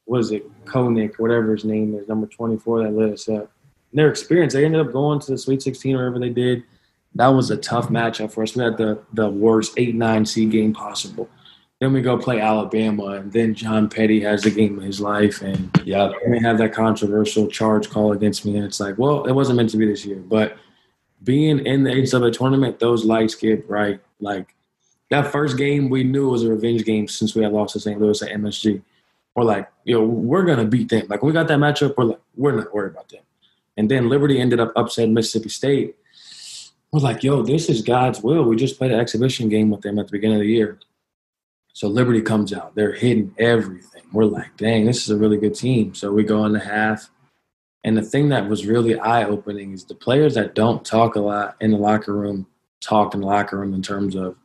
what 0.06 0.20
is 0.20 0.32
it? 0.32 0.44
Koenig, 0.66 1.18
whatever 1.18 1.54
his 1.54 1.66
name 1.66 1.96
is, 1.96 2.08
number 2.08 2.28
twenty 2.28 2.58
four 2.58 2.84
that 2.84 2.94
lit 2.94 3.14
us 3.14 3.30
up. 3.30 3.52
Their 3.94 4.10
experience, 4.10 4.54
they 4.54 4.66
ended 4.66 4.82
up 4.82 4.94
going 4.94 5.20
to 5.20 5.32
the 5.32 5.38
Sweet 5.38 5.62
Sixteen, 5.62 5.96
wherever 5.96 6.20
they 6.20 6.30
did. 6.30 6.64
That 7.16 7.28
was 7.28 7.52
a 7.52 7.58
tough 7.58 7.90
matchup 7.90 8.32
for 8.32 8.44
us. 8.44 8.56
We 8.56 8.64
had 8.64 8.78
the 8.78 9.02
the 9.14 9.30
worst 9.30 9.74
eight 9.78 9.96
nine 9.96 10.26
seed 10.26 10.52
game 10.52 10.74
possible. 10.74 11.30
Then 11.80 11.94
we 11.94 12.02
go 12.02 12.18
play 12.18 12.40
Alabama, 12.40 13.06
and 13.06 13.34
then 13.34 13.56
John 13.56 13.90
Petty 13.90 14.22
has 14.22 14.44
the 14.44 14.52
game 14.52 14.78
of 14.78 14.84
his 14.84 15.02
life, 15.02 15.42
and 15.42 15.70
yeah, 15.84 16.12
we 16.28 16.40
have 16.40 16.60
that 16.60 16.74
controversial 16.74 17.48
charge 17.48 17.90
call 17.90 18.14
against 18.14 18.46
me, 18.46 18.56
and 18.56 18.64
it's 18.64 18.80
like, 18.80 19.00
well, 19.00 19.26
it 19.26 19.32
wasn't 19.32 19.58
meant 19.58 19.72
to 19.72 19.78
be 19.78 19.88
this 19.88 20.06
year, 20.06 20.18
but 20.18 20.58
being 21.24 21.66
in 21.66 21.84
the 21.84 21.92
NCAA 21.92 22.34
tournament, 22.34 22.80
those 22.80 23.06
lights 23.06 23.36
get 23.36 23.68
bright. 23.68 24.00
Like 24.20 24.56
that 25.10 25.32
first 25.32 25.58
game, 25.58 25.90
we 25.90 26.04
knew 26.04 26.30
it 26.30 26.32
was 26.32 26.44
a 26.44 26.50
revenge 26.50 26.86
game 26.86 27.08
since 27.08 27.36
we 27.36 27.44
had 27.44 27.52
lost 27.52 27.74
to 27.74 27.80
St. 27.80 28.00
Louis 28.00 28.22
at 28.22 28.30
MSG. 28.30 28.82
We're 29.36 29.44
like, 29.44 29.70
you 29.84 29.96
know, 29.96 30.06
we're 30.06 30.44
gonna 30.44 30.66
beat 30.66 30.90
them. 30.90 31.08
Like 31.10 31.24
we 31.24 31.32
got 31.32 31.48
that 31.48 31.60
matchup, 31.60 31.96
we're 31.98 32.06
like, 32.06 32.22
we're 32.36 32.56
not 32.56 32.74
worried 32.74 32.92
about 32.92 33.10
them. 33.10 33.22
And 33.78 33.90
then 33.90 34.10
Liberty 34.10 34.40
ended 34.40 34.60
up 34.60 34.72
upsetting 34.76 35.14
Mississippi 35.14 35.50
State. 35.50 35.96
We're 36.92 37.00
like, 37.00 37.24
yo, 37.24 37.42
this 37.42 37.70
is 37.70 37.82
God's 37.82 38.22
will. 38.22 38.44
We 38.44 38.56
just 38.56 38.78
played 38.78 38.92
an 38.92 39.00
exhibition 39.00 39.50
game 39.50 39.70
with 39.70 39.82
them 39.82 39.98
at 39.98 40.08
the 40.08 40.12
beginning 40.12 40.38
of 40.38 40.42
the 40.42 40.50
year. 40.50 40.80
So 41.74 41.88
Liberty 41.88 42.22
comes 42.22 42.52
out. 42.52 42.76
They're 42.76 42.94
hitting 42.94 43.34
everything. 43.38 44.04
We're 44.12 44.26
like, 44.26 44.58
dang, 44.58 44.86
this 44.86 45.04
is 45.04 45.10
a 45.10 45.18
really 45.18 45.38
good 45.38 45.56
team. 45.56 45.96
So 45.96 46.12
we 46.12 46.24
go 46.24 46.46
in 46.46 46.52
the 46.52 46.60
half 46.60 47.10
and 47.84 47.98
the 47.98 48.02
thing 48.02 48.30
that 48.30 48.48
was 48.48 48.66
really 48.66 49.00
eye 49.00 49.24
opening 49.24 49.74
is 49.74 49.86
the 49.86 49.96
players 49.96 50.36
that 50.36 50.54
don't 50.54 50.86
talk 50.86 51.16
a 51.16 51.20
lot 51.20 51.56
in 51.62 51.72
the 51.72 51.78
locker 51.78 52.14
room 52.14 52.46
talk 52.82 53.14
in 53.14 53.22
the 53.22 53.28
locker 53.28 53.58
room 53.58 53.74
in 53.74 53.82
terms 53.82 54.16
of, 54.16 54.36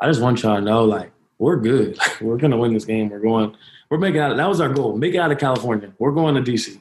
I 0.00 0.06
just 0.06 0.20
want 0.20 0.42
y'all 0.42 0.56
to 0.56 0.62
know, 0.62 0.84
like, 0.84 1.12
we're 1.38 1.56
good. 1.56 1.98
we're 2.20 2.36
going 2.36 2.50
to 2.50 2.56
win 2.56 2.74
this 2.74 2.84
game. 2.84 3.08
We're 3.08 3.20
going, 3.20 3.56
we're 3.90 3.98
making 3.98 4.20
out. 4.20 4.32
Of, 4.32 4.36
that 4.36 4.48
was 4.48 4.60
our 4.60 4.68
goal. 4.68 4.96
Make 4.96 5.14
it 5.14 5.18
out 5.18 5.32
of 5.32 5.38
California. 5.38 5.92
We're 5.98 6.12
going 6.12 6.34
to 6.34 6.42
DC. 6.42 6.80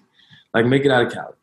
Like, 0.54 0.66
make 0.66 0.86
it 0.86 0.92
out 0.92 1.08
of 1.08 1.14
Cali. 1.14 1.34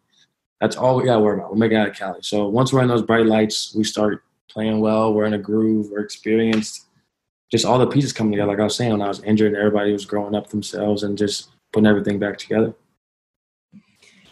That's 0.60 0.76
all 0.76 0.96
we 0.96 1.04
got 1.04 1.16
to 1.16 1.20
worry 1.20 1.38
about. 1.38 1.50
We're 1.50 1.58
making 1.58 1.78
out 1.78 1.88
of 1.88 1.96
Cali. 1.96 2.20
So 2.22 2.48
once 2.48 2.72
we're 2.72 2.82
in 2.82 2.88
those 2.88 3.02
bright 3.02 3.26
lights, 3.26 3.74
we 3.74 3.84
start 3.84 4.24
playing 4.50 4.80
well. 4.80 5.14
We're 5.14 5.26
in 5.26 5.34
a 5.34 5.38
groove. 5.38 5.90
We're 5.90 6.00
experienced. 6.00 6.86
Just 7.50 7.64
all 7.64 7.78
the 7.78 7.86
pieces 7.86 8.12
coming 8.12 8.32
together. 8.32 8.50
Like 8.50 8.60
I 8.60 8.64
was 8.64 8.76
saying, 8.76 8.92
when 8.92 9.02
I 9.02 9.08
was 9.08 9.22
injured, 9.22 9.54
everybody 9.54 9.92
was 9.92 10.04
growing 10.04 10.34
up 10.34 10.48
themselves 10.48 11.02
and 11.02 11.16
just 11.16 11.50
putting 11.72 11.86
everything 11.86 12.18
back 12.18 12.38
together 12.38 12.74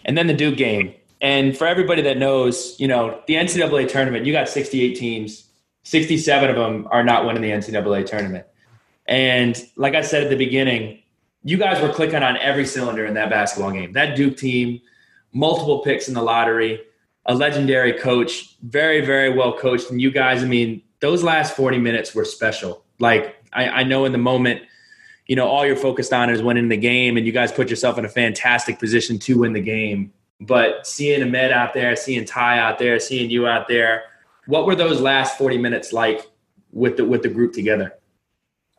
and 0.07 0.17
then 0.17 0.27
the 0.27 0.35
Duke 0.35 0.57
game. 0.57 0.95
And 1.21 1.57
for 1.57 1.67
everybody 1.67 2.01
that 2.03 2.17
knows, 2.17 2.77
you 2.79 2.89
know, 2.89 3.21
the 3.27 3.35
NCAA 3.35 3.89
tournament, 3.89 4.25
you 4.25 4.33
got 4.33 4.49
68 4.49 4.95
teams, 4.95 5.49
67 5.85 6.49
of 6.49 6.57
them 6.57 6.89
are 6.91 7.05
not 7.05 7.27
winning 7.27 7.43
the 7.43 7.51
NCAA 7.51 8.07
tournament. 8.07 8.47
And 9.07 9.61
like 9.77 9.95
I 9.95 10.01
said 10.01 10.25
at 10.25 10.31
the 10.31 10.37
beginning, 10.37 11.01
you 11.43 11.59
guys 11.59 11.81
were 11.83 11.93
clicking 11.93 12.23
on 12.23 12.37
every 12.39 12.67
cylinder 12.67 13.05
in 13.05 13.15
that 13.15 13.31
basketball 13.31 13.71
game. 13.71 13.93
That 13.93 14.17
Duke 14.17 14.37
team, 14.37 14.81
multiple 15.37 15.81
picks 15.81 16.09
in 16.09 16.15
the 16.15 16.23
lottery, 16.23 16.81
a 17.27 17.35
legendary 17.35 17.93
coach, 17.93 18.57
very, 18.63 19.05
very 19.05 19.31
well 19.31 19.57
coached. 19.57 19.91
And 19.91 20.01
you 20.01 20.11
guys, 20.11 20.43
I 20.43 20.47
mean, 20.47 20.83
those 21.01 21.23
last 21.23 21.55
40 21.55 21.79
minutes 21.79 22.15
were 22.15 22.25
special. 22.25 22.85
Like, 22.99 23.37
I, 23.53 23.69
I 23.69 23.83
know 23.85 24.05
in 24.05 24.13
the 24.13 24.19
moment– 24.19 24.63
you 25.29 25.35
know 25.35 25.49
all 25.49 25.67
you're 25.67 25.75
focused 25.75 26.13
on 26.13 26.31
is 26.31 26.41
winning 26.41 26.69
the 26.69 26.77
game 26.77 27.17
and 27.17 27.27
you 27.27 27.33
guys 27.33 27.51
put 27.51 27.69
yourself 27.69 27.99
in 27.99 28.05
a 28.05 28.09
fantastic 28.09 28.79
position 28.79 29.19
to 29.19 29.41
win 29.41 29.55
the 29.55 29.61
game 29.61 30.13
but 30.41 30.87
seeing 30.87 31.23
Ahmed 31.23 31.53
out 31.53 31.73
there, 31.75 31.97
seeing 31.97 32.25
Ty 32.25 32.59
out 32.59 32.79
there, 32.79 33.01
seeing 33.01 33.31
you 33.31 33.47
out 33.47 33.69
there, 33.69 34.05
what 34.47 34.67
were 34.67 34.75
those 34.75 35.01
last 35.01 35.39
40 35.39 35.59
minutes 35.59 35.93
like 35.93 36.27
with 36.73 36.97
the 36.97 37.05
with 37.05 37.23
the 37.23 37.29
group 37.29 37.53
together? 37.53 37.95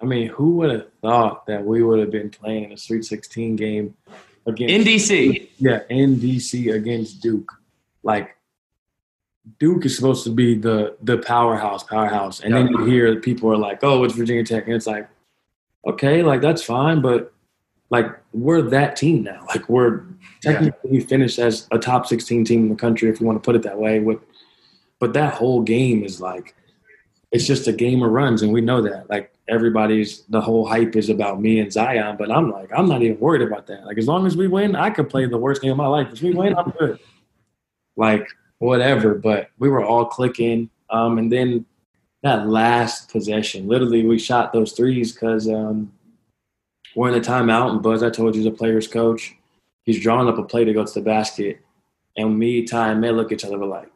I 0.01 0.05
mean, 0.05 0.27
who 0.27 0.57
would 0.57 0.69
have 0.69 0.93
thought 1.01 1.47
that 1.47 1.65
we 1.65 1.81
would 1.81 1.99
have 1.99 2.11
been 2.11 2.29
playing 2.29 2.71
a 2.71 2.77
Sweet 2.77 3.03
16 3.03 3.55
game 3.55 3.95
against 4.47 4.73
in 4.73 4.81
DC? 4.83 5.49
Yeah, 5.59 5.81
in 5.89 6.15
DC 6.15 6.73
against 6.73 7.21
Duke. 7.21 7.51
Like 8.03 8.35
Duke 9.59 9.85
is 9.85 9.95
supposed 9.95 10.23
to 10.23 10.31
be 10.31 10.55
the 10.55 10.95
the 11.01 11.17
powerhouse, 11.19 11.83
powerhouse, 11.83 12.41
and 12.41 12.53
then 12.53 12.67
you 12.67 12.85
hear 12.85 13.19
people 13.19 13.51
are 13.51 13.57
like, 13.57 13.83
"Oh, 13.83 14.03
it's 14.03 14.15
Virginia 14.15 14.43
Tech," 14.43 14.65
and 14.65 14.75
it's 14.75 14.87
like, 14.87 15.07
okay, 15.85 16.23
like 16.23 16.41
that's 16.41 16.63
fine, 16.63 17.01
but 17.01 17.33
like 17.89 18.07
we're 18.33 18.61
that 18.61 18.95
team 18.95 19.23
now. 19.23 19.45
Like 19.57 19.69
we're 19.69 20.03
technically 20.41 20.99
yeah. 20.99 21.05
finished 21.05 21.39
as 21.39 21.67
a 21.71 21.79
top 21.79 22.05
16 22.05 22.45
team 22.45 22.63
in 22.63 22.69
the 22.69 22.75
country, 22.75 23.09
if 23.09 23.19
you 23.19 23.25
want 23.25 23.41
to 23.41 23.45
put 23.45 23.55
it 23.55 23.63
that 23.63 23.79
way. 23.79 23.99
With, 23.99 24.19
but 24.99 25.13
that 25.13 25.33
whole 25.33 25.61
game 25.61 26.03
is 26.03 26.19
like, 26.19 26.53
it's 27.31 27.45
just 27.45 27.67
a 27.67 27.73
game 27.73 28.03
of 28.03 28.11
runs, 28.11 28.41
and 28.41 28.53
we 28.53 28.61
know 28.61 28.81
that. 28.81 29.09
Like 29.09 29.33
everybody's, 29.47 30.23
the 30.29 30.41
whole 30.41 30.65
hype 30.65 30.95
is 30.95 31.09
about 31.09 31.41
me 31.41 31.59
and 31.59 31.71
Zion, 31.71 32.15
but 32.17 32.31
I'm 32.31 32.51
like, 32.51 32.69
I'm 32.75 32.87
not 32.87 33.01
even 33.01 33.19
worried 33.19 33.41
about 33.41 33.67
that. 33.67 33.85
Like 33.85 33.97
as 33.97 34.07
long 34.07 34.25
as 34.25 34.37
we 34.37 34.47
win, 34.47 34.75
I 34.75 34.89
could 34.89 35.09
play 35.09 35.25
the 35.25 35.37
worst 35.37 35.61
game 35.61 35.71
of 35.71 35.77
my 35.77 35.87
life. 35.87 36.07
If 36.11 36.21
we 36.21 36.33
win, 36.33 36.55
I'm 36.57 36.71
good. 36.71 36.99
Like 37.95 38.27
whatever. 38.59 39.15
But 39.15 39.49
we 39.59 39.69
were 39.69 39.83
all 39.83 40.05
clicking, 40.05 40.69
um, 40.89 41.17
and 41.17 41.31
then 41.31 41.65
that 42.23 42.47
last 42.47 43.11
possession, 43.11 43.67
literally, 43.67 44.05
we 44.05 44.19
shot 44.19 44.53
those 44.53 44.73
threes 44.73 45.11
because. 45.13 45.49
Um, 45.49 45.91
we're 46.97 47.09
in 47.09 47.13
the 47.13 47.21
timeout, 47.21 47.69
and 47.69 47.83
Buzz, 47.83 48.01
I 48.01 48.09
told 48.09 48.33
you, 48.33 48.41
is 48.41 48.47
a 48.47 48.51
player's 48.51 48.87
coach. 48.87 49.35
He's 49.83 50.01
drawing 50.01 50.27
up 50.27 50.39
a 50.39 50.43
play 50.43 50.65
to 50.65 50.73
go 50.73 50.83
to 50.83 50.93
the 50.93 51.01
basket. 51.01 51.61
And 52.17 52.39
me, 52.39 52.63
Ty, 52.63 52.89
and 52.89 53.01
May 53.01 53.11
look 53.11 53.27
at 53.27 53.33
each 53.33 53.45
other 53.45 53.63
like, 53.63 53.91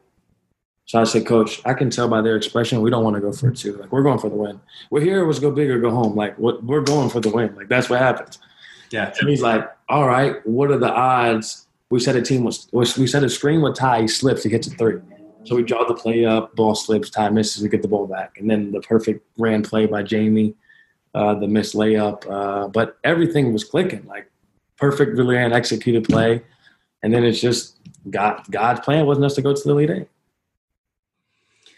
so 0.92 1.00
I 1.00 1.04
said, 1.04 1.24
Coach, 1.24 1.62
I 1.64 1.72
can 1.72 1.88
tell 1.88 2.06
by 2.06 2.20
their 2.20 2.36
expression 2.36 2.82
we 2.82 2.90
don't 2.90 3.02
want 3.02 3.16
to 3.16 3.22
go 3.22 3.32
for 3.32 3.50
too. 3.50 3.78
Like 3.78 3.90
we're 3.90 4.02
going 4.02 4.18
for 4.18 4.28
the 4.28 4.36
win. 4.36 4.60
We're 4.90 5.00
here 5.00 5.24
was 5.24 5.38
go 5.38 5.50
big 5.50 5.70
or 5.70 5.80
go 5.80 5.90
home. 5.90 6.14
Like 6.14 6.38
what 6.38 6.62
we're 6.62 6.82
going 6.82 7.08
for 7.08 7.18
the 7.18 7.30
win. 7.30 7.54
Like 7.54 7.68
that's 7.68 7.88
what 7.88 7.98
happens. 7.98 8.38
Yeah. 8.90 9.10
And 9.18 9.30
he's 9.30 9.40
like, 9.40 9.66
all 9.88 10.06
right, 10.06 10.46
what 10.46 10.70
are 10.70 10.76
the 10.76 10.92
odds? 10.92 11.66
We 11.88 11.98
said 11.98 12.14
a 12.16 12.20
team 12.20 12.44
was 12.44 12.68
we 12.74 13.06
said 13.06 13.24
a 13.24 13.30
screen 13.30 13.62
with 13.62 13.74
Ty, 13.74 14.02
he 14.02 14.06
slips, 14.06 14.42
he 14.42 14.50
hits 14.50 14.66
a 14.66 14.70
three. 14.72 15.00
So 15.44 15.56
we 15.56 15.62
draw 15.62 15.82
the 15.86 15.94
play 15.94 16.26
up, 16.26 16.54
ball 16.56 16.74
slips, 16.74 17.08
Ty 17.08 17.30
misses, 17.30 17.62
we 17.62 17.70
get 17.70 17.80
the 17.80 17.88
ball 17.88 18.06
back. 18.06 18.36
And 18.36 18.50
then 18.50 18.70
the 18.70 18.82
perfect 18.82 19.26
ran 19.38 19.62
play 19.62 19.86
by 19.86 20.02
Jamie 20.02 20.54
uh, 21.14 21.36
the 21.36 21.48
missed 21.48 21.74
layup, 21.74 22.30
uh, 22.30 22.68
but 22.68 22.98
everything 23.02 23.54
was 23.54 23.64
clicking. 23.64 24.04
Like 24.06 24.30
perfect, 24.76 25.16
really 25.16 25.38
executed 25.38 26.04
play, 26.04 26.42
and 27.02 27.14
then 27.14 27.24
it's 27.24 27.40
just 27.40 27.78
God. 28.10 28.42
God's 28.50 28.80
plan 28.80 29.06
wasn't 29.06 29.24
us 29.24 29.34
to 29.36 29.40
go 29.42 29.54
to 29.54 29.62
the 29.62 29.70
Elite 29.70 29.90
Eight. 29.90 30.08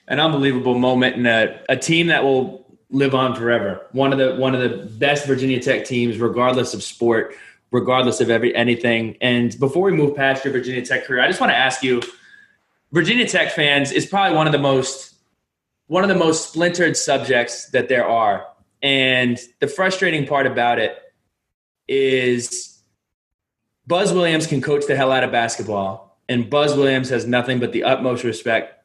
An 0.07 0.21
unbelievable 0.21 0.79
moment 0.79 1.17
and 1.17 1.27
a, 1.27 1.65
a 1.69 1.77
team 1.77 2.09
that 2.09 2.23
will 2.23 2.79
live 2.91 3.15
on 3.15 3.35
forever. 3.35 3.87
One 3.93 4.13
of 4.13 4.19
the 4.19 4.37
one 4.37 4.55
of 4.55 4.61
the 4.61 4.87
best 4.99 5.27
Virginia 5.27 5.61
Tech 5.61 5.85
teams, 5.85 6.19
regardless 6.19 6.75
of 6.75 6.83
sport, 6.83 7.35
regardless 7.71 8.21
of 8.21 8.31
every 8.31 8.55
anything. 8.55 9.17
And 9.21 9.59
before 9.59 9.85
we 9.85 9.93
move 9.93 10.15
past 10.15 10.45
your 10.45 10.53
Virginia 10.53 10.85
Tech 10.85 11.05
career, 11.05 11.23
I 11.23 11.27
just 11.27 11.41
want 11.41 11.53
to 11.53 11.57
ask 11.57 11.83
you, 11.83 12.03
Virginia 12.93 13.27
Tech 13.27 13.53
fans 13.53 13.93
is 13.93 14.07
probably 14.07 14.37
one 14.37 14.47
of 14.47 14.53
the 14.53 14.59
most 14.59 15.15
one 15.87 16.03
of 16.03 16.09
the 16.09 16.15
most 16.15 16.51
splintered 16.51 16.97
subjects 16.97 17.71
that 17.71 17.89
there 17.89 18.07
are 18.07 18.47
and 18.85 19.41
the 19.61 19.67
frustrating 19.67 20.27
part 20.27 20.47
about 20.47 20.79
it 20.79 20.99
is 21.89 22.83
Buzz 23.87 24.13
Williams 24.13 24.47
can 24.47 24.61
coach 24.61 24.87
the 24.87 24.95
hell 24.95 25.11
out 25.11 25.25
of 25.25 25.33
basketball, 25.33 26.19
and 26.29 26.51
Buzz 26.51 26.77
Williams 26.77 27.09
has 27.09 27.27
nothing 27.27 27.59
but 27.59 27.73
the 27.73 27.83
utmost 27.83 28.25
respect 28.25 28.84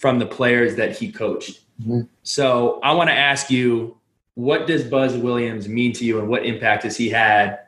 from 0.00 0.18
the 0.18 0.24
players 0.24 0.76
that 0.76 0.96
he 0.96 1.12
coached. 1.12 1.60
Mm-hmm. 1.82 2.00
So 2.22 2.80
I 2.82 2.92
want 2.92 3.10
to 3.10 3.14
ask 3.14 3.50
you, 3.50 3.98
what 4.34 4.66
does 4.66 4.82
Buzz 4.82 5.14
Williams 5.14 5.68
mean 5.68 5.92
to 5.92 6.04
you, 6.04 6.18
and 6.18 6.28
what 6.28 6.46
impact 6.46 6.84
has 6.84 6.96
he 6.96 7.10
had 7.10 7.60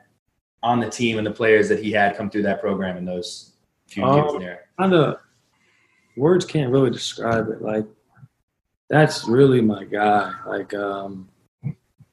on 0.63 0.79
the 0.79 0.89
team 0.89 1.19
and 1.19 1.27
the 1.27 1.31
players 1.31 1.69
that 1.69 1.79
he 1.79 1.91
had 1.91 2.17
come 2.17 2.31
through 2.31 2.41
that 2.41 2.59
program 2.59 2.97
in 2.97 3.05
those 3.05 3.53
few 3.85 4.03
um, 4.03 4.17
years 4.17 4.39
there? 4.39 4.59
Kind 4.79 4.93
of 4.93 5.19
words 6.17 6.43
can't 6.43 6.71
really 6.71 6.89
describe 6.89 7.49
it. 7.49 7.61
Like 7.61 7.85
that's 8.89 9.27
really 9.27 9.61
my 9.61 9.83
guy. 9.83 10.33
Like 10.47 10.73
um, 10.73 11.29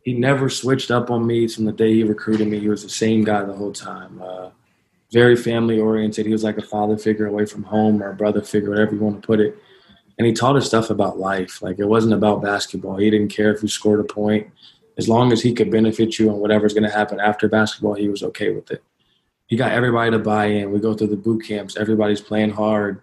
he 0.03 0.13
never 0.13 0.51
switched 0.51 0.91
up 0.91 1.11
on 1.11 1.27
me 1.27 1.49
from 1.49 1.65
the 1.65 1.73
day 1.73 1.95
he 1.95 2.05
recruited 2.05 2.47
me. 2.47 2.61
He 2.61 2.69
was 2.69 2.83
the 2.83 2.91
same 2.91 3.25
guy 3.25 3.43
the 3.45 3.55
whole 3.55 3.73
time. 3.73 4.21
Uh, 4.23 4.51
very 5.13 5.37
family 5.37 5.81
oriented. 5.81 6.27
He 6.27 6.33
was 6.33 6.45
like 6.45 6.59
a 6.59 6.63
father 6.63 6.99
figure 6.99 7.27
away 7.27 7.47
from 7.47 7.63
home 7.63 8.03
or 8.03 8.11
a 8.11 8.15
brother 8.15 8.43
figure, 8.43 8.69
whatever 8.69 8.95
you 8.95 9.01
want 9.01 9.23
to 9.23 9.27
put 9.27 9.41
it. 9.41 9.57
And 10.21 10.27
he 10.27 10.35
taught 10.35 10.57
us 10.57 10.67
stuff 10.67 10.91
about 10.91 11.19
life. 11.19 11.63
Like 11.63 11.79
it 11.79 11.87
wasn't 11.87 12.13
about 12.13 12.43
basketball. 12.43 12.99
He 12.99 13.09
didn't 13.09 13.35
care 13.35 13.55
if 13.55 13.63
you 13.63 13.69
scored 13.69 14.01
a 14.01 14.05
point. 14.05 14.49
As 14.99 15.09
long 15.09 15.33
as 15.33 15.41
he 15.41 15.55
could 15.55 15.71
benefit 15.71 16.19
you 16.19 16.29
and 16.29 16.39
whatever's 16.41 16.75
going 16.75 16.85
to 16.85 16.95
happen 16.95 17.19
after 17.19 17.49
basketball, 17.49 17.95
he 17.95 18.11
was 18.11 18.23
okay 18.23 18.51
with 18.51 18.71
it. 18.71 18.83
He 19.47 19.57
got 19.57 19.73
everybody 19.73 20.11
to 20.11 20.19
buy 20.19 20.47
in. 20.47 20.73
We 20.73 20.79
go 20.79 20.93
through 20.93 21.07
the 21.07 21.17
boot 21.17 21.47
camps. 21.47 21.79
Everybody's 21.79 22.21
playing 22.21 22.51
hard 22.51 23.03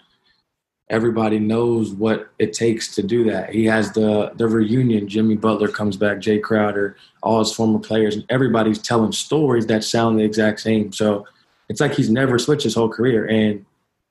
everybody 0.90 1.38
knows 1.38 1.92
what 1.92 2.30
it 2.40 2.54
takes 2.54 2.96
to 2.96 3.04
do 3.04 3.24
that. 3.26 3.50
He 3.50 3.66
has 3.66 3.92
the 3.92 4.32
the 4.36 4.48
reunion. 4.48 5.08
Jimmy 5.08 5.36
Butler 5.36 5.68
comes 5.68 5.98
back, 5.98 6.18
Jae 6.18 6.42
Crowder, 6.42 6.96
all 7.24 7.40
his 7.40 7.54
former 7.54 7.80
players, 7.80 8.16
and 8.16 8.26
everybody's 8.30 8.80
telling 8.80 9.12
stories 9.12 9.68
that 9.68 9.84
sound 9.84 10.20
the 10.20 10.24
exact 10.24 10.60
same. 10.60 10.94
So 10.94 11.26
it's 11.70 11.82
like 11.82 11.94
he's 11.94 12.10
never 12.10 12.40
switched 12.40 12.64
his 12.64 12.76
whole 12.76 12.90
career. 12.90 13.26
And 13.28 13.66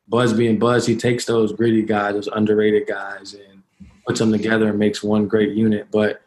Buzz 0.08 0.32
being 0.32 0.58
Buzz, 0.58 0.86
he 0.86 0.96
takes 0.96 1.24
those 1.24 1.52
gritty 1.52 1.82
guys, 1.82 2.14
those 2.14 2.28
underrated 2.28 2.86
guys, 2.86 3.34
and 3.34 3.62
puts 4.06 4.20
them 4.20 4.30
together 4.30 4.68
and 4.68 4.78
makes 4.78 5.02
one 5.02 5.26
great 5.26 5.52
unit. 5.52 5.88
But 5.90 6.22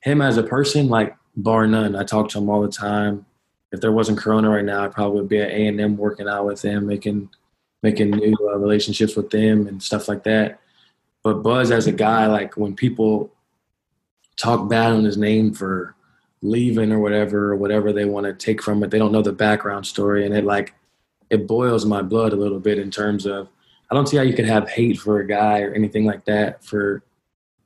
him 0.00 0.20
as 0.20 0.36
a 0.36 0.42
person, 0.42 0.88
like 0.88 1.16
bar 1.36 1.66
none, 1.66 1.96
I 1.96 2.04
talk 2.04 2.28
to 2.30 2.38
him 2.38 2.50
all 2.50 2.62
the 2.62 2.68
time. 2.68 3.24
If 3.72 3.80
there 3.80 3.92
wasn't 3.92 4.18
Corona 4.18 4.50
right 4.50 4.64
now, 4.64 4.84
I 4.84 4.88
probably 4.88 5.20
would 5.20 5.30
be 5.30 5.40
at 5.40 5.50
A 5.50 5.66
and 5.66 5.80
M 5.80 5.96
working 5.96 6.28
out 6.28 6.44
with 6.44 6.62
him, 6.62 6.86
making 6.86 7.30
making 7.82 8.10
new 8.10 8.36
uh, 8.42 8.58
relationships 8.58 9.16
with 9.16 9.30
them 9.30 9.66
and 9.66 9.82
stuff 9.82 10.08
like 10.08 10.22
that. 10.24 10.60
But 11.24 11.42
Buzz, 11.42 11.70
as 11.70 11.86
a 11.86 11.92
guy, 11.92 12.26
like 12.26 12.56
when 12.56 12.76
people 12.76 13.32
talk 14.36 14.68
bad 14.68 14.92
on 14.92 15.04
his 15.04 15.16
name 15.16 15.54
for 15.54 15.94
leaving 16.42 16.92
or 16.92 16.98
whatever, 16.98 17.52
or 17.52 17.56
whatever 17.56 17.92
they 17.92 18.04
want 18.04 18.26
to 18.26 18.34
take 18.34 18.62
from 18.62 18.82
it, 18.82 18.90
they 18.90 18.98
don't 18.98 19.12
know 19.12 19.22
the 19.22 19.32
background 19.32 19.86
story, 19.86 20.26
and 20.26 20.36
it 20.36 20.44
like 20.44 20.74
it 21.32 21.46
boils 21.46 21.84
my 21.86 22.02
blood 22.02 22.32
a 22.32 22.36
little 22.36 22.60
bit 22.60 22.78
in 22.78 22.90
terms 22.90 23.26
of 23.26 23.48
I 23.90 23.94
don't 23.94 24.06
see 24.06 24.18
how 24.18 24.22
you 24.22 24.34
could 24.34 24.46
have 24.46 24.68
hate 24.68 24.98
for 24.98 25.18
a 25.18 25.26
guy 25.26 25.62
or 25.62 25.72
anything 25.72 26.04
like 26.04 26.24
that 26.26 26.64
for 26.64 27.02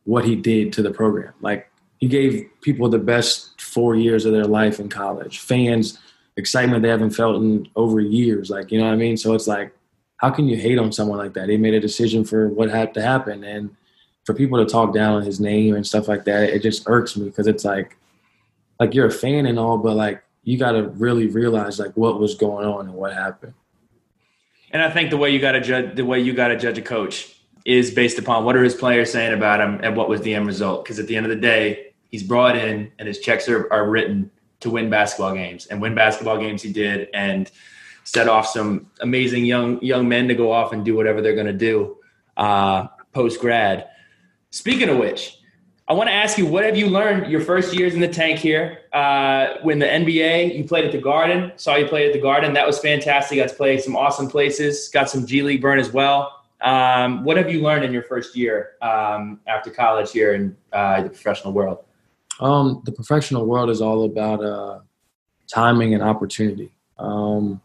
what 0.04 0.24
he 0.24 0.34
did 0.36 0.72
to 0.74 0.82
the 0.82 0.90
program. 0.90 1.34
Like 1.40 1.70
he 1.98 2.06
gave 2.08 2.48
people 2.62 2.88
the 2.88 2.98
best 2.98 3.60
four 3.60 3.96
years 3.96 4.24
of 4.24 4.32
their 4.32 4.44
life 4.44 4.80
in 4.80 4.88
college, 4.88 5.40
fans 5.40 5.98
excitement 6.36 6.82
they 6.82 6.88
haven't 6.88 7.10
felt 7.10 7.36
in 7.36 7.68
over 7.76 8.00
years. 8.00 8.50
Like 8.50 8.70
you 8.70 8.78
know 8.78 8.86
what 8.86 8.92
I 8.92 8.96
mean? 8.96 9.16
So 9.16 9.34
it's 9.34 9.48
like 9.48 9.72
how 10.18 10.30
can 10.30 10.48
you 10.48 10.56
hate 10.56 10.78
on 10.78 10.92
someone 10.92 11.18
like 11.18 11.34
that? 11.34 11.48
He 11.48 11.56
made 11.56 11.74
a 11.74 11.80
decision 11.80 12.24
for 12.24 12.48
what 12.48 12.70
had 12.70 12.94
to 12.94 13.02
happen, 13.02 13.42
and 13.42 13.74
for 14.24 14.32
people 14.32 14.58
to 14.58 14.70
talk 14.70 14.94
down 14.94 15.14
on 15.14 15.22
his 15.22 15.40
name 15.40 15.74
and 15.74 15.86
stuff 15.86 16.08
like 16.08 16.24
that, 16.24 16.50
it 16.50 16.62
just 16.62 16.84
irks 16.86 17.16
me 17.16 17.26
because 17.26 17.46
it's 17.46 17.64
like, 17.64 17.96
like 18.80 18.94
you're 18.94 19.06
a 19.06 19.10
fan 19.10 19.46
and 19.46 19.58
all, 19.58 19.78
but 19.78 19.94
like 19.94 20.22
you 20.46 20.56
got 20.56 20.72
to 20.72 20.88
really 20.90 21.26
realize 21.26 21.78
like 21.80 21.92
what 21.96 22.20
was 22.20 22.36
going 22.36 22.66
on 22.66 22.86
and 22.86 22.94
what 22.94 23.12
happened. 23.12 23.52
And 24.70 24.80
I 24.80 24.90
think 24.90 25.10
the 25.10 25.16
way 25.16 25.30
you 25.30 25.40
got 25.40 25.52
to 25.52 25.60
judge 25.60 25.96
the 25.96 26.04
way 26.04 26.20
you 26.20 26.32
got 26.32 26.48
to 26.48 26.56
judge 26.56 26.78
a 26.78 26.82
coach 26.82 27.36
is 27.64 27.90
based 27.90 28.18
upon 28.18 28.44
what 28.44 28.56
are 28.56 28.62
his 28.62 28.74
players 28.74 29.10
saying 29.10 29.34
about 29.34 29.60
him 29.60 29.80
and 29.82 29.96
what 29.96 30.08
was 30.08 30.20
the 30.20 30.32
end 30.32 30.46
result. 30.46 30.84
Because 30.84 31.00
at 31.00 31.08
the 31.08 31.16
end 31.16 31.26
of 31.26 31.30
the 31.30 31.36
day, 31.36 31.88
he's 32.10 32.22
brought 32.22 32.56
in 32.56 32.92
and 32.98 33.08
his 33.08 33.18
checks 33.18 33.48
are, 33.48 33.70
are 33.72 33.90
written 33.90 34.30
to 34.60 34.70
win 34.70 34.88
basketball 34.88 35.34
games 35.34 35.66
and 35.66 35.82
win 35.82 35.96
basketball 35.96 36.38
games 36.38 36.62
he 36.62 36.72
did. 36.72 37.08
And 37.12 37.50
set 38.04 38.28
off 38.28 38.46
some 38.46 38.88
amazing 39.00 39.44
young 39.44 39.82
young 39.82 40.08
men 40.08 40.28
to 40.28 40.34
go 40.34 40.52
off 40.52 40.72
and 40.72 40.84
do 40.84 40.94
whatever 40.94 41.20
they're 41.20 41.34
going 41.34 41.46
to 41.46 41.52
do 41.52 41.96
uh, 42.36 42.86
post 43.12 43.40
grad. 43.40 43.88
Speaking 44.50 44.88
of 44.88 44.98
which, 44.98 45.38
I 45.88 45.92
want 45.92 46.08
to 46.08 46.12
ask 46.12 46.36
you, 46.36 46.46
what 46.46 46.64
have 46.64 46.76
you 46.76 46.88
learned 46.88 47.30
your 47.30 47.40
first 47.40 47.72
years 47.72 47.94
in 47.94 48.00
the 48.00 48.08
tank 48.08 48.40
here? 48.40 48.80
Uh, 48.92 49.54
when 49.62 49.78
the 49.78 49.86
NBA, 49.86 50.56
you 50.56 50.64
played 50.64 50.84
at 50.84 50.90
the 50.90 51.00
Garden. 51.00 51.52
Saw 51.56 51.76
you 51.76 51.86
play 51.86 52.08
at 52.08 52.12
the 52.12 52.20
Garden. 52.20 52.52
That 52.54 52.66
was 52.66 52.80
fantastic. 52.80 53.38
Got 53.38 53.50
to 53.50 53.54
play 53.54 53.78
some 53.78 53.94
awesome 53.94 54.28
places. 54.28 54.88
Got 54.88 55.08
some 55.08 55.24
G 55.24 55.42
League 55.42 55.62
burn 55.62 55.78
as 55.78 55.92
well. 55.92 56.42
Um, 56.60 57.22
what 57.22 57.36
have 57.36 57.52
you 57.52 57.62
learned 57.62 57.84
in 57.84 57.92
your 57.92 58.02
first 58.02 58.34
year 58.34 58.72
um, 58.82 59.38
after 59.46 59.70
college 59.70 60.10
here 60.10 60.34
in 60.34 60.56
uh, 60.72 61.02
the 61.02 61.10
professional 61.10 61.52
world? 61.52 61.84
Um, 62.40 62.82
the 62.84 62.92
professional 62.92 63.46
world 63.46 63.70
is 63.70 63.80
all 63.80 64.04
about 64.04 64.44
uh, 64.44 64.80
timing 65.46 65.94
and 65.94 66.02
opportunity. 66.02 66.72
Um, 66.98 67.60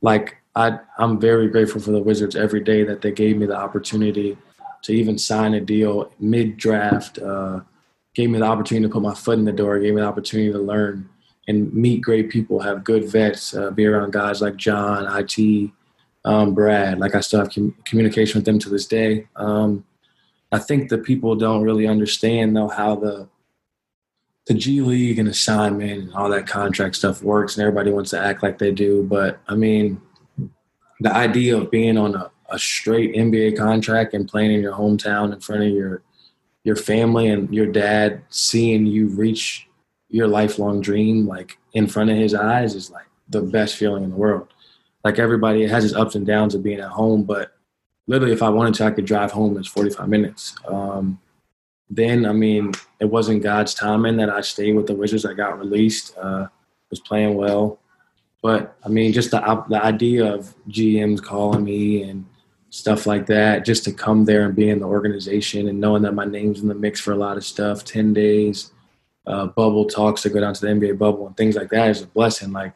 like 0.00 0.36
I, 0.56 0.80
I'm 0.98 1.20
very 1.20 1.48
grateful 1.48 1.80
for 1.80 1.92
the 1.92 2.02
Wizards 2.02 2.34
every 2.34 2.60
day 2.60 2.82
that 2.82 3.02
they 3.02 3.12
gave 3.12 3.36
me 3.36 3.46
the 3.46 3.56
opportunity 3.56 4.36
to 4.82 4.92
even 4.92 5.18
sign 5.18 5.54
a 5.54 5.60
deal 5.60 6.12
mid 6.18 6.56
draft. 6.56 7.18
Uh, 7.18 7.60
gave 8.14 8.30
me 8.30 8.38
the 8.38 8.44
opportunity 8.44 8.86
to 8.86 8.92
put 8.92 9.02
my 9.02 9.14
foot 9.14 9.38
in 9.38 9.44
the 9.44 9.52
door. 9.52 9.78
Gave 9.78 9.94
me 9.94 10.00
the 10.00 10.06
opportunity 10.06 10.52
to 10.52 10.58
learn 10.58 11.08
and 11.48 11.72
meet 11.72 12.02
great 12.02 12.30
people, 12.30 12.60
have 12.60 12.84
good 12.84 13.10
vets, 13.10 13.54
uh, 13.54 13.70
be 13.70 13.86
around 13.86 14.12
guys 14.12 14.40
like 14.40 14.56
John, 14.56 15.06
IT, 15.08 15.70
um, 16.24 16.54
Brad. 16.54 16.98
Like 16.98 17.14
I 17.14 17.20
still 17.20 17.40
have 17.40 17.52
com- 17.52 17.74
communication 17.84 18.38
with 18.38 18.44
them 18.44 18.58
to 18.60 18.68
this 18.68 18.86
day. 18.86 19.26
Um, 19.36 19.84
I 20.52 20.58
think 20.58 20.88
the 20.88 20.98
people 20.98 21.36
don't 21.36 21.62
really 21.62 21.86
understand 21.86 22.56
though 22.56 22.68
how 22.68 22.96
the 22.96 23.28
the 24.46 24.54
G 24.54 24.80
League 24.80 25.18
and 25.18 25.28
assignment 25.28 26.02
and 26.02 26.14
all 26.14 26.28
that 26.30 26.46
contract 26.46 26.96
stuff 26.96 27.22
works, 27.22 27.56
and 27.56 27.62
everybody 27.62 27.92
wants 27.92 28.10
to 28.10 28.20
act 28.20 28.42
like 28.42 28.58
they 28.58 28.72
do. 28.72 29.04
But 29.04 29.40
I 29.46 29.54
mean, 29.54 30.00
the 30.98 31.14
idea 31.14 31.56
of 31.56 31.70
being 31.70 31.96
on 31.96 32.14
a, 32.14 32.30
a 32.50 32.58
straight 32.58 33.14
NBA 33.14 33.56
contract 33.56 34.14
and 34.14 34.28
playing 34.28 34.52
in 34.52 34.60
your 34.60 34.74
hometown 34.74 35.32
in 35.32 35.40
front 35.40 35.62
of 35.62 35.70
your 35.70 36.02
your 36.62 36.76
family 36.76 37.28
and 37.28 37.52
your 37.54 37.66
dad 37.66 38.22
seeing 38.28 38.84
you 38.84 39.08
reach 39.08 39.66
your 40.10 40.28
lifelong 40.28 40.80
dream 40.80 41.26
like 41.26 41.56
in 41.72 41.86
front 41.86 42.10
of 42.10 42.16
his 42.16 42.34
eyes 42.34 42.74
is 42.74 42.90
like 42.90 43.06
the 43.28 43.40
best 43.40 43.76
feeling 43.76 44.04
in 44.04 44.10
the 44.10 44.16
world. 44.16 44.48
Like 45.04 45.18
everybody 45.18 45.62
it 45.62 45.70
has 45.70 45.84
its 45.84 45.94
ups 45.94 46.14
and 46.14 46.26
downs 46.26 46.54
of 46.54 46.62
being 46.62 46.80
at 46.80 46.90
home, 46.90 47.22
but 47.22 47.52
literally 48.06 48.34
if 48.34 48.42
I 48.42 48.50
wanted 48.50 48.74
to, 48.74 48.84
I 48.84 48.90
could 48.90 49.06
drive 49.06 49.32
home 49.32 49.56
in 49.56 49.64
45 49.64 50.08
minutes. 50.08 50.54
Um, 50.66 51.20
then, 51.88 52.26
I 52.26 52.32
mean, 52.32 52.72
it 53.00 53.06
wasn't 53.06 53.42
God's 53.42 53.74
timing 53.74 54.16
that 54.18 54.30
I 54.30 54.42
stayed 54.42 54.74
with 54.74 54.86
the 54.86 54.94
Wizards. 54.94 55.24
I 55.24 55.34
got 55.34 55.58
released, 55.58 56.16
uh, 56.18 56.46
was 56.90 57.00
playing 57.00 57.34
well. 57.34 57.80
But 58.42 58.76
I 58.84 58.88
mean, 58.88 59.12
just 59.12 59.30
the, 59.30 59.64
the 59.68 59.82
idea 59.82 60.32
of 60.32 60.54
GMs 60.68 61.22
calling 61.22 61.64
me 61.64 62.02
and 62.02 62.24
stuff 62.70 63.06
like 63.06 63.26
that, 63.26 63.64
just 63.64 63.84
to 63.84 63.92
come 63.92 64.24
there 64.24 64.44
and 64.44 64.54
be 64.54 64.70
in 64.70 64.78
the 64.78 64.86
organization 64.86 65.68
and 65.68 65.80
knowing 65.80 66.02
that 66.02 66.14
my 66.14 66.24
name's 66.24 66.60
in 66.60 66.68
the 66.68 66.74
mix 66.74 67.00
for 67.00 67.12
a 67.12 67.16
lot 67.16 67.36
of 67.36 67.44
stuff, 67.44 67.84
10 67.84 68.14
days, 68.14 68.72
uh, 69.26 69.46
bubble 69.46 69.84
talks 69.84 70.22
to 70.22 70.30
go 70.30 70.40
down 70.40 70.54
to 70.54 70.60
the 70.60 70.68
NBA 70.68 70.98
bubble 70.98 71.26
and 71.26 71.36
things 71.36 71.56
like 71.56 71.70
that 71.70 71.90
is 71.90 72.02
a 72.02 72.06
blessing. 72.06 72.52
Like 72.52 72.72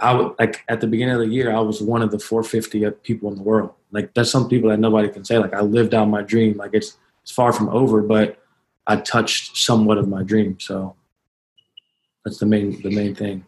I 0.00 0.12
would 0.12 0.34
like 0.38 0.64
at 0.68 0.80
the 0.80 0.86
beginning 0.86 1.14
of 1.14 1.20
the 1.20 1.28
year, 1.28 1.54
I 1.54 1.60
was 1.60 1.80
one 1.80 2.02
of 2.02 2.10
the 2.10 2.18
450 2.18 2.90
people 3.02 3.30
in 3.30 3.36
the 3.36 3.42
world. 3.42 3.72
Like 3.90 4.12
that's 4.14 4.30
some 4.30 4.48
people 4.48 4.68
that 4.70 4.78
nobody 4.78 5.08
can 5.08 5.24
say. 5.24 5.38
Like 5.38 5.54
I 5.54 5.60
lived 5.60 5.94
out 5.94 6.06
my 6.06 6.22
dream. 6.22 6.56
Like 6.56 6.74
it's 6.74 6.98
it's 7.22 7.32
far 7.32 7.52
from 7.52 7.68
over, 7.70 8.02
but 8.02 8.38
I 8.86 8.96
touched 8.96 9.56
somewhat 9.56 9.98
of 9.98 10.08
my 10.08 10.22
dream. 10.22 10.58
So 10.60 10.94
that's 12.24 12.38
the 12.38 12.46
main 12.46 12.82
the 12.82 12.90
main 12.90 13.14
thing. 13.14 13.46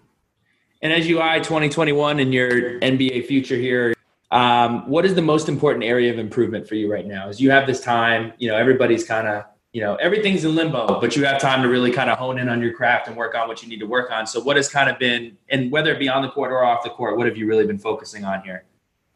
And 0.83 0.93
as 0.95 1.07
you 1.07 1.21
eye 1.21 1.41
2021 1.41 2.21
and 2.21 2.33
your 2.33 2.81
NBA 2.81 3.27
future 3.27 3.57
here, 3.57 3.95
um, 4.31 4.89
what 4.89 5.05
is 5.05 5.15
the 5.15 5.23
most 5.23 5.49
important 5.49 5.85
area 5.85 6.13
of 6.13 6.19
improvement 6.19 6.69
for 6.69 6.77
you 6.77 6.91
right 6.91 7.07
now? 7.07 7.29
Is 7.29 7.41
you 7.41 7.51
have 7.51 7.67
this 7.67 7.81
time, 7.81 8.33
you 8.39 8.49
know 8.49 8.57
everybody's 8.57 9.05
kind 9.05 9.27
of 9.27 9.45
you 9.73 9.81
know 9.81 9.95
everything's 9.97 10.45
in 10.45 10.55
limbo 10.57 11.01
but 11.01 11.15
you 11.15 11.25
have 11.25 11.41
time 11.41 11.63
to 11.63 11.69
really 11.69 11.93
kind 11.93 12.11
of 12.11 12.19
hone 12.19 12.39
in 12.39 12.49
on 12.49 12.61
your 12.61 12.73
craft 12.73 13.07
and 13.07 13.17
work 13.17 13.37
on 13.37 13.47
what 13.47 13.63
you 13.63 13.69
need 13.69 13.81
to 13.81 13.87
work 13.87 14.11
on. 14.11 14.27
So 14.27 14.41
what 14.41 14.57
has 14.57 14.69
kind 14.69 14.89
of 14.89 14.99
been 14.99 15.37
and 15.49 15.71
whether 15.71 15.93
it 15.93 15.99
be 15.99 16.09
on 16.09 16.23
the 16.23 16.29
court 16.29 16.53
or 16.53 16.65
off 16.65 16.83
the 16.83 16.91
court 16.91 17.17
what 17.17 17.27
have 17.27 17.37
you 17.37 17.47
really 17.47 17.67
been 17.67 17.79
focusing 17.79 18.25
on 18.25 18.43
here? 18.43 18.65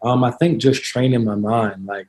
Um, 0.02 0.22
i 0.22 0.30
think 0.30 0.60
just 0.60 0.82
training 0.82 1.24
my 1.24 1.34
mind 1.34 1.86
like 1.86 2.08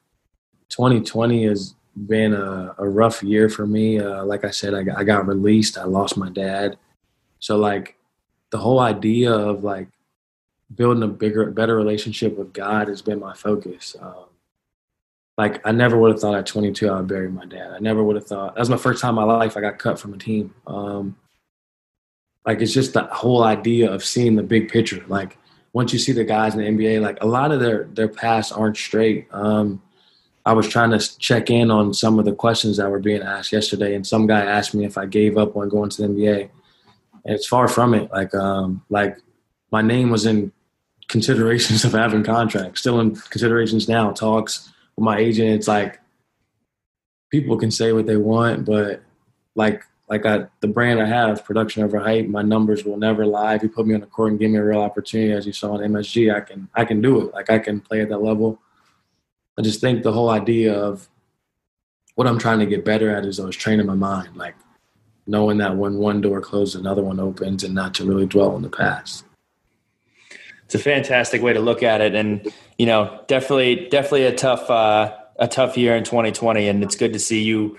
2020 0.70 1.46
has 1.46 1.76
been 2.08 2.34
a, 2.34 2.76
a 2.78 2.88
rough 2.88 3.24
year 3.24 3.50
for 3.50 3.66
me. 3.66 4.00
Uh, 4.00 4.26
like 4.26 4.44
i 4.44 4.50
said 4.50 4.74
I 4.74 4.84
I 4.96 5.04
got 5.04 5.28
released. 5.28 5.78
I 5.78 5.86
lost 5.86 6.18
my 6.18 6.30
dad. 6.30 6.78
So 7.40 7.58
like 7.58 7.98
the 8.50 8.58
whole 8.58 8.80
idea 8.80 9.32
of 9.32 9.64
like 9.64 9.90
building 10.74 11.04
a 11.04 11.08
bigger 11.08 11.52
better 11.52 11.76
relationship 11.76 12.36
with 12.38 12.52
god 12.54 12.88
has 12.88 13.02
been 13.02 13.20
my 13.20 13.34
focus 13.34 13.96
um, 14.02 14.26
like 15.38 15.66
I 15.68 15.72
never 15.72 15.98
would 15.98 16.12
have 16.12 16.20
thought 16.22 16.36
at 16.36 16.46
22 16.46 16.90
I 16.90 16.98
would 16.98 17.08
bury 17.08 17.30
my 17.30 17.46
dad. 17.46 17.72
I 17.72 17.80
never 17.80 18.04
would 18.04 18.16
have 18.16 18.26
thought 18.26 18.56
that 18.56 18.60
was 18.60 18.70
my 18.70 18.78
first 18.78 19.02
time 19.02 19.10
in 19.10 19.16
my 19.16 19.24
life 19.24 19.58
I 19.58 19.62
got 19.62 19.80
cut 19.80 20.00
from 20.00 20.14
a 20.14 20.18
team. 20.18 20.54
Um, 20.66 21.18
like 22.46 22.62
it's 22.62 22.74
just 22.74 22.94
the 22.94 23.04
whole 23.04 23.44
idea 23.44 23.92
of 23.92 24.04
seeing 24.04 24.36
the 24.36 24.44
big 24.44 24.70
picture. 24.70 25.04
Like 25.08 25.38
once 25.74 25.92
you 25.92 26.00
see 26.00 26.14
the 26.14 26.24
guys 26.24 26.56
in 26.56 26.62
the 26.62 26.84
NBA, 26.86 27.02
like 27.02 27.18
a 27.22 27.28
lot 27.28 27.52
of 27.52 27.60
their 27.60 27.86
their 27.86 28.08
paths 28.08 28.52
aren't 28.52 28.78
straight. 28.78 29.28
Um, 29.32 29.82
I 30.46 30.54
was 30.54 30.70
trying 30.70 30.92
to 30.92 31.18
check 31.18 31.50
in 31.50 31.72
on 31.72 31.94
some 31.94 32.20
of 32.20 32.26
the 32.26 32.34
questions 32.34 32.78
that 32.78 32.90
were 32.90 33.00
being 33.00 33.24
asked 33.24 33.52
yesterday, 33.52 33.96
and 33.96 34.06
some 34.06 34.28
guy 34.28 34.42
asked 34.42 34.76
me 34.76 34.86
if 34.86 34.98
I 34.98 35.08
gave 35.08 35.38
up 35.38 35.58
on 35.58 35.70
going 35.70 35.90
to 35.90 36.02
the 36.04 36.08
NBA, 36.08 36.50
and 37.26 37.36
it's 37.36 37.48
far 37.48 37.68
from 37.68 37.94
it. 37.94 38.10
Like 38.12 38.34
um, 38.36 38.84
like 38.90 39.18
my 39.72 39.82
name 39.82 40.12
was 40.12 40.26
in 40.28 40.54
considerations 41.08 41.84
of 41.86 41.94
having 41.94 42.24
contracts, 42.24 42.80
still 42.80 43.00
in 43.00 43.16
considerations 43.16 43.88
now, 43.88 44.12
talks 44.12 44.72
with 44.96 45.04
my 45.04 45.18
agent, 45.18 45.50
it's 45.50 45.68
like 45.68 46.00
people 47.30 47.58
can 47.58 47.72
say 47.72 47.92
what 47.92 48.06
they 48.06 48.18
want, 48.18 48.66
but 48.66 49.02
like 49.56 49.84
like 50.08 50.26
I 50.26 50.46
the 50.60 50.68
brand 50.68 51.02
I 51.02 51.06
have, 51.06 51.44
production 51.44 51.84
over 51.84 52.00
hype, 52.00 52.28
my 52.28 52.42
numbers 52.42 52.86
will 52.86 52.98
never 52.98 53.26
lie. 53.26 53.56
If 53.56 53.64
you 53.64 53.70
put 53.70 53.88
me 53.88 53.96
on 53.96 54.02
the 54.02 54.08
court 54.08 54.32
and 54.32 54.40
give 54.40 54.52
me 54.52 54.58
a 54.58 54.64
real 54.64 54.82
opportunity, 54.82 55.34
as 55.34 55.46
you 55.46 55.54
saw 55.54 55.78
in 55.78 55.92
MSG, 55.92 56.34
I 56.34 56.42
can 56.42 56.70
I 56.76 56.86
can 56.86 57.02
do 57.02 57.28
it. 57.28 57.34
Like 57.34 57.50
I 57.50 57.60
can 57.60 57.82
play 57.82 58.02
at 58.02 58.10
that 58.10 58.20
level. 58.20 58.60
I 59.58 59.62
just 59.62 59.82
think 59.82 60.04
the 60.04 60.12
whole 60.12 60.30
idea 60.30 60.74
of 60.74 61.10
what 62.16 62.28
I'm 62.28 62.40
trying 62.40 62.60
to 62.60 62.66
get 62.66 62.86
better 62.86 63.14
at 63.14 63.26
is 63.26 63.40
I 63.40 63.46
was 63.46 63.56
training 63.56 63.86
my 63.86 63.96
mind, 63.96 64.36
like 64.38 64.56
knowing 65.28 65.58
that 65.58 65.76
when 65.76 65.98
one 65.98 66.22
door 66.22 66.40
closes, 66.40 66.76
another 66.76 67.04
one 67.04 67.20
opens, 67.20 67.64
and 67.64 67.74
not 67.74 67.94
to 67.96 68.06
really 68.06 68.28
dwell 68.28 68.52
on 68.52 68.62
the 68.62 68.70
past 68.70 69.25
it's 70.66 70.76
a 70.76 70.80
fantastic 70.80 71.42
way 71.42 71.54
to 71.54 71.60
look 71.60 71.84
at 71.84 72.02
it, 72.02 72.16
and 72.16 72.52
you 72.78 72.86
know, 72.86 73.22
definitely, 73.28 73.88
definitely 73.90 74.26
a 74.26 74.36
tough, 74.36 74.70
uh, 74.70 75.16
a 75.38 75.48
tough 75.48 75.78
year 75.78 75.96
in 75.96 76.04
2020, 76.04 76.68
and 76.68 76.84
it's 76.84 76.96
good 76.96 77.14
to 77.14 77.20
see 77.20 77.44
you 77.44 77.78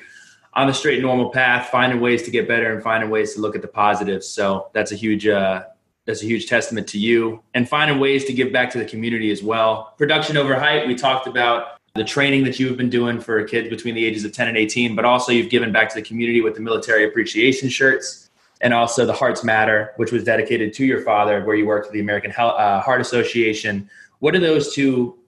on 0.55 0.67
the 0.67 0.73
straight 0.73 1.03
normal 1.03 1.31
path, 1.31 1.69
finding 1.69 2.01
ways 2.01 2.23
to 2.23 2.31
get 2.31 2.49
better 2.49 2.73
and 2.73 2.83
finding 2.83 3.11
ways 3.11 3.35
to 3.35 3.41
look 3.41 3.55
at 3.55 3.63
the 3.63 3.69
positives. 3.69 4.27
So 4.27 4.71
that's 4.73 4.93
a 4.93 4.95
huge, 4.95 5.27
uh, 5.27 5.65
that's 6.07 6.23
a 6.23 6.27
huge 6.27 6.47
testament 6.47 6.87
to 6.89 6.99
you, 6.99 7.43
and 7.55 7.69
finding 7.69 7.99
ways 7.99 8.25
to 8.27 8.33
give 8.33 8.53
back 8.53 8.71
to 8.71 8.79
the 8.79 8.87
community 8.87 9.31
as 9.31 9.43
well. 9.43 9.95
Production 9.99 10.37
over 10.37 10.59
hype. 10.59 10.87
We 10.87 10.95
talked 10.95 11.27
about 11.27 11.79
the 11.95 12.05
training 12.05 12.45
that 12.45 12.61
you've 12.61 12.77
been 12.77 12.91
doing 12.91 13.21
for 13.21 13.43
kids 13.45 13.69
between 13.69 13.95
the 13.95 14.05
ages 14.05 14.25
of 14.25 14.33
10 14.33 14.49
and 14.49 14.57
18, 14.57 14.95
but 14.95 15.05
also 15.05 15.33
you've 15.33 15.51
given 15.51 15.73
back 15.73 15.89
to 15.89 15.95
the 15.97 16.03
community 16.03 16.41
with 16.41 16.55
the 16.55 16.61
military 16.61 17.05
appreciation 17.05 17.69
shirts 17.69 18.26
and 18.61 18.73
also 18.73 19.05
the 19.05 19.13
Hearts 19.13 19.45
Matter, 19.45 19.93
which 19.97 20.13
was 20.13 20.25
dedicated 20.25 20.73
to 20.75 20.85
your 20.85 21.03
father, 21.03 21.45
where 21.45 21.57
you 21.57 21.67
worked 21.67 21.87
for 21.87 21.93
the 21.93 22.01
American 22.01 22.33
uh, 22.33 22.81
Heart 22.81 23.01
Association. 23.01 23.89
What 24.21 24.33
do 24.33 24.41
those 24.41 24.75
two? 24.75 25.19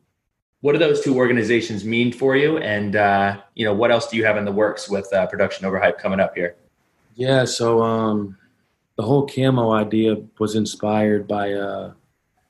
What 0.60 0.72
do 0.72 0.78
those 0.78 1.02
two 1.02 1.16
organizations 1.16 1.84
mean 1.84 2.12
for 2.12 2.34
you? 2.36 2.58
And 2.58 2.96
uh, 2.96 3.40
you 3.54 3.64
know, 3.64 3.74
what 3.74 3.90
else 3.90 4.08
do 4.08 4.16
you 4.16 4.24
have 4.24 4.36
in 4.36 4.44
the 4.44 4.52
works 4.52 4.88
with 4.88 5.12
uh, 5.12 5.26
Production 5.26 5.66
Over 5.66 5.78
Hype 5.78 5.98
coming 5.98 6.20
up 6.20 6.34
here? 6.34 6.56
Yeah, 7.14 7.44
so 7.44 7.82
um, 7.82 8.36
the 8.96 9.02
whole 9.02 9.26
camo 9.26 9.72
idea 9.72 10.16
was 10.38 10.54
inspired 10.54 11.28
by. 11.28 11.52
Uh, 11.52 11.92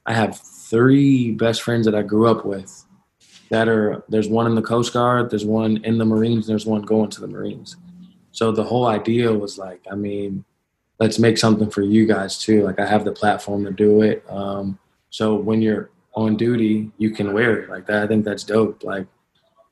I 0.06 0.14
have 0.14 0.38
three 0.38 1.32
best 1.32 1.62
friends 1.62 1.84
that 1.84 1.94
I 1.94 2.02
grew 2.02 2.26
up 2.26 2.46
with. 2.46 2.84
That 3.50 3.68
are 3.68 4.04
there's 4.08 4.28
one 4.28 4.46
in 4.46 4.54
the 4.54 4.62
Coast 4.62 4.92
Guard, 4.92 5.30
there's 5.30 5.44
one 5.44 5.78
in 5.84 5.98
the 5.98 6.04
Marines, 6.04 6.46
and 6.46 6.52
there's 6.52 6.66
one 6.66 6.82
going 6.82 7.10
to 7.10 7.20
the 7.20 7.26
Marines. 7.26 7.76
So 8.32 8.52
the 8.52 8.64
whole 8.64 8.86
idea 8.86 9.32
was 9.32 9.58
like, 9.58 9.80
I 9.90 9.94
mean, 9.94 10.44
let's 10.98 11.18
make 11.18 11.38
something 11.38 11.70
for 11.70 11.82
you 11.82 12.06
guys 12.06 12.38
too. 12.38 12.64
Like 12.64 12.80
I 12.80 12.86
have 12.86 13.04
the 13.04 13.12
platform 13.12 13.64
to 13.64 13.70
do 13.70 14.02
it. 14.02 14.24
Um, 14.28 14.78
so 15.10 15.34
when 15.34 15.62
you're 15.62 15.90
on 16.14 16.36
duty, 16.36 16.90
you 16.98 17.10
can 17.10 17.32
wear 17.32 17.60
it 17.60 17.70
like 17.70 17.86
that. 17.86 18.02
I 18.02 18.06
think 18.06 18.24
that's 18.24 18.44
dope. 18.44 18.82
Like, 18.82 19.06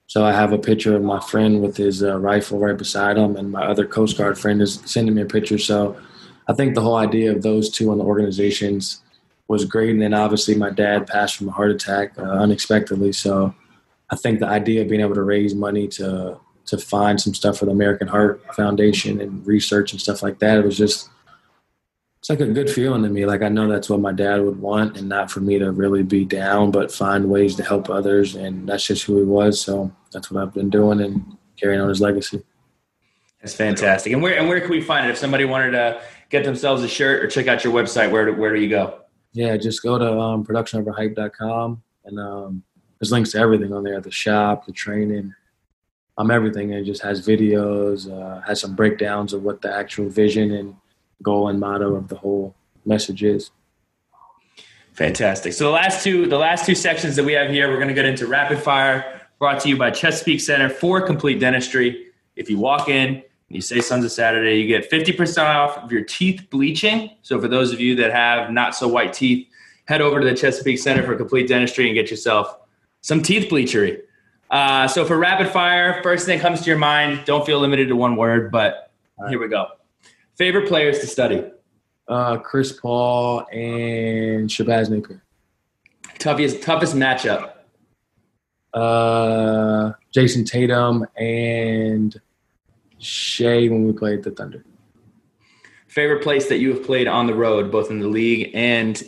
so 0.07 0.25
I 0.25 0.33
have 0.33 0.53
a 0.53 0.59
picture 0.59 0.95
of 0.95 1.03
my 1.03 1.19
friend 1.19 1.61
with 1.61 1.77
his 1.77 2.03
uh, 2.03 2.17
rifle 2.19 2.61
right 2.61 2.79
beside 2.79 3.19
him, 3.19 3.35
and 3.35 3.51
my 3.51 3.65
other 3.65 3.85
Coast 3.85 4.17
Guard 4.17 4.39
friend 4.39 4.63
is 4.63 4.81
sending 4.85 5.17
me 5.17 5.23
a 5.23 5.27
picture. 5.27 5.59
So 5.59 5.97
I 6.47 6.53
think 6.53 6.75
the 6.75 6.81
whole 6.81 6.97
idea 6.97 7.33
of 7.33 7.43
those 7.43 7.71
two 7.71 7.91
on 7.91 7.99
the 7.99 8.05
organizations 8.05 9.03
was 9.49 9.65
great. 9.65 9.91
And 9.91 10.03
then 10.03 10.15
obviously 10.15 10.55
my 10.55 10.71
dad 10.71 11.07
passed 11.07 11.37
from 11.37 11.49
a 11.49 11.53
heart 11.53 11.71
attack 11.71 12.19
uh, 12.19 12.23
unexpectedly. 12.23 13.13
So 13.13 13.55
I 14.11 14.17
think 14.17 14.39
the 14.39 14.47
idea 14.47 14.83
of 14.83 14.89
being 14.89 15.01
able 15.01 15.15
to 15.15 15.23
raise 15.23 15.55
money 15.55 15.89
to 15.89 16.39
to 16.67 16.79
find 16.79 17.21
some 17.21 17.33
stuff 17.33 17.59
for 17.59 17.65
the 17.65 17.71
American 17.71 18.09
Heart 18.09 18.43
Foundation 18.57 19.21
and 19.21 19.47
research 19.47 19.93
and 19.93 20.01
stuff 20.01 20.21
like 20.21 20.41
that, 20.41 20.59
it 20.59 20.65
was 20.65 20.77
just 20.77 21.09
it's 22.27 22.41
like 22.41 22.49
a 22.49 22.53
good 22.53 22.69
feeling 22.69 23.05
to 23.05 23.09
me. 23.09 23.25
Like 23.25 23.43
I 23.43 23.49
know 23.49 23.69
that's 23.69 23.89
what 23.89 24.01
my 24.01 24.11
dad 24.11 24.43
would 24.43 24.61
want, 24.61 24.97
and 24.97 25.09
not 25.09 25.31
for 25.31 25.39
me 25.39 25.61
to 25.61 25.71
really 25.71 26.03
be 26.03 26.25
down, 26.25 26.73
but 26.73 26.91
find 26.91 27.31
ways 27.31 27.55
to 27.55 27.63
help 27.63 27.89
others, 27.89 28.35
and 28.35 28.69
that's 28.69 28.85
just 28.85 29.05
who 29.05 29.19
he 29.19 29.25
was. 29.25 29.61
So 29.61 29.93
that's 30.11 30.29
what 30.29 30.43
I've 30.43 30.53
been 30.53 30.69
doing 30.69 31.01
and 31.03 31.37
carrying 31.57 31.81
on 31.81 31.89
his 31.89 32.01
legacy. 32.01 32.43
That's 33.41 33.55
fantastic. 33.55 34.13
And 34.13 34.21
where 34.21 34.37
and 34.37 34.49
where 34.49 34.61
can 34.61 34.71
we 34.71 34.81
find 34.81 35.07
it? 35.07 35.11
If 35.11 35.19
somebody 35.19 35.45
wanted 35.45 35.71
to 35.71 36.03
get 36.29 36.43
themselves 36.43 36.83
a 36.83 36.89
shirt 36.89 37.23
or 37.23 37.29
check 37.29 37.47
out 37.47 37.63
your 37.63 37.73
website, 37.73 38.11
where 38.11 38.27
do, 38.27 38.35
where 38.35 38.53
do 38.53 38.61
you 38.61 38.71
go? 38.71 39.03
Yeah, 39.33 39.57
just 39.57 39.85
go 39.85 39.97
to 39.97 40.19
um, 40.19 40.45
productionoverhype.com 40.45 41.81
and 42.07 42.19
um, 42.19 42.65
there's 42.99 43.13
links 43.13 43.31
to 43.33 43.39
everything 43.39 43.73
on 43.73 43.85
there: 43.85 44.01
the 44.01 44.11
shop, 44.11 44.67
the 44.67 44.73
training, 44.73 45.33
um, 46.19 46.33
everything. 46.33 46.73
And 46.73 46.81
it 46.81 46.87
just 46.87 47.03
has 47.03 47.25
videos, 47.25 48.11
uh, 48.11 48.41
has 48.41 48.61
some 48.61 48.75
breakdowns 48.75 49.33
of 49.33 49.45
what 49.45 49.63
the 49.63 49.73
actual 49.73 50.09
vision 50.09 50.51
and 50.51 50.75
goal 51.23 51.49
and 51.49 51.61
motto 51.61 51.95
of 51.95 52.09
the 52.09 52.17
whole 52.17 52.55
message 52.85 53.23
is. 53.23 53.51
Fantastic. 54.93 55.53
So 55.53 55.65
the 55.65 55.71
last 55.71 56.03
two, 56.03 56.27
the 56.27 56.39
last 56.39 56.65
two 56.65 56.75
sections 56.75 57.17
that 57.17 57.25
we 57.25 57.35
have 57.35 57.51
here, 57.51 57.69
we're 57.69 57.77
going 57.77 57.89
to 57.89 57.95
get 57.95 58.07
into 58.07 58.27
rapid 58.27 58.59
fire, 58.59 59.21
brought 59.39 59.61
to 59.61 59.69
you 59.69 59.77
by 59.77 59.91
Chesapeake 59.91 60.41
Center 60.41 60.71
for 60.71 61.03
Complete 61.03 61.39
Dentistry. 61.39 62.07
If 62.35 62.49
you 62.49 62.59
walk 62.59 62.89
in 62.89 63.17
and 63.17 63.25
you 63.49 63.61
say 63.61 63.81
Sons 63.81 64.05
of 64.07 64.13
Saturday, 64.13 64.59
you 64.59 64.67
get 64.67 64.91
50% 64.91 65.45
off 65.45 65.77
of 65.77 65.93
your 65.93 66.03
teeth 66.03 66.47
bleaching. 66.49 67.11
So 67.21 67.39
for 67.39 67.47
those 67.47 67.73
of 67.73 67.81
you 67.81 67.95
that 67.97 68.11
have 68.11 68.51
not 68.51 68.75
so 68.75 68.89
white 68.89 69.13
teeth, 69.13 69.47
head 69.85 70.01
over 70.01 70.19
to 70.21 70.27
the 70.27 70.35
Chesapeake 70.35 70.79
Center 70.79 71.03
for 71.03 71.15
Complete 71.15 71.49
Dentistry 71.49 71.87
and 71.87 71.95
get 71.95 72.11
yourself 72.11 72.57
some 73.03 73.23
teeth 73.23 73.51
bleachery. 73.51 74.01
Uh, 74.51 74.89
so 74.89 75.05
for 75.05 75.19
rapid 75.19 75.49
fire, 75.49 76.03
first 76.03 76.25
thing 76.25 76.39
that 76.39 76.43
comes 76.43 76.63
to 76.63 76.71
your 76.71 76.79
mind. 76.79 77.25
Don't 77.27 77.45
feel 77.45 77.61
limited 77.61 77.89
to 77.89 77.97
one 77.97 78.17
word, 78.17 78.51
but 78.51 78.91
right. 79.19 79.31
here 79.31 79.41
we 79.41 79.49
go. 79.49 79.67
Favorite 80.37 80.69
players 80.69 80.99
to 81.01 81.07
study? 81.07 81.45
Uh, 82.09 82.37
Chris 82.39 82.73
Paul 82.73 83.47
and 83.51 84.49
Shabazz 84.49 84.91
Napier. 84.91 85.23
Toughest 86.19 86.63
toughest 86.63 86.95
matchup? 86.95 87.53
Uh, 88.73 89.93
Jayson 90.15 90.45
Tatum 90.45 91.07
and 91.17 92.21
Shai 92.99 93.69
when 93.69 93.87
we 93.87 93.93
played 93.93 94.23
the 94.23 94.31
Thunder. 94.31 94.65
Favorite 95.89 96.23
place 96.23 96.49
that 96.49 96.59
you 96.59 96.75
have 96.75 96.85
played 96.85 97.09
on 97.09 97.27
the 97.27 97.35
road, 97.35 97.73
both 97.73 97.91
in 97.91 98.01
the 98.01 98.09
league 98.09 98.51
and 98.55 99.03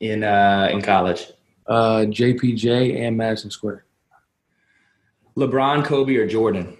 in 0.00 0.22
uh, 0.22 0.68
in 0.70 0.82
college? 0.82 1.26
Uh, 1.66 2.04
JPJ 2.06 3.00
and 3.00 3.16
Madison 3.16 3.50
Square. 3.50 3.84
LeBron, 5.36 5.84
Kobe, 5.84 6.16
or 6.16 6.26
Jordan? 6.26 6.76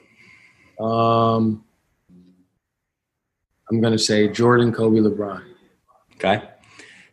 Um, 0.79 1.65
I'm 3.75 3.81
gonna 3.81 3.99
say 3.99 4.29
Jordan, 4.29 4.73
Kobe, 4.73 4.99
LeBron. 4.99 5.43
Okay. 6.15 6.43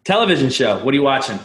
Television 0.04 0.52
show. 0.52 0.78
What 0.84 0.94
are 0.94 0.96
you 0.96 1.02
watching? 1.02 1.40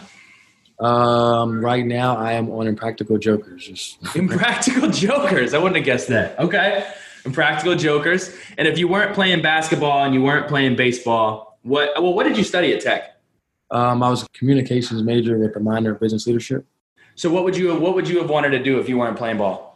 Um, 0.79 1.65
right 1.65 1.87
now 1.87 2.19
I 2.19 2.33
am 2.33 2.51
on 2.51 2.67
Impractical 2.67 3.17
Jokers. 3.17 3.67
Just 3.67 3.99
Impractical 4.17 4.91
Jokers. 4.91 5.55
I 5.55 5.59
wouldn't 5.59 5.77
have 5.77 5.87
guessed 5.87 6.09
that. 6.09 6.39
Okay. 6.39 6.87
Impractical 7.25 7.75
Jokers. 7.75 8.37
And 8.59 8.69
if 8.69 8.79
you 8.79 8.89
weren't 8.89 9.15
playing 9.15 9.41
basketball 9.41 10.05
and 10.05 10.13
you 10.13 10.23
weren't 10.23 10.49
playing 10.49 10.77
baseball, 10.77 11.59
what 11.63 11.91
well, 12.01 12.13
what 12.13 12.25
did 12.25 12.37
you 12.37 12.45
study 12.45 12.75
at 12.75 12.83
Tech? 12.83 13.19
Um, 13.71 14.03
I 14.03 14.11
was 14.11 14.23
a 14.23 14.29
communications 14.35 15.03
major 15.03 15.39
with 15.39 15.57
a 15.57 15.61
minor 15.61 15.93
of 15.93 16.01
business 16.01 16.27
leadership. 16.27 16.67
So 17.15 17.31
what 17.31 17.45
would 17.45 17.57
you 17.57 17.75
what 17.75 17.95
would 17.95 18.07
you 18.07 18.19
have 18.19 18.29
wanted 18.29 18.51
to 18.51 18.63
do 18.63 18.79
if 18.81 18.89
you 18.89 18.99
weren't 18.99 19.17
playing 19.17 19.39
ball? 19.39 19.76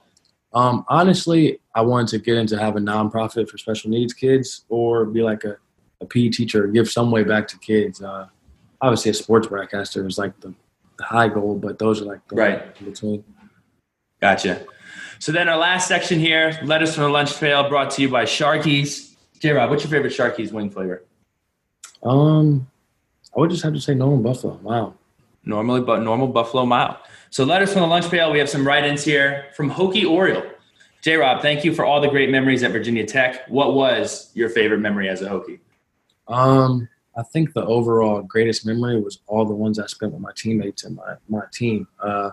Um, 0.52 0.84
honestly, 0.88 1.60
I 1.74 1.82
wanted 1.82 2.08
to 2.08 2.18
get 2.18 2.36
into 2.36 2.58
have 2.58 2.76
a 2.76 2.80
nonprofit 2.80 3.48
for 3.48 3.58
special 3.58 3.90
needs 3.90 4.12
kids 4.12 4.64
or 4.68 5.04
be 5.04 5.22
like 5.22 5.44
a, 5.44 5.56
a 6.00 6.06
PE 6.06 6.30
teacher, 6.30 6.66
give 6.66 6.90
some 6.90 7.10
way 7.10 7.22
back 7.22 7.46
to 7.48 7.58
kids. 7.58 8.02
Uh, 8.02 8.26
obviously, 8.80 9.12
a 9.12 9.14
sports 9.14 9.46
broadcaster 9.46 10.06
is 10.06 10.18
like 10.18 10.38
the, 10.40 10.52
the 10.98 11.04
high 11.04 11.28
goal, 11.28 11.56
but 11.56 11.78
those 11.78 12.02
are 12.02 12.06
like 12.06 12.26
the 12.28 12.36
right 12.36 12.76
in 12.80 12.86
between. 12.86 13.24
Gotcha. 14.20 14.66
So 15.18 15.32
then 15.32 15.48
our 15.48 15.58
last 15.58 15.86
section 15.86 16.18
here, 16.18 16.58
letters 16.64 16.94
from 16.94 17.04
the 17.04 17.10
lunch 17.10 17.38
pail, 17.38 17.68
brought 17.68 17.90
to 17.92 18.02
you 18.02 18.08
by 18.08 18.24
Sharkey's. 18.24 19.16
J 19.38 19.52
Rob, 19.52 19.70
what's 19.70 19.84
your 19.84 19.90
favorite 19.90 20.12
Sharkey's 20.12 20.52
wing 20.52 20.70
flavor? 20.70 21.04
Um, 22.02 22.66
I 23.36 23.40
would 23.40 23.50
just 23.50 23.62
have 23.62 23.74
to 23.74 23.80
say 23.80 23.94
normal 23.94 24.18
buffalo. 24.18 24.58
Wow. 24.62 24.94
Normally, 25.44 25.82
but 25.82 26.02
normal 26.02 26.28
buffalo 26.28 26.66
mile. 26.66 27.00
So 27.30 27.44
letters 27.44 27.72
from 27.72 27.82
the 27.82 27.86
lunch 27.86 28.10
pail. 28.10 28.32
We 28.32 28.40
have 28.40 28.50
some 28.50 28.66
write-ins 28.66 29.04
here 29.04 29.46
from 29.54 29.70
Hokie 29.70 30.04
Oriole. 30.04 30.42
J 31.00 31.14
Rob, 31.14 31.40
thank 31.40 31.64
you 31.64 31.72
for 31.72 31.84
all 31.84 32.00
the 32.00 32.08
great 32.08 32.28
memories 32.28 32.64
at 32.64 32.72
Virginia 32.72 33.06
Tech. 33.06 33.48
What 33.48 33.74
was 33.74 34.30
your 34.34 34.48
favorite 34.48 34.80
memory 34.80 35.08
as 35.08 35.22
a 35.22 35.28
Hokie? 35.28 35.60
Um, 36.26 36.88
I 37.16 37.22
think 37.22 37.52
the 37.52 37.64
overall 37.64 38.20
greatest 38.22 38.66
memory 38.66 39.00
was 39.00 39.20
all 39.28 39.44
the 39.44 39.54
ones 39.54 39.78
I 39.78 39.86
spent 39.86 40.12
with 40.12 40.20
my 40.20 40.32
teammates 40.36 40.84
and 40.84 40.96
my, 40.96 41.14
my 41.28 41.42
team. 41.52 41.86
Uh, 42.00 42.30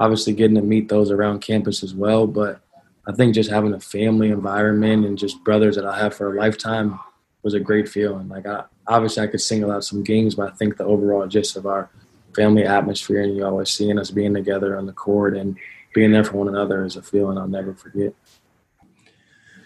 obviously, 0.00 0.32
getting 0.32 0.56
to 0.56 0.62
meet 0.62 0.88
those 0.88 1.12
around 1.12 1.38
campus 1.38 1.84
as 1.84 1.94
well, 1.94 2.26
but 2.26 2.60
I 3.06 3.12
think 3.12 3.32
just 3.32 3.48
having 3.48 3.74
a 3.74 3.80
family 3.80 4.30
environment 4.30 5.06
and 5.06 5.16
just 5.16 5.42
brothers 5.44 5.76
that 5.76 5.86
I 5.86 5.96
have 5.98 6.14
for 6.14 6.34
a 6.34 6.38
lifetime 6.38 6.98
was 7.44 7.54
a 7.54 7.60
great 7.60 7.88
feeling. 7.88 8.28
Like 8.28 8.44
I 8.46 8.64
obviously 8.88 9.22
I 9.22 9.28
could 9.28 9.40
single 9.40 9.70
out 9.70 9.84
some 9.84 10.02
games, 10.02 10.34
but 10.34 10.52
I 10.52 10.56
think 10.56 10.76
the 10.76 10.84
overall 10.84 11.26
gist 11.28 11.56
of 11.56 11.64
our 11.64 11.88
family 12.36 12.64
atmosphere 12.64 13.22
and 13.22 13.34
you 13.34 13.44
always 13.44 13.70
seeing 13.70 13.98
us 13.98 14.10
being 14.10 14.34
together 14.34 14.76
on 14.76 14.86
the 14.86 14.92
court 14.92 15.36
and 15.36 15.56
being 15.94 16.12
there 16.12 16.22
for 16.22 16.36
one 16.36 16.48
another 16.48 16.84
is 16.84 16.96
a 16.96 17.02
feeling 17.02 17.38
I'll 17.38 17.48
never 17.48 17.74
forget. 17.74 18.14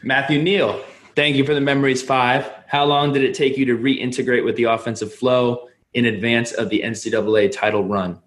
Matthew 0.03 0.41
Neal, 0.41 0.83
thank 1.17 1.37
you 1.37 1.45
for 1.45 1.55
the 1.55 1.61
memories 1.61 2.03
five. 2.03 2.51
How 2.69 2.85
long 2.85 3.13
did 3.13 3.25
it 3.25 3.35
take 3.35 3.59
you 3.59 3.65
to 3.67 3.77
reintegrate 3.77 4.45
with 4.45 4.57
the 4.57 4.65
offensive 4.65 5.13
flow 5.13 5.69
in 5.93 6.07
advance 6.07 6.53
of 6.53 6.71
the 6.71 6.83
NCAA 6.83 7.51
title 7.51 7.85
run? 7.85 8.19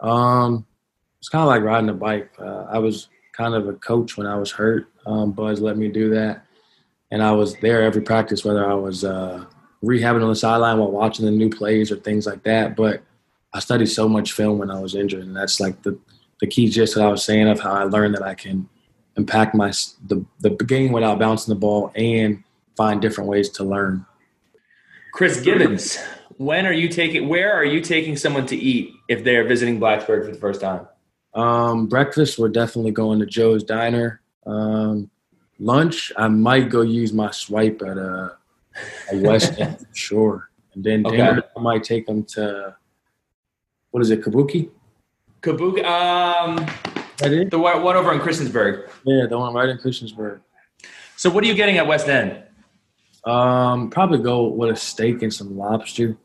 Um, 0.00 0.66
it's 1.20 1.28
kind 1.28 1.42
of 1.42 1.48
like 1.48 1.62
riding 1.62 1.88
a 1.88 1.94
bike. 1.94 2.32
Uh, 2.38 2.66
I 2.68 2.78
was 2.78 3.08
kind 3.32 3.54
of 3.54 3.68
a 3.68 3.74
coach 3.74 4.16
when 4.16 4.26
I 4.26 4.36
was 4.36 4.50
hurt. 4.50 4.88
Um, 5.06 5.32
Buzz 5.32 5.60
let 5.60 5.76
me 5.76 5.88
do 5.88 6.10
that, 6.10 6.44
and 7.10 7.22
I 7.22 7.32
was 7.32 7.54
there 7.56 7.82
every 7.82 8.02
practice, 8.02 8.44
whether 8.44 8.68
I 8.68 8.74
was 8.74 9.04
uh, 9.04 9.44
rehabbing 9.82 10.22
on 10.22 10.28
the 10.28 10.36
sideline 10.36 10.78
while 10.78 10.90
watching 10.90 11.24
the 11.24 11.30
new 11.30 11.48
plays 11.48 11.92
or 11.92 11.96
things 11.96 12.26
like 12.26 12.42
that. 12.42 12.76
But 12.76 13.02
I 13.54 13.60
studied 13.60 13.86
so 13.86 14.08
much 14.08 14.32
film 14.32 14.58
when 14.58 14.70
I 14.70 14.80
was 14.80 14.96
injured, 14.96 15.22
and 15.22 15.34
that's 15.34 15.60
like 15.60 15.82
the 15.82 15.98
the 16.40 16.46
key 16.46 16.68
gist 16.68 16.96
that 16.96 17.04
I 17.04 17.08
was 17.08 17.24
saying 17.24 17.48
of 17.48 17.60
how 17.60 17.72
I 17.72 17.84
learned 17.84 18.14
that 18.16 18.22
I 18.22 18.34
can 18.34 18.68
impact 19.16 19.54
my 19.54 19.72
the 20.08 20.24
the 20.40 20.50
game 20.50 20.92
without 20.92 21.20
bouncing 21.20 21.54
the 21.54 21.58
ball 21.58 21.92
and 21.94 22.42
find 22.76 23.00
different 23.00 23.30
ways 23.30 23.48
to 23.50 23.64
learn. 23.64 24.04
Chris 25.12 25.40
Gibbons, 25.40 25.96
when 26.38 26.66
are 26.66 26.72
you 26.72 26.88
taking? 26.88 27.28
Where 27.28 27.52
are 27.52 27.64
you 27.64 27.80
taking 27.80 28.16
someone 28.16 28.46
to 28.46 28.56
eat 28.56 28.92
if 29.08 29.22
they're 29.22 29.44
visiting 29.44 29.78
Blacksburg 29.78 30.26
for 30.26 30.32
the 30.32 30.38
first 30.38 30.60
time? 30.60 30.88
Um, 31.34 31.86
breakfast, 31.86 32.38
we're 32.38 32.48
definitely 32.48 32.92
going 32.92 33.20
to 33.20 33.26
Joe's 33.26 33.62
Diner. 33.62 34.20
Um, 34.46 35.10
lunch, 35.58 36.12
I 36.16 36.28
might 36.28 36.68
go 36.68 36.82
use 36.82 37.12
my 37.12 37.30
swipe 37.30 37.82
at 37.82 37.96
a, 37.96 38.36
a 39.12 39.18
West 39.18 39.58
End 39.60 39.86
sure. 39.94 40.50
And 40.74 40.82
then 40.82 41.06
okay. 41.06 41.16
dinner, 41.16 41.44
I 41.56 41.60
might 41.60 41.84
take 41.84 42.06
them 42.06 42.24
to 42.24 42.76
what 43.94 44.02
is 44.02 44.10
it, 44.10 44.22
Kabuki? 44.22 44.70
Kabuki. 45.40 45.84
Um, 45.84 46.56
the 47.48 47.56
one, 47.56 47.80
one 47.80 47.94
over 47.94 48.12
in 48.12 48.18
Christiansburg. 48.18 48.90
Yeah, 49.04 49.26
the 49.26 49.38
one 49.38 49.54
right 49.54 49.68
in 49.68 49.78
Christiansburg. 49.78 50.40
So, 51.16 51.30
what 51.30 51.44
are 51.44 51.46
you 51.46 51.54
getting 51.54 51.78
at 51.78 51.86
West 51.86 52.08
End? 52.08 52.42
Um, 53.24 53.90
probably 53.90 54.18
go 54.18 54.48
with 54.48 54.70
a 54.70 54.74
steak 54.74 55.22
and 55.22 55.32
some 55.32 55.56
lobster. 55.56 56.16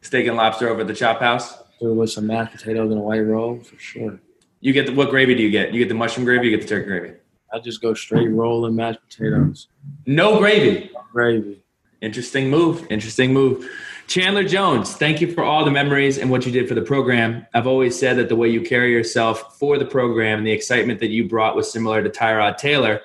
Steak 0.00 0.28
and 0.28 0.36
lobster 0.36 0.68
over 0.68 0.82
at 0.82 0.86
the 0.86 0.94
Chop 0.94 1.18
House. 1.18 1.58
With 1.80 2.08
some 2.10 2.28
mashed 2.28 2.52
potatoes 2.52 2.92
and 2.92 3.00
a 3.00 3.02
white 3.02 3.18
roll 3.18 3.58
for 3.64 3.76
sure. 3.80 4.20
You 4.60 4.72
get 4.72 4.86
the 4.86 4.94
what 4.94 5.10
gravy 5.10 5.34
do 5.34 5.42
you 5.42 5.50
get? 5.50 5.74
You 5.74 5.80
get 5.80 5.88
the 5.88 5.96
mushroom 5.96 6.24
gravy. 6.24 6.46
You 6.46 6.56
get 6.56 6.62
the 6.62 6.68
turkey 6.68 6.86
gravy. 6.86 7.14
I 7.52 7.58
just 7.58 7.82
go 7.82 7.94
straight 7.94 8.30
roll 8.30 8.64
and 8.66 8.76
mashed 8.76 9.00
potatoes. 9.08 9.66
No 10.06 10.38
gravy. 10.38 10.88
No 10.94 11.00
gravy. 11.10 11.64
Interesting 12.00 12.48
move. 12.48 12.86
Interesting 12.90 13.32
move. 13.32 13.68
Chandler 14.08 14.42
Jones, 14.42 14.94
thank 14.94 15.20
you 15.20 15.30
for 15.30 15.44
all 15.44 15.66
the 15.66 15.70
memories 15.70 16.16
and 16.16 16.30
what 16.30 16.46
you 16.46 16.50
did 16.50 16.66
for 16.66 16.74
the 16.74 16.80
program. 16.80 17.46
I've 17.52 17.66
always 17.66 17.96
said 17.98 18.16
that 18.16 18.30
the 18.30 18.36
way 18.36 18.48
you 18.48 18.62
carry 18.62 18.90
yourself 18.90 19.58
for 19.58 19.76
the 19.76 19.84
program 19.84 20.38
and 20.38 20.46
the 20.46 20.50
excitement 20.50 20.98
that 21.00 21.10
you 21.10 21.28
brought 21.28 21.54
was 21.54 21.70
similar 21.70 22.02
to 22.02 22.08
Tyrod 22.08 22.56
Taylor. 22.56 23.02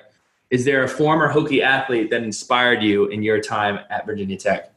Is 0.48 0.64
there 0.64 0.82
a 0.82 0.88
former 0.88 1.30
Hokie 1.30 1.60
athlete 1.60 2.08
that 2.08 2.22
inspired 2.22 2.82
you 2.82 3.08
in 3.08 3.22
your 3.22 3.38
time 3.38 3.80
at 3.90 4.06
Virginia 4.06 4.38
Tech? 4.38 4.72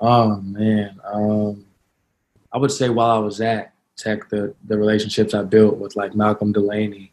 Oh 0.00 0.40
man, 0.40 1.00
um, 1.04 1.64
I 2.52 2.58
would 2.58 2.72
say 2.72 2.88
while 2.88 3.10
I 3.10 3.18
was 3.18 3.40
at 3.40 3.72
Tech, 3.96 4.28
the 4.30 4.52
the 4.64 4.76
relationships 4.76 5.32
I 5.32 5.44
built 5.44 5.76
with 5.76 5.94
like 5.94 6.16
Malcolm 6.16 6.50
Delaney, 6.50 7.12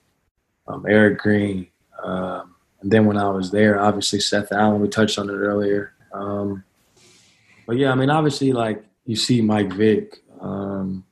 um, 0.67 0.87
Erick 0.87 1.19
Green, 1.19 1.67
um, 2.03 2.55
and 2.81 2.89
then 2.89 3.05
when 3.05 3.17
I 3.17 3.29
was 3.29 3.51
there, 3.51 3.79
obviously 3.79 4.21
Seth 4.21 4.51
Allen. 4.51 4.81
We 4.81 4.87
touched 4.87 5.19
on 5.19 5.29
it 5.29 5.33
earlier. 5.33 5.93
Um, 6.11 6.63
but 7.65 7.77
yeah, 7.77 7.91
I 7.91 7.95
mean, 7.95 8.09
obviously, 8.09 8.51
like 8.51 8.83
you 9.05 9.15
see 9.15 9.41
Mike 9.41 9.73
Vick, 9.73 10.17
um, 10.39 11.05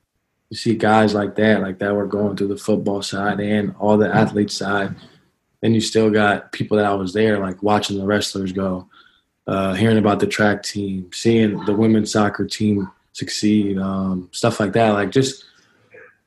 you 0.48 0.56
see 0.56 0.74
guys 0.74 1.14
like 1.14 1.36
that, 1.36 1.60
like 1.60 1.78
that 1.78 1.94
were 1.94 2.06
going 2.06 2.36
through 2.36 2.48
the 2.48 2.56
football 2.56 3.02
side 3.02 3.40
and 3.40 3.74
all 3.78 3.96
the 3.96 4.12
athlete 4.12 4.50
side. 4.50 4.94
Then 5.60 5.74
you 5.74 5.80
still 5.80 6.10
got 6.10 6.52
people 6.52 6.76
that 6.78 6.86
I 6.86 6.94
was 6.94 7.12
there, 7.12 7.38
like 7.38 7.62
watching 7.62 7.98
the 7.98 8.06
wrestlers 8.06 8.52
go, 8.52 8.88
uh, 9.46 9.74
hearing 9.74 9.98
about 9.98 10.20
the 10.20 10.26
track 10.26 10.62
team, 10.62 11.10
seeing 11.12 11.64
the 11.66 11.74
women's 11.74 12.12
soccer 12.12 12.46
team 12.46 12.90
succeed, 13.12 13.78
um, 13.78 14.28
stuff 14.32 14.58
like 14.58 14.72
that. 14.72 14.90
Like 14.90 15.10
just 15.10 15.44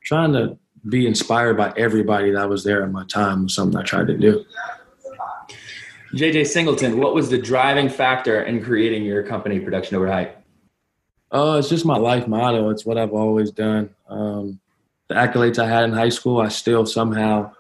trying 0.04 0.34
to 0.34 0.58
be 0.88 1.08
inspired 1.08 1.58
by 1.58 1.74
everybody 1.78 2.32
that 2.32 2.50
was 2.50 2.64
there 2.64 2.84
at 2.84 2.92
my 2.92 3.06
time 3.06 3.44
was 3.44 3.56
something 3.56 3.80
I 3.80 3.84
tried 3.84 4.08
to 4.08 4.18
do. 4.18 4.46
JJ 6.14 6.46
Singleton, 6.46 7.00
what 7.00 7.16
was 7.16 7.30
the 7.30 7.40
driving 7.40 7.90
factor 7.90 8.44
in 8.44 8.64
creating 8.64 9.04
your 9.04 9.24
company, 9.24 9.60
Production 9.60 9.98
Over 9.98 10.12
Hype? 10.12 10.38
Uh, 11.32 11.56
it's 11.58 11.70
just 11.70 11.86
my 11.86 11.98
life 11.98 12.28
motto. 12.28 12.70
It's 12.70 12.86
what 12.86 13.00
I've 13.00 13.14
always 13.14 13.50
done. 13.50 13.90
Um, 14.08 14.60
the 15.08 15.16
accolades 15.16 15.58
I 15.58 15.68
had 15.68 15.86
in 15.86 15.92
high 15.92 16.10
school, 16.10 16.40
I 16.40 16.50
still 16.50 16.86
somehow 16.86 17.52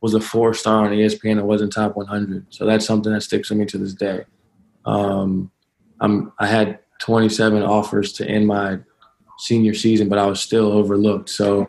was 0.00 0.14
a 0.14 0.20
four 0.20 0.54
star 0.54 0.86
on 0.86 0.90
ESPN 0.90 1.38
and 1.38 1.46
wasn't 1.46 1.72
top 1.72 1.94
100. 1.94 2.46
So 2.50 2.66
that's 2.66 2.84
something 2.84 3.12
that 3.12 3.20
sticks 3.20 3.48
with 3.48 3.60
me 3.60 3.66
to 3.66 3.78
this 3.78 3.94
day. 3.94 4.24
Um, 4.84 5.52
I'm, 6.00 6.32
I 6.40 6.48
had 6.48 6.80
27 6.98 7.62
offers 7.62 8.12
to 8.14 8.26
end 8.28 8.48
my 8.48 8.80
senior 9.38 9.74
season, 9.74 10.08
but 10.08 10.18
I 10.18 10.26
was 10.26 10.40
still 10.40 10.72
overlooked. 10.72 11.28
So 11.28 11.68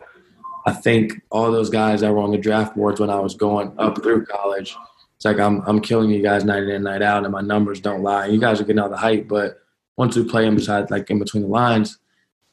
I 0.66 0.72
think 0.72 1.22
all 1.30 1.52
those 1.52 1.70
guys 1.70 2.00
that 2.00 2.12
were 2.12 2.20
on 2.20 2.32
the 2.32 2.38
draft 2.38 2.74
boards 2.74 2.98
when 2.98 3.10
I 3.10 3.20
was 3.20 3.36
going 3.36 3.72
up 3.78 4.02
through 4.02 4.26
college– 4.26 4.74
it's 5.22 5.24
like 5.24 5.38
I'm 5.38 5.62
I'm 5.68 5.80
killing 5.80 6.10
you 6.10 6.20
guys 6.20 6.44
night 6.44 6.64
in 6.64 6.70
and 6.70 6.82
night 6.82 7.00
out, 7.00 7.22
and 7.22 7.30
my 7.32 7.42
numbers 7.42 7.80
don't 7.80 8.02
lie. 8.02 8.26
You 8.26 8.40
guys 8.40 8.60
are 8.60 8.64
getting 8.64 8.80
all 8.80 8.88
the 8.88 8.96
hype, 8.96 9.28
but 9.28 9.60
once 9.96 10.16
we 10.16 10.24
play 10.24 10.44
them 10.44 10.56
beside 10.56 10.90
like 10.90 11.08
in 11.10 11.20
between 11.20 11.44
the 11.44 11.48
lines, 11.48 11.98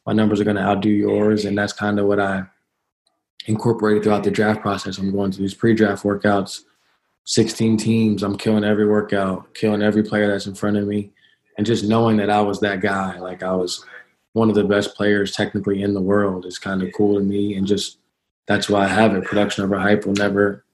my 0.06 0.12
numbers 0.12 0.40
are 0.40 0.44
going 0.44 0.54
to 0.54 0.62
outdo 0.62 0.88
yours, 0.88 1.46
and 1.46 1.58
that's 1.58 1.72
kind 1.72 1.98
of 1.98 2.06
what 2.06 2.20
I 2.20 2.44
incorporated 3.46 4.04
throughout 4.04 4.22
the 4.22 4.30
draft 4.30 4.60
process. 4.60 4.98
I'm 4.98 5.10
going 5.10 5.32
to 5.32 5.38
these 5.38 5.52
pre-draft 5.52 6.04
workouts, 6.04 6.60
16 7.24 7.76
teams. 7.76 8.22
I'm 8.22 8.38
killing 8.38 8.62
every 8.62 8.86
workout, 8.86 9.52
killing 9.54 9.82
every 9.82 10.04
player 10.04 10.28
that's 10.28 10.46
in 10.46 10.54
front 10.54 10.76
of 10.76 10.86
me, 10.86 11.10
and 11.58 11.66
just 11.66 11.82
knowing 11.82 12.18
that 12.18 12.30
I 12.30 12.40
was 12.40 12.60
that 12.60 12.80
guy, 12.80 13.18
like 13.18 13.42
I 13.42 13.50
was 13.50 13.84
one 14.34 14.48
of 14.48 14.54
the 14.54 14.62
best 14.62 14.94
players 14.94 15.32
technically 15.32 15.82
in 15.82 15.92
the 15.92 16.00
world, 16.00 16.46
is 16.46 16.60
kind 16.60 16.84
of 16.84 16.92
cool 16.96 17.18
to 17.18 17.20
me, 17.20 17.56
and 17.56 17.66
just 17.66 17.98
that's 18.46 18.68
why 18.68 18.84
I 18.84 18.88
have 18.88 19.16
it. 19.16 19.24
Production 19.24 19.64
over 19.64 19.76
hype 19.76 20.06
will 20.06 20.12
never 20.12 20.64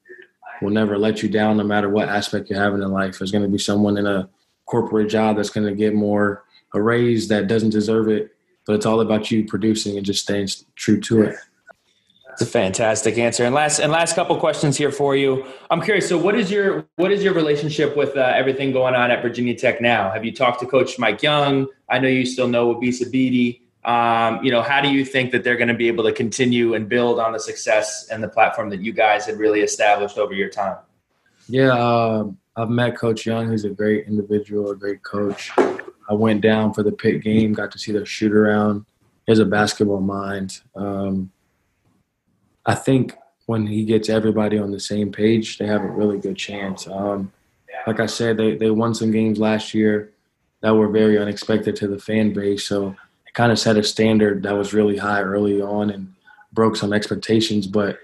will 0.63 0.71
never 0.71 0.99
let 0.99 1.23
you 1.23 1.29
down, 1.29 1.57
no 1.57 1.65
matter 1.65 1.89
what 1.89 2.09
aspect 2.09 2.51
you're 2.51 2.63
having 2.63 2.83
in 2.83 2.91
life. 2.91 3.19
There's 3.19 3.33
going 3.33 3.45
to 3.45 3.51
be 3.51 3.59
someone 3.59 3.97
in 3.97 4.07
a 4.07 4.29
corporate 4.67 5.09
job 5.09 5.37
that's 5.37 5.51
going 5.51 5.67
to 5.67 5.75
get 5.75 5.95
more 5.95 6.45
a 6.75 6.83
raise 6.83 7.29
that 7.29 7.47
doesn't 7.47 7.71
deserve 7.71 8.09
it, 8.09 8.37
but 8.67 8.75
it's 8.75 8.87
all 8.87 9.01
about 9.01 9.31
you 9.31 9.45
producing 9.45 9.97
and 9.97 10.05
just 10.05 10.23
staying 10.23 10.49
true 10.75 11.01
to 11.01 11.23
it. 11.23 11.37
It's 12.33 12.43
a 12.43 12.47
fantastic 12.47 13.17
answer. 13.17 13.45
And 13.45 13.55
last 13.55 13.79
and 13.79 13.91
last 13.91 14.15
couple 14.15 14.37
questions 14.37 14.77
here 14.77 14.93
for 14.93 15.17
you. 15.17 15.47
I'm 15.71 15.81
curious. 15.81 16.07
So, 16.07 16.19
what 16.19 16.35
is 16.35 16.51
your 16.51 16.87
what 16.97 17.11
is 17.11 17.25
your 17.25 17.33
relationship 17.33 17.97
with 17.97 18.15
uh, 18.15 18.33
everything 18.35 18.73
going 18.73 18.95
on 18.95 19.11
at 19.11 19.23
Virginia 19.23 19.55
Tech 19.55 19.81
now? 19.81 20.11
Have 20.11 20.23
you 20.23 20.33
talked 20.33 20.61
to 20.61 20.67
Coach 20.67 20.99
Mike 20.99 21.23
Young? 21.23 21.67
I 21.89 21.99
know 21.99 22.09
you 22.09 22.27
still 22.27 22.47
know 22.47 22.75
Wabissa 22.75 23.11
Bede. 23.11 23.63
Um, 23.87 24.45
you 24.45 24.51
know, 24.51 24.63
how 24.63 24.81
do 24.81 24.89
you 24.89 25.05
think 25.05 25.31
that 25.31 25.45
they're 25.45 25.57
going 25.57 25.69
to 25.69 25.75
be 25.75 25.87
able 25.87 26.03
to 26.05 26.13
continue 26.13 26.75
and 26.75 26.89
build 26.89 27.21
on 27.21 27.33
the 27.33 27.39
success 27.39 28.09
and 28.09 28.21
the 28.23 28.29
platform 28.29 28.69
that 28.71 28.81
you 28.81 28.93
guys 28.93 29.25
had 29.27 29.39
really 29.39 29.61
established 29.61 30.19
over 30.19 30.35
your 30.35 30.49
time? 30.49 30.77
Yeah, 31.49 31.73
uh, 31.73 32.25
I've 32.57 32.69
met 32.69 32.97
Coach 32.97 33.25
Young. 33.25 33.53
He's 33.53 33.65
a 33.65 33.71
great 33.71 34.09
individual, 34.09 34.73
a 34.73 34.77
great 34.77 35.05
coach. 35.05 35.53
I 35.57 36.15
went 36.15 36.41
down 36.41 36.75
for 36.75 36.83
the 36.83 36.91
pit 36.91 37.23
game, 37.23 37.53
got 37.53 37.71
to 37.73 37.79
see 37.79 37.93
their 37.93 38.05
shoot 38.05 38.33
around. 38.33 38.85
He 39.25 39.33
has 39.33 39.39
a 39.39 39.45
basketball 39.45 40.01
mind. 40.01 40.61
Um, 40.75 41.31
I 42.65 42.75
think 42.75 43.15
when 43.47 43.69
he 43.69 43.85
gets 43.85 44.09
everybody 44.09 44.59
on 44.59 44.73
the 44.73 44.81
same 44.81 45.13
page, 45.13 45.59
they 45.59 45.67
have 45.67 45.83
a 45.83 45.91
really 45.91 46.19
good 46.19 46.37
chance. 46.37 46.89
Um, 46.89 47.33
like 47.87 48.01
I 48.01 48.07
said, 48.07 48.37
they, 48.37 48.57
they 48.57 48.71
won 48.71 48.95
some 48.95 49.13
games 49.13 49.39
last 49.39 49.75
year 49.75 50.13
that 50.63 50.75
were 50.75 50.89
very 50.89 51.19
unexpected 51.19 51.77
to 51.77 51.87
the 51.87 51.99
fan 51.99 52.33
base. 52.33 52.67
So 52.67 52.97
kind 53.37 53.53
of 53.53 53.59
set 53.59 53.77
a 53.77 53.85
standard 53.85 54.43
that 54.43 54.57
was 54.57 54.75
really 54.75 54.97
high 54.97 55.23
early 55.23 55.63
on 55.63 55.91
and 55.91 56.13
broke 56.53 56.75
some 56.75 56.93
expectations. 56.93 57.69
But 57.69 57.99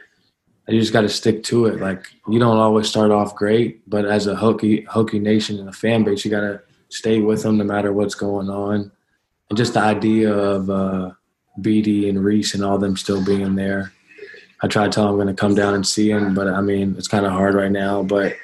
you 0.68 0.78
just 0.78 0.92
got 0.92 1.00
to 1.00 1.08
stick 1.08 1.42
to 1.44 1.66
it. 1.66 1.80
Like 1.80 2.06
you 2.28 2.38
don't 2.38 2.58
always 2.58 2.88
start 2.88 3.10
off 3.10 3.34
great, 3.34 3.88
but 3.90 4.04
as 4.04 4.28
a 4.28 4.36
Hokie 4.36 4.86
Hokie 4.86 5.20
Nation 5.20 5.58
and 5.58 5.68
a 5.68 5.72
fan 5.72 6.04
base, 6.04 6.24
you 6.24 6.30
got 6.30 6.42
to 6.42 6.62
stay 6.90 7.18
with 7.18 7.42
them 7.42 7.58
no 7.58 7.64
matter 7.64 7.92
what's 7.92 8.14
going 8.14 8.48
on. 8.48 8.92
And 9.50 9.56
just 9.58 9.74
the 9.74 9.80
idea 9.80 10.32
of 10.32 10.70
uh, 10.70 11.10
Bede 11.60 12.08
and 12.08 12.24
Reese 12.24 12.54
and 12.54 12.64
all 12.64 12.78
them 12.78 12.96
still 12.96 13.24
being 13.24 13.56
there 13.56 13.92
I 14.62 14.68
try 14.68 14.84
to 14.84 14.90
tell 14.90 15.04
them 15.04 15.12
I'm 15.14 15.16
going 15.16 15.34
to 15.34 15.40
come 15.40 15.54
down 15.54 15.74
and 15.74 15.86
see 15.86 16.10
him, 16.10 16.34
but 16.34 16.46
I 16.46 16.60
mean, 16.60 16.94
it's 16.96 17.08
kind 17.08 17.26
of 17.26 17.32
hard 17.32 17.54
right 17.54 17.70
now. 17.70 18.02
But 18.02 18.36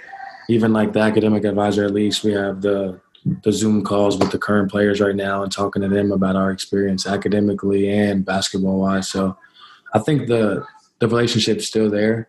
even 0.48 0.72
like 0.72 0.92
the 0.92 1.00
academic 1.00 1.44
advisor, 1.44 1.84
at 1.84 1.94
least 1.94 2.24
we 2.24 2.32
have 2.32 2.60
the 2.60 3.00
the 3.24 3.52
Zoom 3.52 3.84
calls 3.84 4.18
with 4.18 4.30
the 4.30 4.38
current 4.38 4.70
players 4.70 5.00
right 5.00 5.16
now 5.16 5.42
and 5.42 5.52
talking 5.52 5.82
to 5.82 5.88
them 5.88 6.12
about 6.12 6.36
our 6.36 6.50
experience 6.50 7.06
academically 7.06 7.88
and 7.88 8.24
basketball 8.24 8.80
wise. 8.80 9.08
So 9.08 9.36
I 9.94 9.98
think 9.98 10.28
the 10.28 10.64
the 10.98 11.08
relationship's 11.08 11.66
still 11.66 11.90
there. 11.90 12.28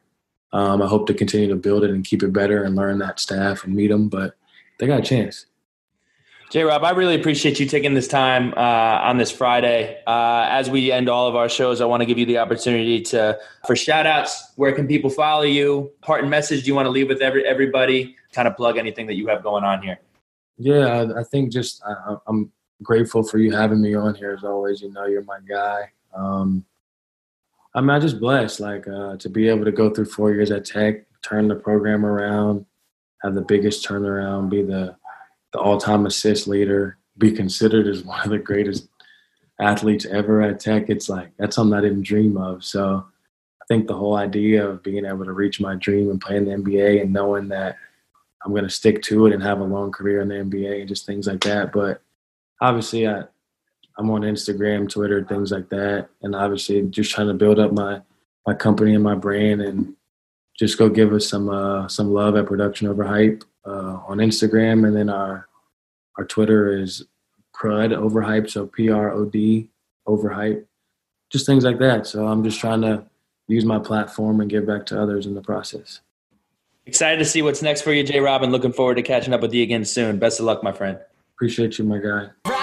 Um, 0.51 0.81
I 0.81 0.87
hope 0.87 1.07
to 1.07 1.13
continue 1.13 1.47
to 1.49 1.55
build 1.55 1.83
it 1.83 1.91
and 1.91 2.03
keep 2.03 2.23
it 2.23 2.33
better 2.33 2.63
and 2.63 2.75
learn 2.75 2.99
that 2.99 3.19
staff 3.19 3.63
and 3.63 3.75
meet 3.75 3.87
them, 3.87 4.09
but 4.09 4.35
they 4.79 4.87
got 4.87 4.99
a 4.99 5.03
chance. 5.03 5.45
J 6.49 6.63
Rob, 6.63 6.83
I 6.83 6.91
really 6.91 7.13
appreciate 7.13 7.59
you 7.59 7.67
taking 7.67 7.93
this 7.93 8.07
time 8.07 8.53
uh, 8.57 8.59
on 9.03 9.17
this 9.17 9.29
Friday. 9.29 10.01
Uh, 10.07 10.47
as 10.49 10.67
we 10.67 10.91
end 10.91 11.07
all 11.07 11.27
of 11.27 11.35
our 11.35 11.47
shows, 11.47 11.79
I 11.79 11.85
want 11.85 12.01
to 12.01 12.07
give 12.07 12.17
you 12.17 12.25
the 12.25 12.39
opportunity 12.39 13.01
to 13.01 13.37
for 13.67 13.75
shout 13.75 14.07
outs. 14.07 14.51
Where 14.55 14.71
can 14.71 14.87
people 14.87 15.11
follow 15.11 15.43
you? 15.43 15.91
Part 16.01 16.21
and 16.21 16.29
message 16.29 16.63
do 16.63 16.67
you 16.67 16.73
want 16.73 16.87
to 16.87 16.89
leave 16.89 17.07
with 17.07 17.21
every, 17.21 17.45
everybody? 17.45 18.15
Kind 18.33 18.47
of 18.47 18.57
plug 18.57 18.77
anything 18.77 19.05
that 19.07 19.13
you 19.13 19.27
have 19.27 19.43
going 19.43 19.63
on 19.63 19.83
here. 19.83 19.99
Yeah, 20.59 21.13
I 21.17 21.23
think 21.23 21.51
just 21.53 21.81
I, 21.85 22.17
am 22.27 22.51
grateful 22.83 23.23
for 23.23 23.37
you 23.37 23.51
having 23.51 23.81
me 23.81 23.95
on 23.95 24.13
here 24.13 24.33
as 24.37 24.43
always. 24.43 24.81
You 24.81 24.91
know, 24.91 25.05
you're 25.05 25.23
my 25.23 25.39
guy. 25.47 25.89
Um, 26.13 26.65
I 27.73 27.79
mean, 27.79 27.91
I 27.91 27.99
just 27.99 28.19
blessed 28.19 28.59
like 28.59 28.85
uh, 28.85 29.15
to 29.17 29.29
be 29.29 29.47
able 29.47 29.63
to 29.63 29.71
go 29.71 29.89
through 29.89 30.05
four 30.05 30.33
years 30.33 30.51
at 30.51 30.65
Tech, 30.65 31.05
turn 31.21 31.47
the 31.47 31.55
program 31.55 32.05
around, 32.05 32.65
have 33.23 33.35
the 33.35 33.41
biggest 33.41 33.87
turnaround, 33.87 34.49
be 34.49 34.61
the 34.61 34.95
the 35.53 35.59
all-time 35.59 36.05
assist 36.05 36.47
leader, 36.47 36.97
be 37.17 37.31
considered 37.31 37.87
as 37.87 38.03
one 38.03 38.21
of 38.21 38.29
the 38.29 38.37
greatest 38.37 38.87
athletes 39.61 40.05
ever 40.05 40.41
at 40.41 40.59
Tech. 40.59 40.89
It's 40.89 41.07
like 41.07 41.31
that's 41.37 41.55
something 41.55 41.77
I 41.77 41.81
didn't 41.81 42.03
dream 42.03 42.35
of. 42.35 42.65
So 42.65 43.05
I 43.61 43.65
think 43.69 43.87
the 43.87 43.95
whole 43.95 44.17
idea 44.17 44.67
of 44.67 44.83
being 44.83 45.05
able 45.05 45.23
to 45.23 45.31
reach 45.31 45.61
my 45.61 45.75
dream 45.75 46.09
and 46.09 46.19
play 46.19 46.35
in 46.35 46.45
the 46.45 46.51
NBA 46.51 47.01
and 47.01 47.13
knowing 47.13 47.47
that 47.47 47.77
I'm 48.43 48.51
going 48.51 48.63
to 48.63 48.69
stick 48.69 49.01
to 49.03 49.25
it 49.25 49.33
and 49.33 49.43
have 49.43 49.59
a 49.59 49.65
long 49.65 49.91
career 49.91 50.21
in 50.21 50.29
the 50.29 50.35
NBA 50.35 50.79
and 50.79 50.87
just 50.87 51.05
things 51.05 51.27
like 51.27 51.41
that. 51.41 51.71
But 51.71 52.01
obviously, 52.61 53.07
I 53.07 53.23
I'm 53.97 54.09
on 54.11 54.21
Instagram, 54.21 54.89
Twitter, 54.89 55.25
things 55.25 55.51
like 55.51 55.67
that, 55.69 56.07
and 56.21 56.33
obviously 56.33 56.81
just 56.83 57.11
trying 57.11 57.27
to 57.27 57.33
build 57.33 57.59
up 57.59 57.73
my 57.73 58.01
my 58.47 58.53
company 58.53 58.95
and 58.95 59.03
my 59.03 59.15
brand 59.15 59.61
and 59.61 59.93
just 60.57 60.77
go 60.77 60.89
give 60.89 61.13
us 61.13 61.27
some 61.27 61.49
uh, 61.49 61.87
some 61.87 62.13
love 62.13 62.35
at 62.35 62.45
Production 62.45 62.87
Over 62.87 63.03
Hype 63.03 63.43
uh, 63.65 63.99
on 64.07 64.17
Instagram, 64.17 64.87
and 64.87 64.95
then 64.95 65.09
our 65.09 65.47
our 66.17 66.25
Twitter 66.25 66.77
is 66.77 67.05
Prod 67.53 67.91
Overhype, 67.91 68.49
so 68.49 68.67
P 68.67 68.89
R 68.89 69.11
O 69.11 69.25
D 69.25 69.69
Overhype, 70.07 70.65
just 71.29 71.45
things 71.45 71.63
like 71.63 71.79
that. 71.79 72.07
So 72.07 72.25
I'm 72.25 72.43
just 72.43 72.59
trying 72.59 72.81
to 72.81 73.05
use 73.47 73.65
my 73.65 73.79
platform 73.79 74.41
and 74.41 74.49
give 74.49 74.65
back 74.65 74.85
to 74.87 75.01
others 75.01 75.25
in 75.25 75.33
the 75.33 75.41
process. 75.41 76.01
Excited 76.89 77.19
to 77.19 77.25
see 77.25 77.43
what's 77.43 77.61
next 77.61 77.83
for 77.83 77.93
you, 77.93 78.03
J. 78.03 78.19
Robin. 78.19 78.49
Looking 78.49 78.73
forward 78.73 78.95
to 78.95 79.03
catching 79.03 79.31
up 79.31 79.41
with 79.41 79.53
you 79.53 79.61
again 79.61 79.85
soon. 79.85 80.17
Best 80.17 80.39
of 80.39 80.47
luck, 80.47 80.63
my 80.63 80.71
friend. 80.71 80.97
Appreciate 81.35 81.77
you, 81.77 81.85
my 81.85 81.99
guy. 81.99 82.58